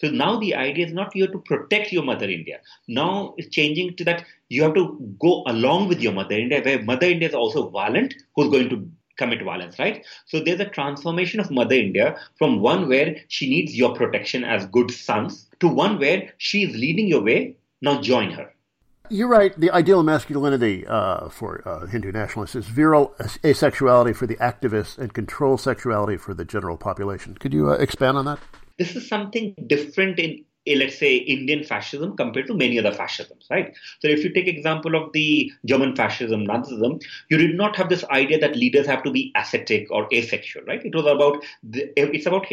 So 0.00 0.08
now 0.10 0.38
the 0.38 0.54
idea 0.54 0.86
is 0.86 0.92
not 0.92 1.14
you 1.16 1.24
have 1.24 1.32
to 1.32 1.38
protect 1.38 1.92
your 1.92 2.02
mother 2.02 2.28
India. 2.28 2.60
Now 2.86 3.34
it's 3.38 3.48
changing 3.48 3.96
to 3.96 4.04
that 4.04 4.24
you 4.48 4.62
have 4.62 4.74
to 4.74 4.98
go 5.20 5.42
along 5.46 5.88
with 5.88 6.00
your 6.00 6.12
mother 6.12 6.36
India, 6.36 6.62
where 6.62 6.82
mother 6.82 7.06
India 7.06 7.28
is 7.28 7.34
also 7.34 7.70
violent, 7.70 8.14
who's 8.34 8.50
going 8.50 8.68
to 8.68 8.90
commit 9.16 9.42
violence, 9.42 9.78
right? 9.78 10.04
So 10.26 10.40
there's 10.40 10.60
a 10.60 10.68
transformation 10.68 11.40
of 11.40 11.50
Mother 11.50 11.74
India 11.74 12.18
from 12.38 12.60
one 12.60 12.88
where 12.88 13.16
she 13.28 13.48
needs 13.48 13.76
your 13.76 13.94
protection 13.94 14.44
as 14.44 14.66
good 14.66 14.90
sons 14.90 15.48
to 15.60 15.68
one 15.68 15.98
where 15.98 16.32
she 16.38 16.64
is 16.64 16.76
leading 16.76 17.08
your 17.08 17.22
way. 17.22 17.56
Now 17.80 18.00
join 18.00 18.30
her. 18.32 18.52
You're 19.08 19.28
right. 19.28 19.58
The 19.58 19.70
ideal 19.70 20.02
masculinity 20.02 20.86
uh, 20.86 21.28
for 21.28 21.62
uh, 21.66 21.86
Hindu 21.86 22.10
nationalists 22.10 22.56
is 22.56 22.66
virile 22.66 23.14
asexuality 23.20 24.16
for 24.16 24.26
the 24.26 24.36
activists 24.36 24.98
and 24.98 25.12
control 25.14 25.58
sexuality 25.58 26.16
for 26.16 26.34
the 26.34 26.44
general 26.44 26.76
population. 26.76 27.36
Could 27.36 27.54
you 27.54 27.70
uh, 27.70 27.74
expand 27.74 28.16
on 28.16 28.24
that? 28.24 28.40
This 28.78 28.96
is 28.96 29.08
something 29.08 29.54
different 29.66 30.18
in 30.18 30.44
let's 30.74 30.98
say 30.98 31.16
Indian 31.16 31.62
fascism 31.62 32.16
compared 32.16 32.46
to 32.48 32.54
many 32.54 32.78
other 32.78 32.92
fascisms, 32.92 33.46
right? 33.50 33.74
So 34.00 34.08
if 34.08 34.24
you 34.24 34.32
take 34.32 34.48
example 34.48 34.94
of 34.96 35.12
the 35.12 35.52
German 35.64 35.94
fascism, 35.94 36.46
Nazism, 36.46 37.02
you 37.30 37.36
did 37.38 37.56
not 37.56 37.76
have 37.76 37.88
this 37.88 38.04
idea 38.04 38.38
that 38.40 38.56
leaders 38.56 38.86
have 38.86 39.02
to 39.04 39.10
be 39.10 39.32
ascetic 39.36 39.90
or 39.90 40.08
asexual, 40.12 40.64
right? 40.64 40.84
It 40.84 40.94
was 40.94 41.06
about 41.06 41.44
the, 41.62 41.92
it's 41.96 42.26
about 42.26 42.46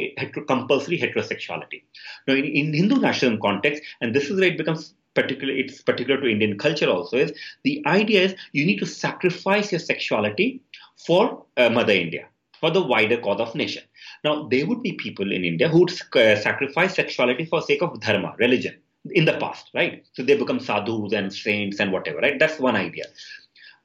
compulsory 0.47 0.99
heterosexuality. 0.99 1.83
Now 2.27 2.35
in, 2.35 2.45
in 2.45 2.73
Hindu 2.73 2.97
nationalism 2.97 3.41
context, 3.41 3.81
and 4.01 4.13
this 4.13 4.29
is 4.29 4.39
where 4.39 4.49
it 4.49 4.57
becomes 4.57 4.93
particular 5.15 5.53
it's 5.53 5.81
particular 5.81 6.19
to 6.19 6.27
Indian 6.27 6.57
culture 6.57 6.89
also 6.89 7.17
is 7.17 7.33
the 7.63 7.83
idea 7.85 8.21
is 8.21 8.35
you 8.51 8.65
need 8.65 8.79
to 8.79 8.85
sacrifice 8.85 9.71
your 9.71 9.77
sexuality 9.77 10.59
for 11.05 11.45
uh, 11.57 11.69
Mother 11.69 11.93
India 11.93 12.27
for 12.63 12.71
the 12.71 12.81
wider 12.81 13.17
cause 13.17 13.41
of 13.41 13.53
nation. 13.55 13.83
Now, 14.23 14.47
there 14.47 14.65
would 14.65 14.81
be 14.81 14.93
people 14.93 15.33
in 15.33 15.43
India 15.43 15.67
who 15.67 15.79
would 15.79 15.91
uh, 16.15 16.37
sacrifice 16.37 16.95
sexuality 16.95 17.43
for 17.43 17.61
sake 17.61 17.81
of 17.81 17.99
dharma, 17.99 18.35
religion, 18.39 18.77
in 19.11 19.25
the 19.25 19.33
past, 19.33 19.69
right? 19.73 20.05
So 20.13 20.23
they 20.23 20.37
become 20.37 20.61
sadhus 20.61 21.11
and 21.11 21.33
saints 21.33 21.81
and 21.81 21.91
whatever, 21.91 22.19
right? 22.19 22.39
That's 22.39 22.61
one 22.61 22.77
idea. 22.77 23.03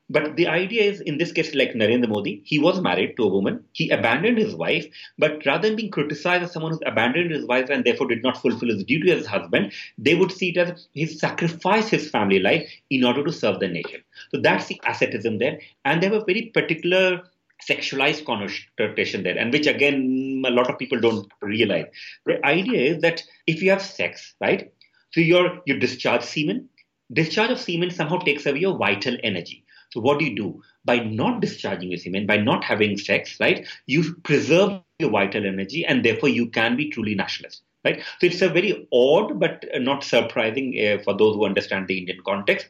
But 0.08 0.36
the 0.36 0.46
idea 0.46 0.82
is, 0.82 1.00
in 1.00 1.18
this 1.18 1.32
case, 1.32 1.56
like 1.56 1.72
Narendra 1.72 2.08
Modi, 2.08 2.40
he 2.44 2.60
was 2.60 2.80
married 2.80 3.16
to 3.16 3.24
a 3.24 3.28
woman. 3.28 3.64
He 3.72 3.90
abandoned 3.90 4.38
his 4.38 4.54
wife, 4.54 4.86
but 5.18 5.44
rather 5.44 5.66
than 5.66 5.76
being 5.76 5.90
criticized 5.90 6.44
as 6.44 6.52
someone 6.52 6.72
who 6.72 6.80
abandoned 6.86 7.32
his 7.32 7.46
wife 7.46 7.68
and 7.70 7.84
therefore 7.84 8.06
did 8.06 8.22
not 8.22 8.40
fulfill 8.40 8.68
his 8.68 8.84
duty 8.84 9.10
as 9.10 9.26
husband, 9.26 9.72
they 9.98 10.14
would 10.14 10.30
see 10.30 10.50
it 10.50 10.56
as 10.56 10.86
he 10.92 11.04
sacrificed 11.04 11.90
his 11.90 12.08
family 12.08 12.38
life 12.38 12.70
in 12.90 13.02
order 13.02 13.24
to 13.24 13.32
serve 13.32 13.58
the 13.58 13.66
nation. 13.66 14.02
So 14.30 14.40
that's 14.40 14.66
the 14.66 14.80
asceticism 14.86 15.38
there. 15.38 15.58
And 15.84 16.00
they 16.00 16.06
have 16.06 16.22
a 16.22 16.24
very 16.24 16.52
particular 16.54 17.24
sexualized 17.66 18.24
connotation 18.24 19.22
there, 19.22 19.38
and 19.38 19.52
which 19.52 19.66
again 19.66 20.42
a 20.46 20.50
lot 20.50 20.70
of 20.70 20.78
people 20.78 21.00
don't 21.00 21.30
realize. 21.40 21.86
The 22.26 22.44
idea 22.44 22.94
is 22.94 23.02
that 23.02 23.22
if 23.46 23.62
you 23.62 23.70
have 23.70 23.82
sex, 23.82 24.34
right, 24.40 24.72
so 25.12 25.20
your 25.20 25.60
you 25.66 25.78
discharge 25.78 26.22
semen. 26.22 26.68
Discharge 27.10 27.50
of 27.50 27.58
semen 27.58 27.90
somehow 27.90 28.18
takes 28.18 28.44
away 28.44 28.58
your 28.58 28.76
vital 28.76 29.16
energy. 29.22 29.64
So 29.90 30.00
what 30.00 30.18
do 30.18 30.26
you 30.26 30.36
do? 30.36 30.62
By 30.84 30.98
not 30.98 31.40
discharging 31.40 31.90
your 31.90 31.98
semen, 31.98 32.26
by 32.26 32.36
not 32.36 32.62
having 32.62 32.98
sex, 32.98 33.38
right, 33.40 33.66
you 33.86 34.14
preserve 34.22 34.80
your 34.98 35.10
vital 35.10 35.46
energy, 35.46 35.86
and 35.86 36.04
therefore 36.04 36.28
you 36.28 36.50
can 36.50 36.76
be 36.76 36.90
truly 36.90 37.14
nationalist. 37.14 37.62
Right? 37.84 38.02
So 38.20 38.26
it's 38.26 38.42
a 38.42 38.48
very 38.48 38.88
odd 38.92 39.38
but 39.38 39.64
not 39.76 40.04
surprising 40.04 40.74
uh, 40.78 41.02
for 41.02 41.16
those 41.16 41.36
who 41.36 41.46
understand 41.46 41.86
the 41.86 41.96
Indian 41.96 42.18
context 42.26 42.68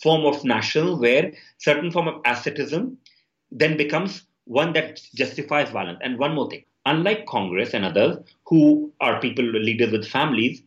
form 0.00 0.24
of 0.24 0.44
national 0.44 0.98
where 0.98 1.32
certain 1.58 1.90
form 1.90 2.08
of 2.08 2.20
asceticism 2.24 2.96
then 3.54 3.78
becomes 3.78 4.24
one 4.44 4.74
that 4.74 5.00
justifies 5.14 5.70
violence. 5.70 6.00
And 6.02 6.18
one 6.18 6.34
more 6.34 6.50
thing 6.50 6.64
unlike 6.86 7.26
Congress 7.26 7.74
and 7.74 7.84
others 7.84 8.18
who 8.46 8.92
are 9.00 9.20
people, 9.20 9.44
leaders 9.44 9.90
with 9.90 10.06
families, 10.06 10.62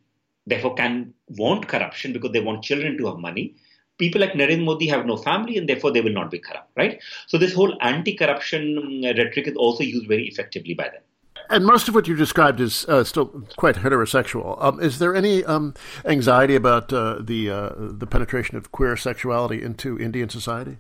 therefore 0.45 0.75
can 0.75 1.13
want 1.29 1.67
corruption 1.67 2.13
because 2.13 2.31
they 2.31 2.39
want 2.39 2.63
children 2.63 2.97
to 2.97 3.07
have 3.07 3.17
money. 3.17 3.55
People 3.97 4.21
like 4.21 4.33
Narendra 4.33 4.63
Modi 4.63 4.88
have 4.88 5.05
no 5.05 5.17
family 5.17 5.57
and 5.57 5.67
therefore 5.67 5.91
they 5.91 6.01
will 6.01 6.13
not 6.13 6.29
be 6.29 6.39
corrupt, 6.39 6.69
right? 6.75 7.01
So 7.25 7.38
this 7.38 7.53
whole 7.53 7.75
anti-corruption 7.81 9.03
uh, 9.05 9.13
rhetoric 9.17 9.47
is 9.47 9.55
also 9.55 9.83
used 9.83 10.07
very 10.07 10.27
effectively 10.27 10.75
by 10.75 10.89
them. 10.89 11.01
And 11.49 11.65
most 11.65 11.88
of 11.88 11.95
what 11.95 12.07
you 12.07 12.15
described 12.15 12.59
is 12.59 12.85
uh, 12.89 13.03
still 13.03 13.27
quite 13.55 13.75
heterosexual. 13.75 14.61
Um, 14.61 14.79
is 14.81 14.99
there 14.99 15.15
any 15.15 15.45
um, 15.45 15.73
anxiety 16.05 16.55
about 16.55 16.91
uh, 16.91 17.19
the 17.21 17.49
uh, 17.49 17.69
the 17.77 18.05
penetration 18.05 18.57
of 18.57 18.73
queer 18.73 18.97
sexuality 18.97 19.63
into 19.63 19.97
Indian 19.97 20.27
society? 20.27 20.77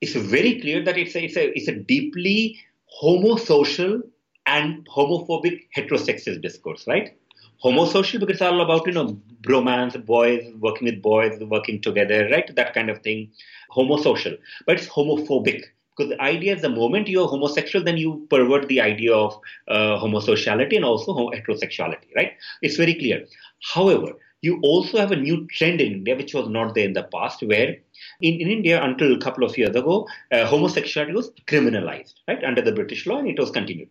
It's 0.00 0.14
very 0.14 0.60
clear 0.60 0.84
that 0.84 0.96
it's 0.96 1.14
a, 1.14 1.24
it's 1.24 1.36
a, 1.36 1.56
it's 1.56 1.68
a 1.68 1.74
deeply 1.74 2.58
homosocial 3.02 4.02
and 4.46 4.86
homophobic 4.88 5.66
heterosexist 5.76 6.40
discourse, 6.40 6.86
right? 6.86 7.16
Homosocial 7.64 8.20
because 8.20 8.34
it's 8.34 8.42
all 8.42 8.60
about, 8.60 8.86
you 8.86 8.92
know, 8.92 9.20
bromance, 9.42 10.04
boys 10.04 10.42
working 10.60 10.86
with 10.86 11.02
boys, 11.02 11.38
working 11.40 11.80
together, 11.80 12.28
right? 12.30 12.54
That 12.54 12.72
kind 12.72 12.88
of 12.88 13.02
thing. 13.02 13.32
Homosocial. 13.74 14.38
But 14.64 14.76
it's 14.76 14.86
homophobic 14.86 15.64
because 15.98 16.10
the 16.10 16.22
idea 16.22 16.54
is 16.54 16.62
the 16.62 16.68
moment 16.68 17.08
you're 17.08 17.26
homosexual, 17.26 17.84
then 17.84 17.96
you 17.96 18.26
pervert 18.30 18.68
the 18.68 18.80
idea 18.80 19.12
of 19.12 19.38
uh, 19.66 19.98
homosociality 19.98 20.76
and 20.76 20.84
also 20.84 21.12
heterosexuality, 21.30 22.14
right? 22.14 22.32
It's 22.62 22.76
very 22.76 22.94
clear. 22.94 23.26
However, 23.74 24.12
you 24.40 24.60
also 24.62 24.98
have 24.98 25.10
a 25.10 25.16
new 25.16 25.46
trend 25.48 25.80
in 25.80 25.92
India, 25.92 26.16
which 26.16 26.34
was 26.34 26.48
not 26.48 26.74
there 26.74 26.84
in 26.84 26.92
the 26.92 27.02
past, 27.02 27.42
where 27.42 27.76
in, 28.20 28.34
in 28.34 28.48
India, 28.48 28.82
until 28.82 29.14
a 29.14 29.20
couple 29.20 29.44
of 29.44 29.58
years 29.58 29.74
ago, 29.74 30.06
uh, 30.32 30.46
homosexuality 30.46 31.14
was 31.14 31.30
criminalized, 31.46 32.14
right, 32.28 32.42
under 32.44 32.62
the 32.62 32.72
British 32.72 33.06
law, 33.06 33.18
and 33.18 33.28
it 33.28 33.38
was 33.38 33.50
continued. 33.50 33.88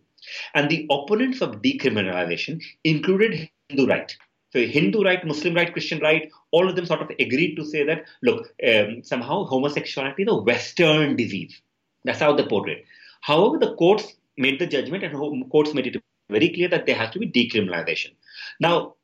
And 0.54 0.70
the 0.70 0.86
opponents 0.90 1.40
of 1.40 1.62
decriminalization 1.62 2.62
included 2.84 3.48
Hindu 3.68 3.86
right. 3.86 4.14
So 4.52 4.60
Hindu 4.60 5.02
right, 5.02 5.24
Muslim 5.26 5.54
right, 5.54 5.72
Christian 5.72 6.00
right, 6.00 6.30
all 6.52 6.68
of 6.68 6.74
them 6.74 6.86
sort 6.86 7.02
of 7.02 7.10
agreed 7.20 7.56
to 7.56 7.64
say 7.64 7.84
that, 7.84 8.04
look, 8.22 8.52
um, 8.66 9.02
somehow 9.02 9.44
homosexuality 9.44 10.22
is 10.22 10.28
a 10.30 10.34
Western 10.34 11.16
disease. 11.16 11.60
That's 12.04 12.20
how 12.20 12.34
they 12.34 12.46
portrayed. 12.46 12.84
However, 13.20 13.58
the 13.58 13.74
courts 13.74 14.14
made 14.38 14.58
the 14.58 14.66
judgment 14.66 15.04
and 15.04 15.50
courts 15.50 15.74
made 15.74 15.88
it 15.88 16.02
very 16.30 16.48
clear 16.48 16.68
that 16.68 16.86
there 16.86 16.94
has 16.94 17.10
to 17.10 17.18
be 17.18 17.30
decriminalization. 17.30 18.12
Now, 18.60 18.94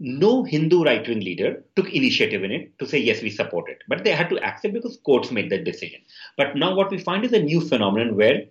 no 0.00 0.44
Hindu 0.44 0.84
right 0.84 1.06
wing 1.06 1.20
leader 1.20 1.64
took 1.76 1.92
initiative 1.92 2.44
in 2.44 2.52
it 2.52 2.78
to 2.78 2.86
say, 2.86 2.98
yes, 2.98 3.22
we 3.22 3.30
support 3.30 3.68
it. 3.68 3.82
But 3.88 4.04
they 4.04 4.12
had 4.12 4.28
to 4.30 4.38
accept 4.38 4.74
because 4.74 4.98
courts 5.04 5.30
made 5.30 5.50
that 5.50 5.64
decision. 5.64 6.00
But 6.36 6.56
now 6.56 6.74
what 6.74 6.90
we 6.90 6.98
find 6.98 7.24
is 7.24 7.32
a 7.32 7.42
new 7.42 7.60
phenomenon 7.60 8.16
where 8.16 8.44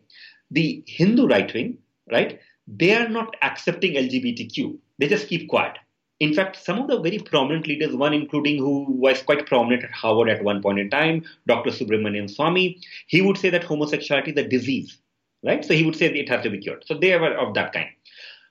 the 0.51 0.83
Hindu 0.87 1.27
right 1.27 1.51
wing, 1.53 1.77
right, 2.11 2.39
they 2.67 2.95
are 2.95 3.07
not 3.07 3.35
accepting 3.41 3.93
LGBTQ. 3.93 4.77
They 4.99 5.07
just 5.07 5.27
keep 5.27 5.47
quiet. 5.47 5.77
In 6.19 6.33
fact, 6.33 6.57
some 6.57 6.79
of 6.79 6.87
the 6.87 6.99
very 6.99 7.19
prominent 7.19 7.67
leaders, 7.67 7.95
one 7.95 8.13
including 8.13 8.57
who 8.57 8.85
was 8.89 9.21
quite 9.21 9.45
prominent 9.45 9.83
at 9.83 9.91
Harvard 9.91 10.29
at 10.29 10.43
one 10.43 10.61
point 10.61 10.79
in 10.79 10.89
time, 10.89 11.23
Dr. 11.47 11.69
Subramanian 11.69 12.35
Swamy, 12.35 12.81
he 13.05 13.21
would 13.21 13.37
say 13.37 13.51
that 13.51 13.63
homosexuality 13.63 14.31
is 14.31 14.37
a 14.37 14.47
disease, 14.47 14.97
right? 15.45 15.63
So 15.63 15.75
he 15.75 15.85
would 15.85 15.95
say 15.95 16.07
it 16.07 16.29
has 16.29 16.43
to 16.43 16.49
be 16.49 16.57
cured. 16.57 16.83
So 16.87 16.97
they 16.97 17.13
are 17.13 17.37
of 17.37 17.53
that 17.53 17.71
kind. 17.71 17.89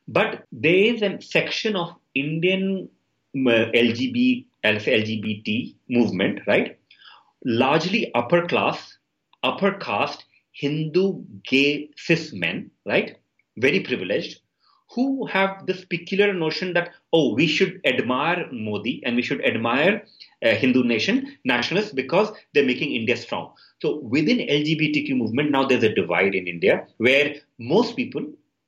But 0.07 0.45
there 0.53 0.95
is 0.95 1.03
a 1.03 1.21
section 1.21 1.75
of 1.75 1.97
Indian 2.23 2.89
uh, 3.47 3.71
LGBT, 3.73 5.75
movement, 5.89 6.41
right? 6.47 6.79
Largely 7.45 8.13
upper 8.15 8.47
class, 8.47 8.99
upper 9.43 9.73
caste, 9.73 10.25
Hindu, 10.53 11.23
gay, 11.45 11.91
cis 11.97 12.33
men, 12.33 12.71
right? 12.87 13.17
Very 13.59 13.81
privileged, 13.81 14.41
who 14.91 15.27
have 15.27 15.67
this 15.67 15.85
peculiar 15.85 16.33
notion 16.33 16.73
that, 16.73 16.91
oh, 17.13 17.35
we 17.35 17.47
should 17.47 17.81
admire 17.85 18.47
Modi 18.53 19.03
and 19.05 19.17
we 19.17 19.23
should 19.23 19.45
admire 19.45 20.03
uh, 20.45 20.55
Hindu 20.55 20.85
nation, 20.85 21.37
nationalists, 21.45 21.93
because 21.93 22.31
they're 22.55 22.65
making 22.65 22.93
India 22.93 23.17
strong. 23.17 23.53
So 23.83 23.99
within 24.01 24.39
LGBTQ 24.39 25.17
movement, 25.17 25.51
now 25.51 25.67
there's 25.67 25.83
a 25.83 25.95
divide 25.95 26.35
in 26.35 26.47
India 26.47 26.87
where 26.99 27.35
most 27.59 27.97
people, 27.97 28.25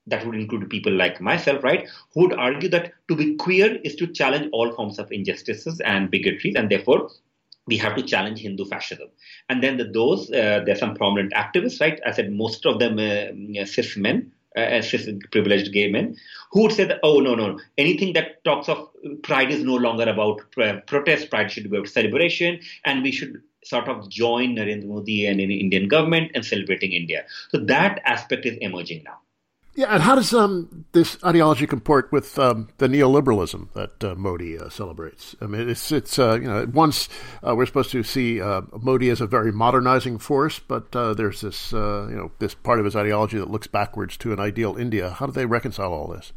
that 0.09 0.25
would 0.27 0.35
include 0.35 0.69
people 0.71 0.93
like 0.93 1.21
myself, 1.21 1.63
right, 1.63 1.89
who 2.15 2.23
would 2.23 2.35
argue 2.35 2.69
that 2.71 2.93
to 3.09 3.17
be 3.17 3.37
queer 3.37 3.79
is 3.85 3.95
to 3.97 4.07
challenge 4.07 4.49
all 4.53 4.73
forms 4.75 4.99
of 4.99 5.11
injustices 5.13 5.81
and 5.81 6.11
bigotries, 6.11 6.55
and 6.57 6.71
therefore 6.71 7.11
we 7.67 7.77
have 7.77 7.95
to 7.97 8.03
challenge 8.03 8.41
Hindu 8.41 8.65
fascism. 8.65 9.09
And 9.49 9.63
then 9.63 9.77
the, 9.77 9.85
those, 9.85 10.31
uh, 10.31 10.63
there 10.65 10.75
are 10.75 10.79
some 10.79 10.95
prominent 10.95 11.33
activists, 11.35 11.81
right? 11.81 12.01
I 12.07 12.13
said 12.13 12.33
most 12.33 12.65
of 12.65 12.79
them 12.79 12.99
uh, 12.99 13.65
cis 13.67 13.97
men, 13.97 14.33
uh, 14.57 14.81
cis 14.81 15.09
privileged 15.31 15.73
gay 15.73 15.91
men, 15.91 16.17
who 16.51 16.63
would 16.63 16.73
say 16.73 16.85
that, 16.85 17.01
oh, 17.03 17.21
no, 17.21 17.35
no, 17.35 17.59
anything 17.77 18.15
that 18.15 18.43
talks 18.45 18.69
of 18.69 18.89
pride 19.23 19.51
is 19.51 19.63
no 19.63 19.75
longer 19.75 20.09
about 20.09 20.41
protest, 20.87 21.31
pride 21.31 21.53
should 21.53 21.71
be 21.71 21.77
about 21.77 21.89
celebration, 21.89 22.61
and 22.85 23.03
we 23.03 23.13
should 23.13 23.43
sort 23.65 23.89
of 23.89 24.09
join 24.09 24.57
Narendra 24.57 24.87
Modi 24.87 25.27
and 25.27 25.39
the 25.39 25.61
Indian 25.61 25.89
government 25.89 26.31
and 26.35 26.45
celebrating 26.45 26.93
India. 26.93 27.27
So 27.51 27.59
that 27.59 28.01
aspect 28.05 28.47
is 28.47 28.57
emerging 28.63 29.03
now. 29.05 29.19
Yeah, 29.79 29.95
and 29.95 30.03
how 30.03 30.16
does 30.16 30.35
um, 30.35 30.87
this 30.91 31.22
ideology 31.22 31.64
comport 31.64 32.11
with 32.11 32.37
um, 32.37 32.66
the 32.79 32.89
neoliberalism 32.89 33.72
that 33.74 34.03
uh, 34.03 34.16
Modi 34.16 34.59
uh, 34.59 34.70
celebrates? 34.70 35.37
I 35.41 35.47
mean, 35.47 35.70
it's 35.70 35.93
it's 35.93 36.18
uh, 36.18 36.35
you 36.35 36.49
know 36.49 36.66
once 36.74 37.09
uh, 37.47 37.55
we're 37.55 37.64
supposed 37.64 37.93
to 37.93 38.03
see 38.03 38.41
uh, 38.41 38.62
Modi 38.81 39.09
as 39.09 39.20
a 39.20 39.26
very 39.29 39.53
modernizing 39.53 40.18
force, 40.18 40.59
but 40.59 40.97
uh, 40.97 41.14
there's 41.14 41.43
this 41.43 41.70
you 41.70 41.79
know 41.79 42.33
this 42.41 42.55
part 42.55 42.81
of 42.81 42.87
his 42.87 42.97
ideology 42.97 43.39
that 43.39 43.53
looks 43.53 43.68
backwards 43.68 44.16
to 44.16 44.33
an 44.33 44.41
ideal 44.41 44.74
India. 44.76 45.11
How 45.11 45.26
do 45.26 45.33
they 45.33 45.47
reconcile 45.47 45.93
all 45.93 46.09
this? 46.09 46.33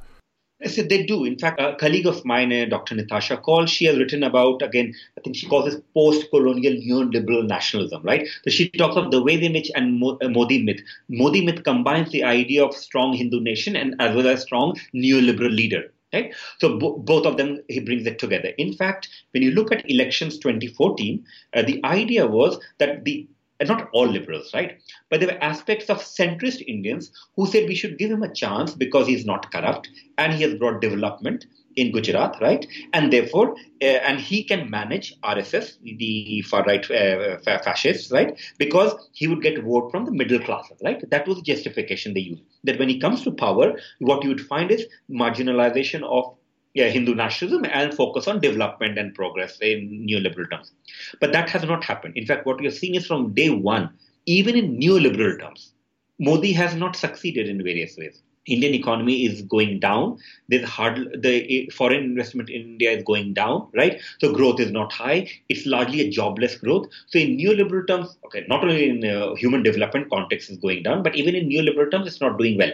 So 0.66 0.84
they 0.84 1.03
do. 1.03 1.26
In 1.26 1.38
fact, 1.39 1.59
a 1.59 1.76
colleague 1.76 2.05
of 2.05 2.24
mine, 2.24 2.53
uh, 2.53 2.66
Dr. 2.66 2.95
Nitasha 2.95 3.41
Kaul, 3.41 3.66
she 3.66 3.86
has 3.86 3.97
written 3.97 4.24
about, 4.24 4.62
again, 4.62 4.93
I 5.18 5.22
think 5.22 5.36
she 5.36 5.47
calls 5.47 5.66
this 5.66 5.82
post-colonial 5.93 6.74
neoliberal 6.74 7.47
nationalism, 7.47 8.03
right? 8.03 8.28
So 8.43 8.51
she 8.51 8.70
talks 8.70 8.95
of 8.95 9.09
the 9.09 9.22
which 9.24 9.72
and 9.76 10.03
uh, 10.03 10.30
Modi 10.30 10.62
myth. 10.62 10.82
Modi 11.09 11.43
myth 11.43 11.64
combines 11.64 12.12
the 12.12 12.24
idea 12.24 12.64
of 12.64 12.76
strong 12.76 13.14
Hindu 13.14 13.39
nation 13.39 13.76
and 13.76 13.95
as 13.99 14.16
well 14.16 14.28
as 14.28 14.43
strong 14.43 14.78
neoliberal 14.93 15.53
leader. 15.53 15.91
Right? 16.14 16.36
So 16.59 16.78
bo- 16.78 16.97
both 16.97 17.26
of 17.26 17.38
them, 17.38 17.62
he 17.70 17.80
brings 17.80 18.05
it 18.05 18.20
together. 18.20 18.49
In 18.57 18.74
fact, 18.74 19.07
when 19.32 19.43
you 19.43 19.51
look 19.51 19.72
at 19.72 19.89
elections 19.89 20.38
2014, 20.38 21.26
uh, 21.53 21.62
the 21.62 21.80
idea 21.86 22.28
was 22.28 22.59
that 22.80 23.05
the 23.05 23.28
and 23.62 23.70
not 23.70 23.89
all 23.93 24.07
liberals, 24.07 24.53
right? 24.53 24.82
But 25.09 25.20
there 25.20 25.30
were 25.30 25.43
aspects 25.43 25.89
of 25.89 25.99
centrist 25.99 26.64
Indians 26.68 27.12
who 27.36 27.45
said 27.45 27.70
we 27.70 27.76
should 27.76 27.99
give 27.99 28.09
him 28.09 28.24
a 28.24 28.34
chance 28.34 28.74
because 28.74 29.07
he's 29.07 29.24
not 29.24 29.51
corrupt 29.51 29.88
and 30.18 30.34
he 30.34 30.41
has 30.41 30.55
brought 30.55 30.82
development 30.82 31.45
in 31.76 31.91
Gujarat, 31.91 32.38
right? 32.41 32.66
And 32.91 33.14
therefore, 33.14 33.55
uh, 33.82 33.86
and 33.86 34.20
he 34.20 34.43
can 34.43 34.70
manage 34.70 35.14
RSS, 35.22 35.78
the 35.84 36.41
far 36.41 36.64
right 36.64 36.89
uh, 36.89 37.38
fascists, 37.39 38.12
right? 38.12 38.38
Because 38.57 38.93
he 39.14 39.28
would 39.28 39.41
get 39.41 39.64
vote 39.64 39.91
from 39.91 40.05
the 40.05 40.12
middle 40.12 40.39
classes, 40.39 40.80
right? 40.84 41.07
That 41.12 41.28
was 41.28 41.38
the 41.38 41.43
justification 41.43 42.14
they 42.14 42.22
used. 42.22 42.43
That 42.64 42.80
when 42.80 42.89
he 42.89 42.99
comes 42.99 43.22
to 43.24 43.32
power, 43.32 43.80
what 43.99 44.24
you 44.24 44.30
would 44.30 44.41
find 44.41 44.72
is 44.72 44.86
marginalization 45.09 46.03
of 46.03 46.36
yeah, 46.74 46.88
Hindu 46.88 47.15
nationalism 47.15 47.65
and 47.72 47.93
focus 47.93 48.28
on 48.28 48.39
development 48.39 48.97
and 48.97 49.13
progress 49.13 49.57
in 49.59 50.07
neoliberal 50.07 50.49
terms. 50.49 50.72
But 51.19 51.34
that 51.34 51.49
has 51.49 51.63
not 51.63 51.84
happened. 51.84 52.15
In 52.15 52.26
fact, 52.26 52.45
what 52.45 52.59
we 52.59 52.67
are 52.67 52.72
seeing 52.72 52.95
is 52.95 53.05
from 53.05 53.34
day 53.34 53.49
one, 53.49 53.89
even 54.26 54.55
in 54.55 54.80
neoliberal 54.80 55.39
terms, 55.39 55.74
Modi 56.19 56.53
has 56.53 56.76
not 56.76 56.95
succeeded 56.95 57.47
in 57.47 57.63
various 57.63 57.97
ways. 57.97 58.22
Indian 58.47 58.74
economy 58.74 59.26
is 59.26 59.43
going 59.43 59.80
down. 59.80 60.17
There's 60.49 60.67
hard 60.67 61.22
the 61.22 61.69
foreign 61.69 62.03
investment 62.03 62.49
in 62.49 62.61
India 62.61 62.91
is 62.91 63.03
going 63.03 63.34
down, 63.34 63.67
right? 63.76 64.01
So 64.19 64.34
growth 64.34 64.59
is 64.59 64.72
not 64.72 64.91
high. 64.91 65.30
It's 65.49 65.67
largely 65.67 66.01
a 66.01 66.09
jobless 66.09 66.55
growth. 66.55 66.88
So 67.07 67.19
in 67.19 67.38
neoliberal 67.38 67.86
terms, 67.88 68.17
okay, 68.26 68.45
not 68.47 68.63
only 68.63 68.89
in 68.89 69.05
uh, 69.05 69.36
human 69.36 69.61
development 69.61 70.09
context 70.09 70.49
is 70.49 70.57
going 70.57 70.82
down, 70.82 71.03
but 71.03 71.15
even 71.15 71.36
in 71.36 71.49
neoliberal 71.49 71.91
terms, 71.91 72.07
it's 72.07 72.22
not 72.22 72.39
doing 72.39 72.57
well 72.57 72.72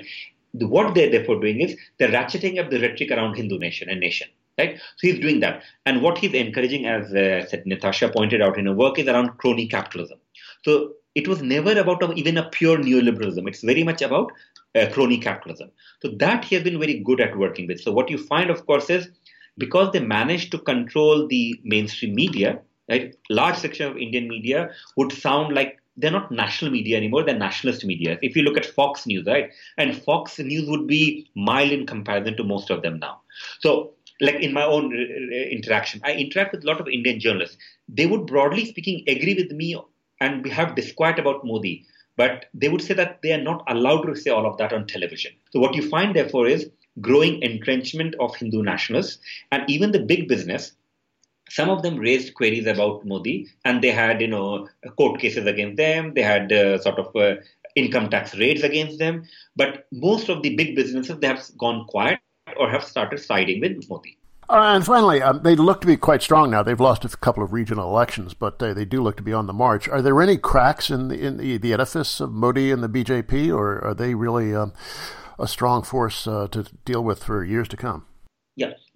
what 0.54 0.96
they're 0.96 1.10
therefore 1.10 1.40
doing 1.40 1.62
is 1.62 1.76
they're 1.98 2.10
ratcheting 2.10 2.60
up 2.60 2.70
the 2.70 2.80
rhetoric 2.80 3.12
around 3.12 3.36
Hindu 3.36 3.58
nation 3.60 3.90
and 3.90 4.00
nation. 4.00 4.28
Right? 4.58 4.80
So 4.96 5.08
he's 5.08 5.20
doing 5.20 5.40
that. 5.42 5.62
And 5.86 6.02
what 6.02 6.18
he's 6.18 6.34
encouraging, 6.34 6.88
as 6.88 7.12
uh, 7.12 7.46
Nitasha 7.68 8.12
pointed 8.12 8.42
out 8.42 8.58
in 8.58 8.66
her 8.66 8.74
work, 8.74 8.98
is 8.98 9.08
around 9.08 9.38
crony 9.38 9.68
capitalism. 9.68 10.18
So 10.66 10.94
it 11.14 11.28
was 11.28 11.42
never 11.44 11.78
about 11.80 12.02
a, 12.02 12.12
even 12.14 12.38
a 12.38 12.50
pure 12.50 12.78
neoliberalism. 12.78 13.48
It's 13.48 13.64
very 13.64 13.84
much 13.84 14.02
about 14.02 14.32
uh, 14.74 14.88
crony 14.92 15.20
capitalism. 15.20 15.70
So 16.02 16.10
that 16.18 16.44
he 16.46 16.56
has 16.56 16.64
been 16.64 16.80
very 16.80 17.00
good 17.00 17.22
at 17.22 17.38
working 17.38 17.68
with. 17.68 17.82
So 17.82 17.92
what 17.92 18.10
you 18.10 18.18
find, 18.18 18.50
of 18.50 18.66
course, 18.66 18.90
is 18.90 19.10
because 19.58 19.92
they 19.92 20.00
managed 20.00 20.52
to 20.52 20.60
control 20.60 21.28
the 21.28 21.60
mainstream 21.64 22.16
media, 22.16 22.60
right? 22.90 23.16
Large 23.30 23.58
section 23.58 23.92
of 23.92 23.98
Indian 23.98 24.28
media 24.28 24.72
would 24.96 25.12
sound 25.12 25.56
like 25.56 25.80
they're 25.98 26.12
not 26.12 26.32
national 26.32 26.72
media 26.72 26.96
anymore, 26.96 27.24
they're 27.24 27.38
nationalist 27.38 27.84
media. 27.84 28.18
If 28.22 28.36
you 28.36 28.44
look 28.44 28.58
at 28.58 28.66
Fox 28.66 29.06
News, 29.06 29.26
right? 29.26 29.52
And 29.78 29.96
Fox 29.96 30.38
News 30.40 30.70
would 30.70 30.88
be 30.88 31.28
mild 31.36 31.72
in 31.72 31.86
comparison 31.86 32.38
to 32.38 32.44
most 32.44 32.70
of 32.70 32.84
them 32.84 33.00
now. 33.00 33.22
So, 33.60 33.94
like 34.22 34.36
in 34.36 34.54
my 34.54 34.64
own 34.64 34.94
uh, 34.94 35.36
interaction, 35.36 36.02
I 36.04 36.14
interact 36.14 36.54
with 36.54 36.64
a 36.64 36.68
lot 36.68 36.80
of 36.80 36.88
Indian 36.88 37.20
journalists. 37.20 37.58
They 37.90 38.06
would 38.06 38.26
broadly 38.26 38.66
speaking 38.66 39.04
agree 39.08 39.36
with 39.36 39.52
me 39.52 39.76
and 40.20 40.46
have 40.48 40.76
disquiet 40.76 41.20
about 41.20 41.46
Modi, 41.46 41.86
but 42.16 42.46
they 42.54 42.70
would 42.70 42.82
say 42.82 42.94
that 42.96 43.20
they 43.22 43.32
are 43.32 43.42
not 43.42 43.64
allowed 43.68 44.04
to 44.04 44.16
say 44.16 44.32
all 44.32 44.48
of 44.48 44.58
that 44.58 44.74
on 44.74 44.88
television. 44.88 45.32
So, 45.52 45.60
what 45.60 45.76
you 45.76 45.88
find, 45.90 46.16
therefore, 46.16 46.48
is 46.48 46.70
growing 47.02 47.42
entrenchment 47.44 48.16
of 48.20 48.36
Hindu 48.36 48.64
nationalists 48.64 49.20
and 49.52 49.64
even 49.70 49.92
the 49.92 50.00
big 50.00 50.28
business 50.28 50.74
some 51.50 51.70
of 51.70 51.82
them 51.82 51.98
raised 51.98 52.34
queries 52.34 52.68
about 52.68 53.06
Modi, 53.06 53.48
and 53.66 53.82
they 53.82 53.92
had, 53.92 54.22
you 54.22 54.28
know, 54.28 54.68
court 54.98 55.20
cases 55.20 55.46
against 55.46 55.78
them. 55.78 56.14
They 56.14 56.22
had 56.22 56.52
uh, 56.52 56.80
sort 56.80 57.00
of 57.00 57.16
uh, 57.16 57.42
income 57.76 58.10
tax 58.10 58.36
raids 58.36 58.64
against 58.64 59.00
them. 59.00 59.26
But 59.56 59.88
most 59.92 60.30
of 60.30 60.44
the 60.44 60.56
big 60.56 60.76
businesses 60.76 61.20
they 61.20 61.28
have 61.28 61.44
gone 61.58 61.86
quiet 61.86 62.20
or 62.58 62.70
have 62.70 62.84
started 62.84 63.20
siding 63.20 63.62
with 63.62 63.90
Modi. 63.90 64.18
Uh, 64.50 64.76
and 64.76 64.86
finally, 64.86 65.22
um, 65.22 65.42
they 65.44 65.56
look 65.56 65.82
to 65.82 65.88
be 65.88 65.98
quite 65.98 66.22
strong 66.22 66.50
now. 66.50 66.64
They've 66.64 66.80
lost 66.80 67.04
a 67.04 67.10
couple 67.10 67.44
of 67.44 67.52
regional 67.52 67.90
elections, 67.90 68.34
but 68.34 68.62
uh, 68.64 68.74
they 68.74 68.86
do 68.86 69.04
look 69.04 69.18
to 69.18 69.24
be 69.24 69.34
on 69.34 69.46
the 69.46 69.54
march. 69.54 69.90
Are 69.90 70.02
there 70.02 70.22
any 70.22 70.38
cracks 70.38 70.90
in 70.90 71.10
the, 71.10 71.20
in 71.20 71.38
the, 71.38 71.58
the 71.58 71.74
edifice 71.74 72.22
of 72.22 72.32
Modi 72.32 72.72
and 72.72 72.82
the 72.82 72.88
BJP, 72.88 73.54
or 73.54 73.84
are 73.84 73.94
they 73.94 74.16
really 74.16 74.56
um, 74.56 74.72
a 75.38 75.48
strong 75.48 75.84
force 75.84 76.28
uh, 76.28 76.48
to 76.52 76.64
deal 76.86 77.04
with 77.04 77.24
for 77.24 77.44
years 77.44 77.68
to 77.70 77.78
come? 77.78 78.07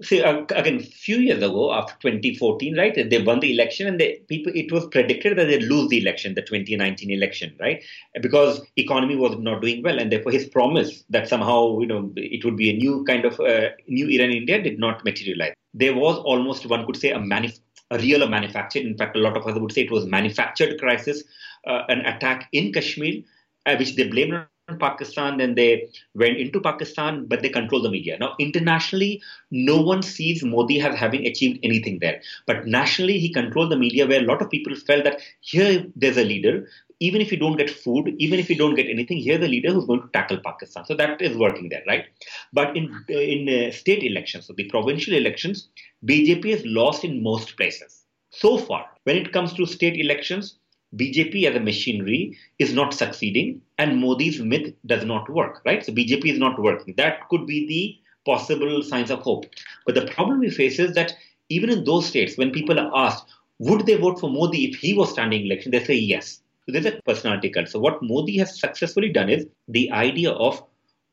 See, 0.03 0.23
uh, 0.23 0.45
again, 0.55 0.77
a 0.77 0.83
few 0.83 1.17
years 1.17 1.43
ago, 1.43 1.73
after 1.73 1.93
2014, 2.01 2.77
right, 2.77 3.09
they 3.09 3.21
won 3.21 3.39
the 3.39 3.53
election, 3.53 3.87
and 3.87 3.99
they, 3.99 4.21
people 4.27 4.51
it 4.55 4.71
was 4.71 4.87
predicted 4.87 5.37
that 5.37 5.45
they'd 5.45 5.63
lose 5.63 5.89
the 5.89 6.01
election, 6.01 6.33
the 6.33 6.41
2019 6.41 7.11
election, 7.11 7.55
right, 7.59 7.83
because 8.21 8.61
economy 8.77 9.15
was 9.15 9.37
not 9.37 9.61
doing 9.61 9.83
well, 9.83 9.99
and 9.99 10.11
therefore 10.11 10.31
his 10.31 10.47
promise 10.47 11.03
that 11.09 11.27
somehow 11.27 11.79
you 11.79 11.87
know 11.87 12.11
it 12.15 12.43
would 12.43 12.57
be 12.57 12.69
a 12.69 12.77
new 12.77 13.03
kind 13.03 13.25
of 13.25 13.39
uh, 13.39 13.69
new 13.87 14.07
era 14.07 14.25
in 14.25 14.31
India 14.31 14.61
did 14.61 14.79
not 14.79 15.03
materialize. 15.03 15.53
There 15.73 15.95
was 15.95 16.17
almost 16.19 16.65
one 16.65 16.85
could 16.85 16.97
say 16.97 17.11
a 17.11 17.19
manif- 17.19 17.59
a 17.91 17.97
real 17.99 18.23
or 18.23 18.29
manufactured. 18.29 18.85
In 18.85 18.97
fact, 18.97 19.15
a 19.15 19.19
lot 19.19 19.37
of 19.37 19.45
us 19.45 19.59
would 19.59 19.71
say 19.71 19.81
it 19.81 19.91
was 19.91 20.05
manufactured 20.05 20.79
crisis, 20.79 21.23
uh, 21.67 21.83
an 21.89 21.99
attack 22.01 22.49
in 22.53 22.73
Kashmir, 22.73 23.21
uh, 23.65 23.75
which 23.75 23.95
they 23.95 24.07
blamed 24.07 24.33
Pakistan, 24.79 25.37
then 25.37 25.55
they 25.55 25.89
went 26.15 26.37
into 26.37 26.59
Pakistan, 26.59 27.25
but 27.25 27.41
they 27.41 27.49
control 27.49 27.81
the 27.81 27.89
media. 27.89 28.17
Now, 28.19 28.35
internationally, 28.39 29.21
no 29.51 29.81
one 29.81 30.01
sees 30.01 30.43
Modi 30.43 30.81
as 30.81 30.95
having 30.95 31.25
achieved 31.25 31.59
anything 31.63 31.99
there. 31.99 32.21
But 32.45 32.67
nationally, 32.67 33.19
he 33.19 33.31
controlled 33.31 33.71
the 33.71 33.77
media 33.77 34.07
where 34.07 34.21
a 34.21 34.25
lot 34.25 34.41
of 34.41 34.49
people 34.49 34.75
felt 34.75 35.03
that 35.03 35.21
here 35.41 35.85
there's 35.95 36.17
a 36.17 36.23
leader. 36.23 36.67
Even 36.99 37.19
if 37.19 37.31
you 37.31 37.37
don't 37.37 37.57
get 37.57 37.69
food, 37.69 38.13
even 38.19 38.39
if 38.39 38.49
you 38.49 38.55
don't 38.55 38.75
get 38.75 38.87
anything, 38.87 39.17
here's 39.17 39.43
a 39.43 39.47
leader 39.47 39.73
who's 39.73 39.85
going 39.87 40.01
to 40.01 40.09
tackle 40.13 40.37
Pakistan. 40.45 40.85
So 40.85 40.93
that 40.95 41.19
is 41.21 41.35
working 41.35 41.69
there, 41.69 41.81
right? 41.87 42.05
But 42.53 42.77
in 42.77 43.03
in 43.09 43.49
uh, 43.49 43.71
state 43.71 44.03
elections, 44.03 44.45
so 44.45 44.53
the 44.53 44.65
provincial 44.65 45.15
elections, 45.15 45.69
BJP 46.05 46.51
has 46.51 46.65
lost 46.65 47.03
in 47.03 47.23
most 47.23 47.57
places 47.57 48.05
so 48.29 48.57
far. 48.57 48.85
When 49.03 49.17
it 49.17 49.31
comes 49.31 49.53
to 49.53 49.65
state 49.65 49.99
elections, 49.99 50.59
BJP 50.95 51.45
as 51.45 51.55
a 51.55 51.59
machinery 51.59 52.37
is 52.59 52.73
not 52.73 52.93
succeeding 52.93 53.61
and 53.77 53.99
Modi's 53.99 54.39
myth 54.41 54.73
does 54.85 55.05
not 55.05 55.29
work, 55.29 55.61
right? 55.65 55.85
So 55.85 55.93
BJP 55.93 56.25
is 56.25 56.39
not 56.39 56.59
working. 56.59 56.93
That 56.97 57.29
could 57.29 57.45
be 57.45 57.67
the 57.67 58.31
possible 58.31 58.83
signs 58.83 59.09
of 59.09 59.19
hope. 59.19 59.45
But 59.85 59.95
the 59.95 60.05
problem 60.07 60.39
we 60.39 60.49
face 60.49 60.79
is 60.79 60.93
that 60.95 61.13
even 61.49 61.69
in 61.69 61.83
those 61.83 62.05
states, 62.05 62.37
when 62.37 62.51
people 62.51 62.79
are 62.79 62.91
asked, 62.93 63.25
would 63.59 63.85
they 63.85 63.95
vote 63.95 64.19
for 64.19 64.29
Modi 64.29 64.65
if 64.65 64.75
he 64.75 64.93
was 64.93 65.11
standing 65.11 65.45
election, 65.45 65.71
they 65.71 65.83
say 65.83 65.95
yes. 65.95 66.41
So 66.65 66.71
there's 66.71 66.85
a 66.85 67.01
personality 67.05 67.49
cult. 67.49 67.69
So 67.69 67.79
what 67.79 68.01
Modi 68.01 68.37
has 68.37 68.59
successfully 68.59 69.09
done 69.09 69.29
is 69.29 69.47
the 69.67 69.91
idea 69.91 70.31
of 70.31 70.63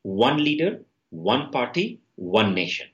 one 0.02 0.42
leader, 0.42 0.80
one 1.10 1.50
party, 1.50 2.00
one 2.16 2.54
nation 2.54 2.88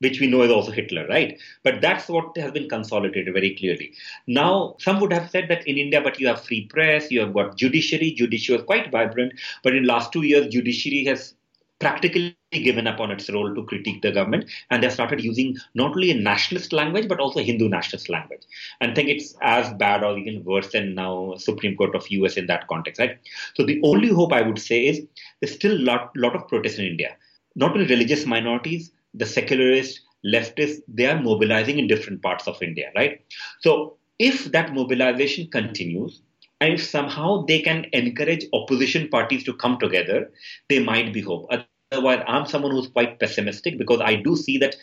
which 0.00 0.20
we 0.20 0.26
know 0.26 0.42
is 0.42 0.50
also 0.50 0.72
Hitler, 0.72 1.06
right? 1.08 1.38
But 1.62 1.80
that's 1.80 2.08
what 2.08 2.36
has 2.36 2.52
been 2.52 2.68
consolidated 2.68 3.32
very 3.32 3.54
clearly. 3.54 3.94
Now, 4.26 4.76
some 4.78 5.00
would 5.00 5.12
have 5.12 5.30
said 5.30 5.48
that 5.48 5.66
in 5.66 5.78
India, 5.78 6.00
but 6.00 6.18
you 6.18 6.26
have 6.28 6.44
free 6.44 6.66
press, 6.66 7.10
you 7.10 7.20
have 7.20 7.34
got 7.34 7.56
judiciary. 7.56 8.12
Judiciary 8.12 8.58
was 8.58 8.66
quite 8.66 8.90
vibrant, 8.90 9.34
but 9.62 9.74
in 9.74 9.84
last 9.84 10.12
two 10.12 10.22
years, 10.22 10.48
judiciary 10.48 11.04
has 11.04 11.34
practically 11.80 12.36
given 12.52 12.86
up 12.86 13.00
on 13.00 13.10
its 13.10 13.30
role 13.30 13.54
to 13.54 13.64
critique 13.64 14.02
the 14.02 14.12
government 14.12 14.44
and 14.70 14.82
they 14.82 14.88
started 14.90 15.24
using 15.24 15.56
not 15.74 15.92
only 15.92 16.10
a 16.10 16.14
nationalist 16.14 16.72
language 16.72 17.08
but 17.08 17.18
also 17.18 17.40
hindu 17.40 17.68
nationalist 17.68 18.10
language 18.10 18.42
and 18.80 18.94
think 18.94 19.08
it's 19.08 19.34
as 19.40 19.72
bad 19.74 20.04
or 20.04 20.16
even 20.18 20.44
worse 20.44 20.70
than 20.72 20.94
now 20.94 21.34
supreme 21.38 21.74
court 21.76 21.94
of 21.94 22.06
us 22.10 22.36
in 22.36 22.46
that 22.46 22.66
context 22.68 23.00
right 23.00 23.18
so 23.54 23.64
the 23.64 23.80
only 23.82 24.08
hope 24.08 24.32
i 24.32 24.42
would 24.42 24.58
say 24.58 24.86
is 24.86 25.00
there's 25.40 25.54
still 25.54 25.72
a 25.78 25.84
lot, 25.90 26.10
lot 26.16 26.36
of 26.36 26.46
protests 26.48 26.78
in 26.78 26.84
india 26.84 27.16
not 27.56 27.72
only 27.72 27.86
religious 27.86 28.26
minorities 28.26 28.90
the 29.14 29.26
secularist, 29.26 30.00
leftists, 30.24 30.80
they 30.88 31.06
are 31.06 31.20
mobilizing 31.20 31.78
in 31.78 31.86
different 31.86 32.22
parts 32.22 32.46
of 32.46 32.62
India, 32.62 32.90
right? 32.94 33.20
So 33.60 33.96
if 34.18 34.44
that 34.52 34.74
mobilization 34.74 35.48
continues, 35.50 36.22
and 36.60 36.74
if 36.74 36.84
somehow 36.84 37.44
they 37.46 37.60
can 37.60 37.86
encourage 37.92 38.44
opposition 38.52 39.08
parties 39.08 39.44
to 39.44 39.54
come 39.54 39.78
together, 39.78 40.30
there 40.68 40.84
might 40.84 41.12
be 41.12 41.22
hope. 41.22 41.50
Otherwise, 41.92 42.22
I'm 42.28 42.46
someone 42.46 42.72
who's 42.72 42.88
quite 42.88 43.18
pessimistic 43.18 43.78
because 43.78 44.00
I 44.00 44.16
do 44.16 44.36
see 44.36 44.58
that 44.58 44.76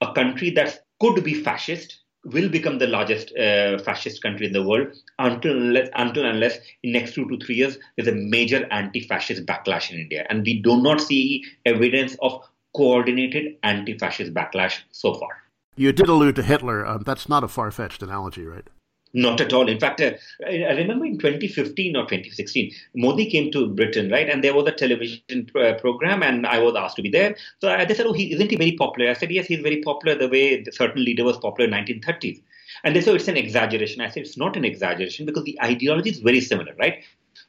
a 0.00 0.12
country 0.12 0.50
that 0.50 0.84
could 1.00 1.24
be 1.24 1.34
fascist 1.34 2.00
will 2.24 2.48
become 2.48 2.78
the 2.78 2.86
largest 2.86 3.36
uh, 3.36 3.78
fascist 3.78 4.22
country 4.22 4.46
in 4.46 4.52
the 4.52 4.62
world 4.62 4.88
until 5.18 5.52
unless, 5.52 5.88
until 5.94 6.24
unless 6.24 6.58
in 6.82 6.92
next 6.92 7.14
two 7.14 7.28
to 7.28 7.44
three 7.44 7.54
years 7.54 7.78
there's 7.96 8.08
a 8.08 8.12
major 8.12 8.66
anti-fascist 8.72 9.46
backlash 9.46 9.90
in 9.90 9.98
India, 9.98 10.26
and 10.28 10.44
we 10.44 10.60
do 10.60 10.80
not 10.80 11.00
see 11.00 11.44
evidence 11.64 12.16
of 12.22 12.42
coordinated 12.76 13.56
anti 13.62 13.96
fascist 13.98 14.34
backlash 14.34 14.80
so 14.92 15.14
far. 15.14 15.42
You 15.76 15.92
did 15.92 16.08
allude 16.08 16.36
to 16.36 16.42
Hitler. 16.42 16.86
Um, 16.86 17.02
that's 17.04 17.28
not 17.28 17.44
a 17.44 17.48
far 17.48 17.70
fetched 17.70 18.02
analogy, 18.02 18.46
right? 18.46 18.66
Not 19.12 19.40
at 19.40 19.52
all. 19.52 19.68
In 19.68 19.78
fact, 19.78 20.00
uh, 20.00 20.12
I 20.46 20.72
remember 20.72 21.06
in 21.06 21.18
2015 21.18 21.96
or 21.96 22.02
2016, 22.02 22.72
Modi 22.94 23.30
came 23.30 23.50
to 23.52 23.68
Britain, 23.68 24.10
right? 24.10 24.28
And 24.28 24.44
there 24.44 24.54
was 24.54 24.66
a 24.66 24.72
television 24.72 25.48
uh, 25.54 25.74
program, 25.80 26.22
and 26.22 26.46
I 26.46 26.58
was 26.58 26.74
asked 26.76 26.96
to 26.96 27.02
be 27.02 27.08
there. 27.08 27.36
So 27.60 27.70
I, 27.70 27.84
they 27.84 27.94
said, 27.94 28.06
"Oh, 28.06 28.12
he, 28.12 28.32
isn't 28.32 28.50
he 28.50 28.56
very 28.56 28.72
popular?" 28.72 29.10
I 29.10 29.14
said, 29.14 29.30
"Yes, 29.30 29.46
he's 29.46 29.60
very 29.60 29.80
popular. 29.80 30.18
The 30.18 30.28
way 30.28 30.62
a 30.62 30.72
certain 30.72 31.02
leader 31.02 31.24
was 31.24 31.38
popular 31.38 31.68
in 31.68 31.74
1930s." 31.74 32.42
And 32.84 32.94
they 32.94 33.00
said, 33.00 33.14
"It's 33.14 33.28
an 33.28 33.38
exaggeration." 33.38 34.02
I 34.02 34.10
said, 34.10 34.24
"It's 34.24 34.36
not 34.36 34.56
an 34.56 34.66
exaggeration 34.66 35.24
because 35.24 35.44
the 35.44 35.58
ideology 35.62 36.10
is 36.10 36.18
very 36.18 36.40
similar, 36.40 36.74
right?" 36.78 37.02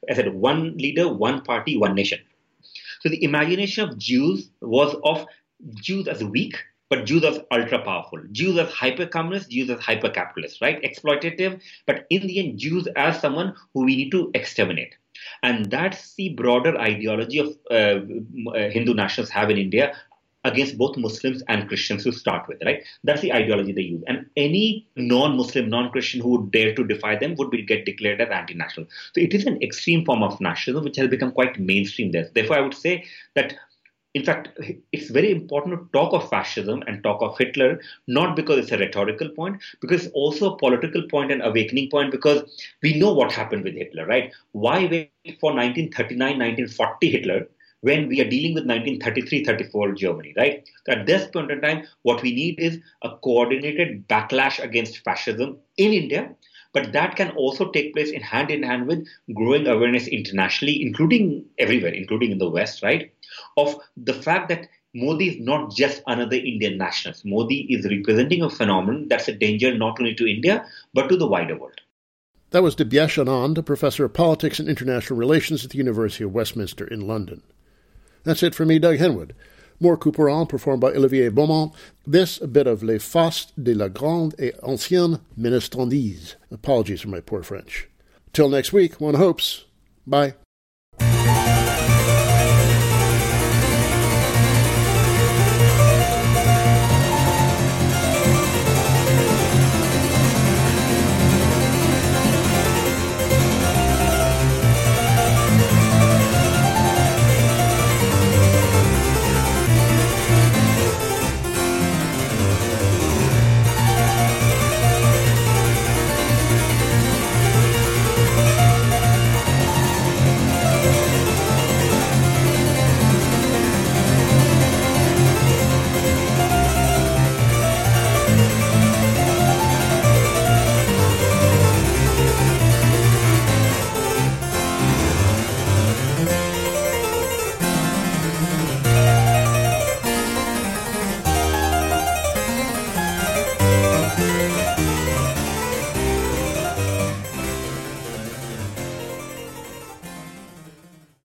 I 0.09 0.13
said, 0.13 0.33
"One 0.33 0.77
leader, 0.77 1.09
one 1.09 1.41
party, 1.41 1.77
one 1.77 1.95
nation." 1.95 2.19
So 3.01 3.09
the 3.09 3.23
imagination 3.23 3.89
of 3.89 3.97
Jews 3.97 4.49
was 4.61 4.95
of 5.03 5.25
Jews 5.75 6.07
as 6.07 6.23
weak, 6.23 6.55
but 6.89 7.05
Jews 7.05 7.23
as 7.23 7.39
ultra 7.51 7.83
powerful, 7.83 8.19
Jews 8.31 8.57
as 8.57 8.69
hyper 8.69 9.05
communist, 9.05 9.49
Jews 9.51 9.69
as 9.69 9.79
hyper 9.79 10.09
capitalist, 10.09 10.61
right? 10.61 10.81
Exploitative, 10.83 11.61
but 11.85 12.05
in 12.09 12.27
the 12.27 12.39
end, 12.39 12.59
Jews 12.59 12.87
as 12.95 13.19
someone 13.19 13.55
who 13.73 13.85
we 13.85 13.95
need 13.95 14.11
to 14.11 14.31
exterminate. 14.33 14.95
And 15.43 15.65
that's 15.65 16.13
the 16.15 16.29
broader 16.29 16.77
ideology 16.79 17.39
of 17.39 17.57
uh, 17.71 17.99
uh, 18.55 18.69
Hindu 18.69 18.93
nationalists 18.93 19.33
have 19.33 19.49
in 19.49 19.57
India 19.57 19.95
against 20.47 20.77
both 20.77 20.97
Muslims 20.97 21.43
and 21.47 21.67
Christians 21.67 22.03
to 22.03 22.11
start 22.11 22.47
with, 22.47 22.57
right? 22.65 22.83
That's 23.03 23.21
the 23.21 23.33
ideology 23.33 23.71
they 23.71 23.81
use. 23.81 24.03
And 24.07 24.25
any 24.35 24.87
non-Muslim, 24.95 25.69
non-Christian 25.69 26.21
who 26.21 26.29
would 26.29 26.51
dare 26.51 26.73
to 26.75 26.83
defy 26.85 27.15
them 27.15 27.35
would 27.35 27.51
be 27.51 27.61
get 27.61 27.85
declared 27.85 28.21
as 28.21 28.29
anti-national. 28.29 28.87
So 29.13 29.21
it 29.21 29.33
is 29.33 29.45
an 29.45 29.61
extreme 29.61 30.05
form 30.05 30.23
of 30.23 30.39
nationalism 30.41 30.85
which 30.85 30.97
has 30.97 31.09
become 31.09 31.31
quite 31.31 31.59
mainstream 31.59 32.11
there. 32.11 32.29
Therefore, 32.33 32.57
I 32.57 32.61
would 32.61 32.73
say 32.73 33.05
that 33.35 33.55
in 34.13 34.25
fact, 34.25 34.49
it's 34.91 35.11
very 35.11 35.31
important 35.31 35.75
to 35.77 35.89
talk 35.93 36.11
of 36.11 36.27
fascism 36.27 36.81
and 36.87 37.03
talk 37.03 37.21
of 37.21 37.37
Hitler, 37.37 37.79
not 38.07 38.35
because 38.35 38.57
it's 38.57 38.71
a 38.71 38.77
rhetorical 38.77 39.29
point, 39.29 39.61
because 39.79 40.05
it's 40.05 40.13
also 40.15 40.53
a 40.53 40.57
political 40.57 41.03
point 41.07 41.31
and 41.31 41.43
awakening 41.43 41.91
point, 41.91 42.09
because 42.09 42.41
we 42.81 42.97
know 42.97 43.13
what 43.13 43.31
happened 43.31 43.63
with 43.63 43.75
Hitler, 43.75 44.07
right? 44.07 44.33
Why 44.53 44.85
wait 44.85 45.11
for 45.39 45.53
1939, 45.53 46.19
1940 46.19 47.11
Hitler 47.11 47.47
when 47.81 48.07
we 48.07 48.21
are 48.21 48.29
dealing 48.29 48.53
with 48.53 48.65
1933 48.65 49.45
34 49.45 49.93
Germany, 49.93 50.33
right? 50.37 50.67
So 50.85 50.93
at 50.93 51.05
this 51.05 51.27
point 51.29 51.51
in 51.51 51.61
time, 51.61 51.85
what 52.01 52.21
we 52.21 52.33
need 52.33 52.59
is 52.59 52.79
a 53.01 53.11
coordinated 53.17 54.07
backlash 54.07 54.63
against 54.63 54.99
fascism 54.99 55.57
in 55.77 55.93
India 55.93 56.35
but 56.77 56.93
that 56.93 57.15
can 57.15 57.31
also 57.31 57.71
take 57.71 57.93
place 57.93 58.11
in 58.11 58.21
hand 58.21 58.51
in 58.51 58.61
hand 58.61 58.87
with 58.87 59.07
growing 59.33 59.65
awareness 59.65 60.07
internationally, 60.07 60.81
including 60.81 61.45
everywhere, 61.57 61.91
including 61.91 62.31
in 62.31 62.37
the 62.37 62.49
West, 62.49 62.83
right? 62.83 63.11
Of 63.57 63.77
the 63.95 64.13
fact 64.13 64.49
that 64.49 64.67
Modi 64.93 65.29
is 65.29 65.39
not 65.39 65.75
just 65.75 66.01
another 66.05 66.35
Indian 66.35 66.77
nationalist. 66.77 67.25
Modi 67.25 67.65
is 67.73 67.85
representing 67.85 68.43
a 68.43 68.49
phenomenon 68.49 69.07
that's 69.07 69.27
a 69.27 69.33
danger 69.33 69.75
not 69.75 69.99
only 69.99 70.13
to 70.15 70.29
India, 70.29 70.65
but 70.93 71.07
to 71.07 71.17
the 71.17 71.27
wider 71.27 71.57
world. 71.57 71.81
That 72.51 72.63
was 72.63 72.75
Dibyesh 72.75 73.23
Anand, 73.23 73.57
a 73.57 73.63
professor 73.63 74.05
of 74.05 74.13
politics 74.13 74.59
and 74.59 74.69
international 74.69 75.19
relations 75.19 75.65
at 75.65 75.71
the 75.71 75.77
University 75.79 76.23
of 76.23 76.33
Westminster 76.33 76.87
in 76.87 77.07
London. 77.07 77.41
That's 78.27 78.43
it 78.43 78.53
for 78.53 78.65
me, 78.65 78.77
Doug 78.77 78.97
Henwood. 78.97 79.31
More 79.79 79.97
Couperin 79.97 80.49
performed 80.49 80.81
by 80.81 80.91
Olivier 80.91 81.29
Baumont. 81.29 81.73
This, 82.05 82.41
a 82.41 82.47
bit 82.47 82.67
of 82.67 82.83
Les 82.83 82.97
Fastes 82.97 83.53
de 83.55 83.73
la 83.73 83.87
Grande 83.87 84.35
et 84.37 84.53
Ancienne 84.61 85.21
Ménestrandise. 85.39 86.35
Apologies 86.51 86.99
for 86.99 87.07
my 87.07 87.21
poor 87.21 87.41
French. 87.41 87.87
Till 88.33 88.49
next 88.49 88.73
week, 88.73 88.99
one 88.99 89.13
hopes. 89.13 89.63
Bye. 90.05 90.33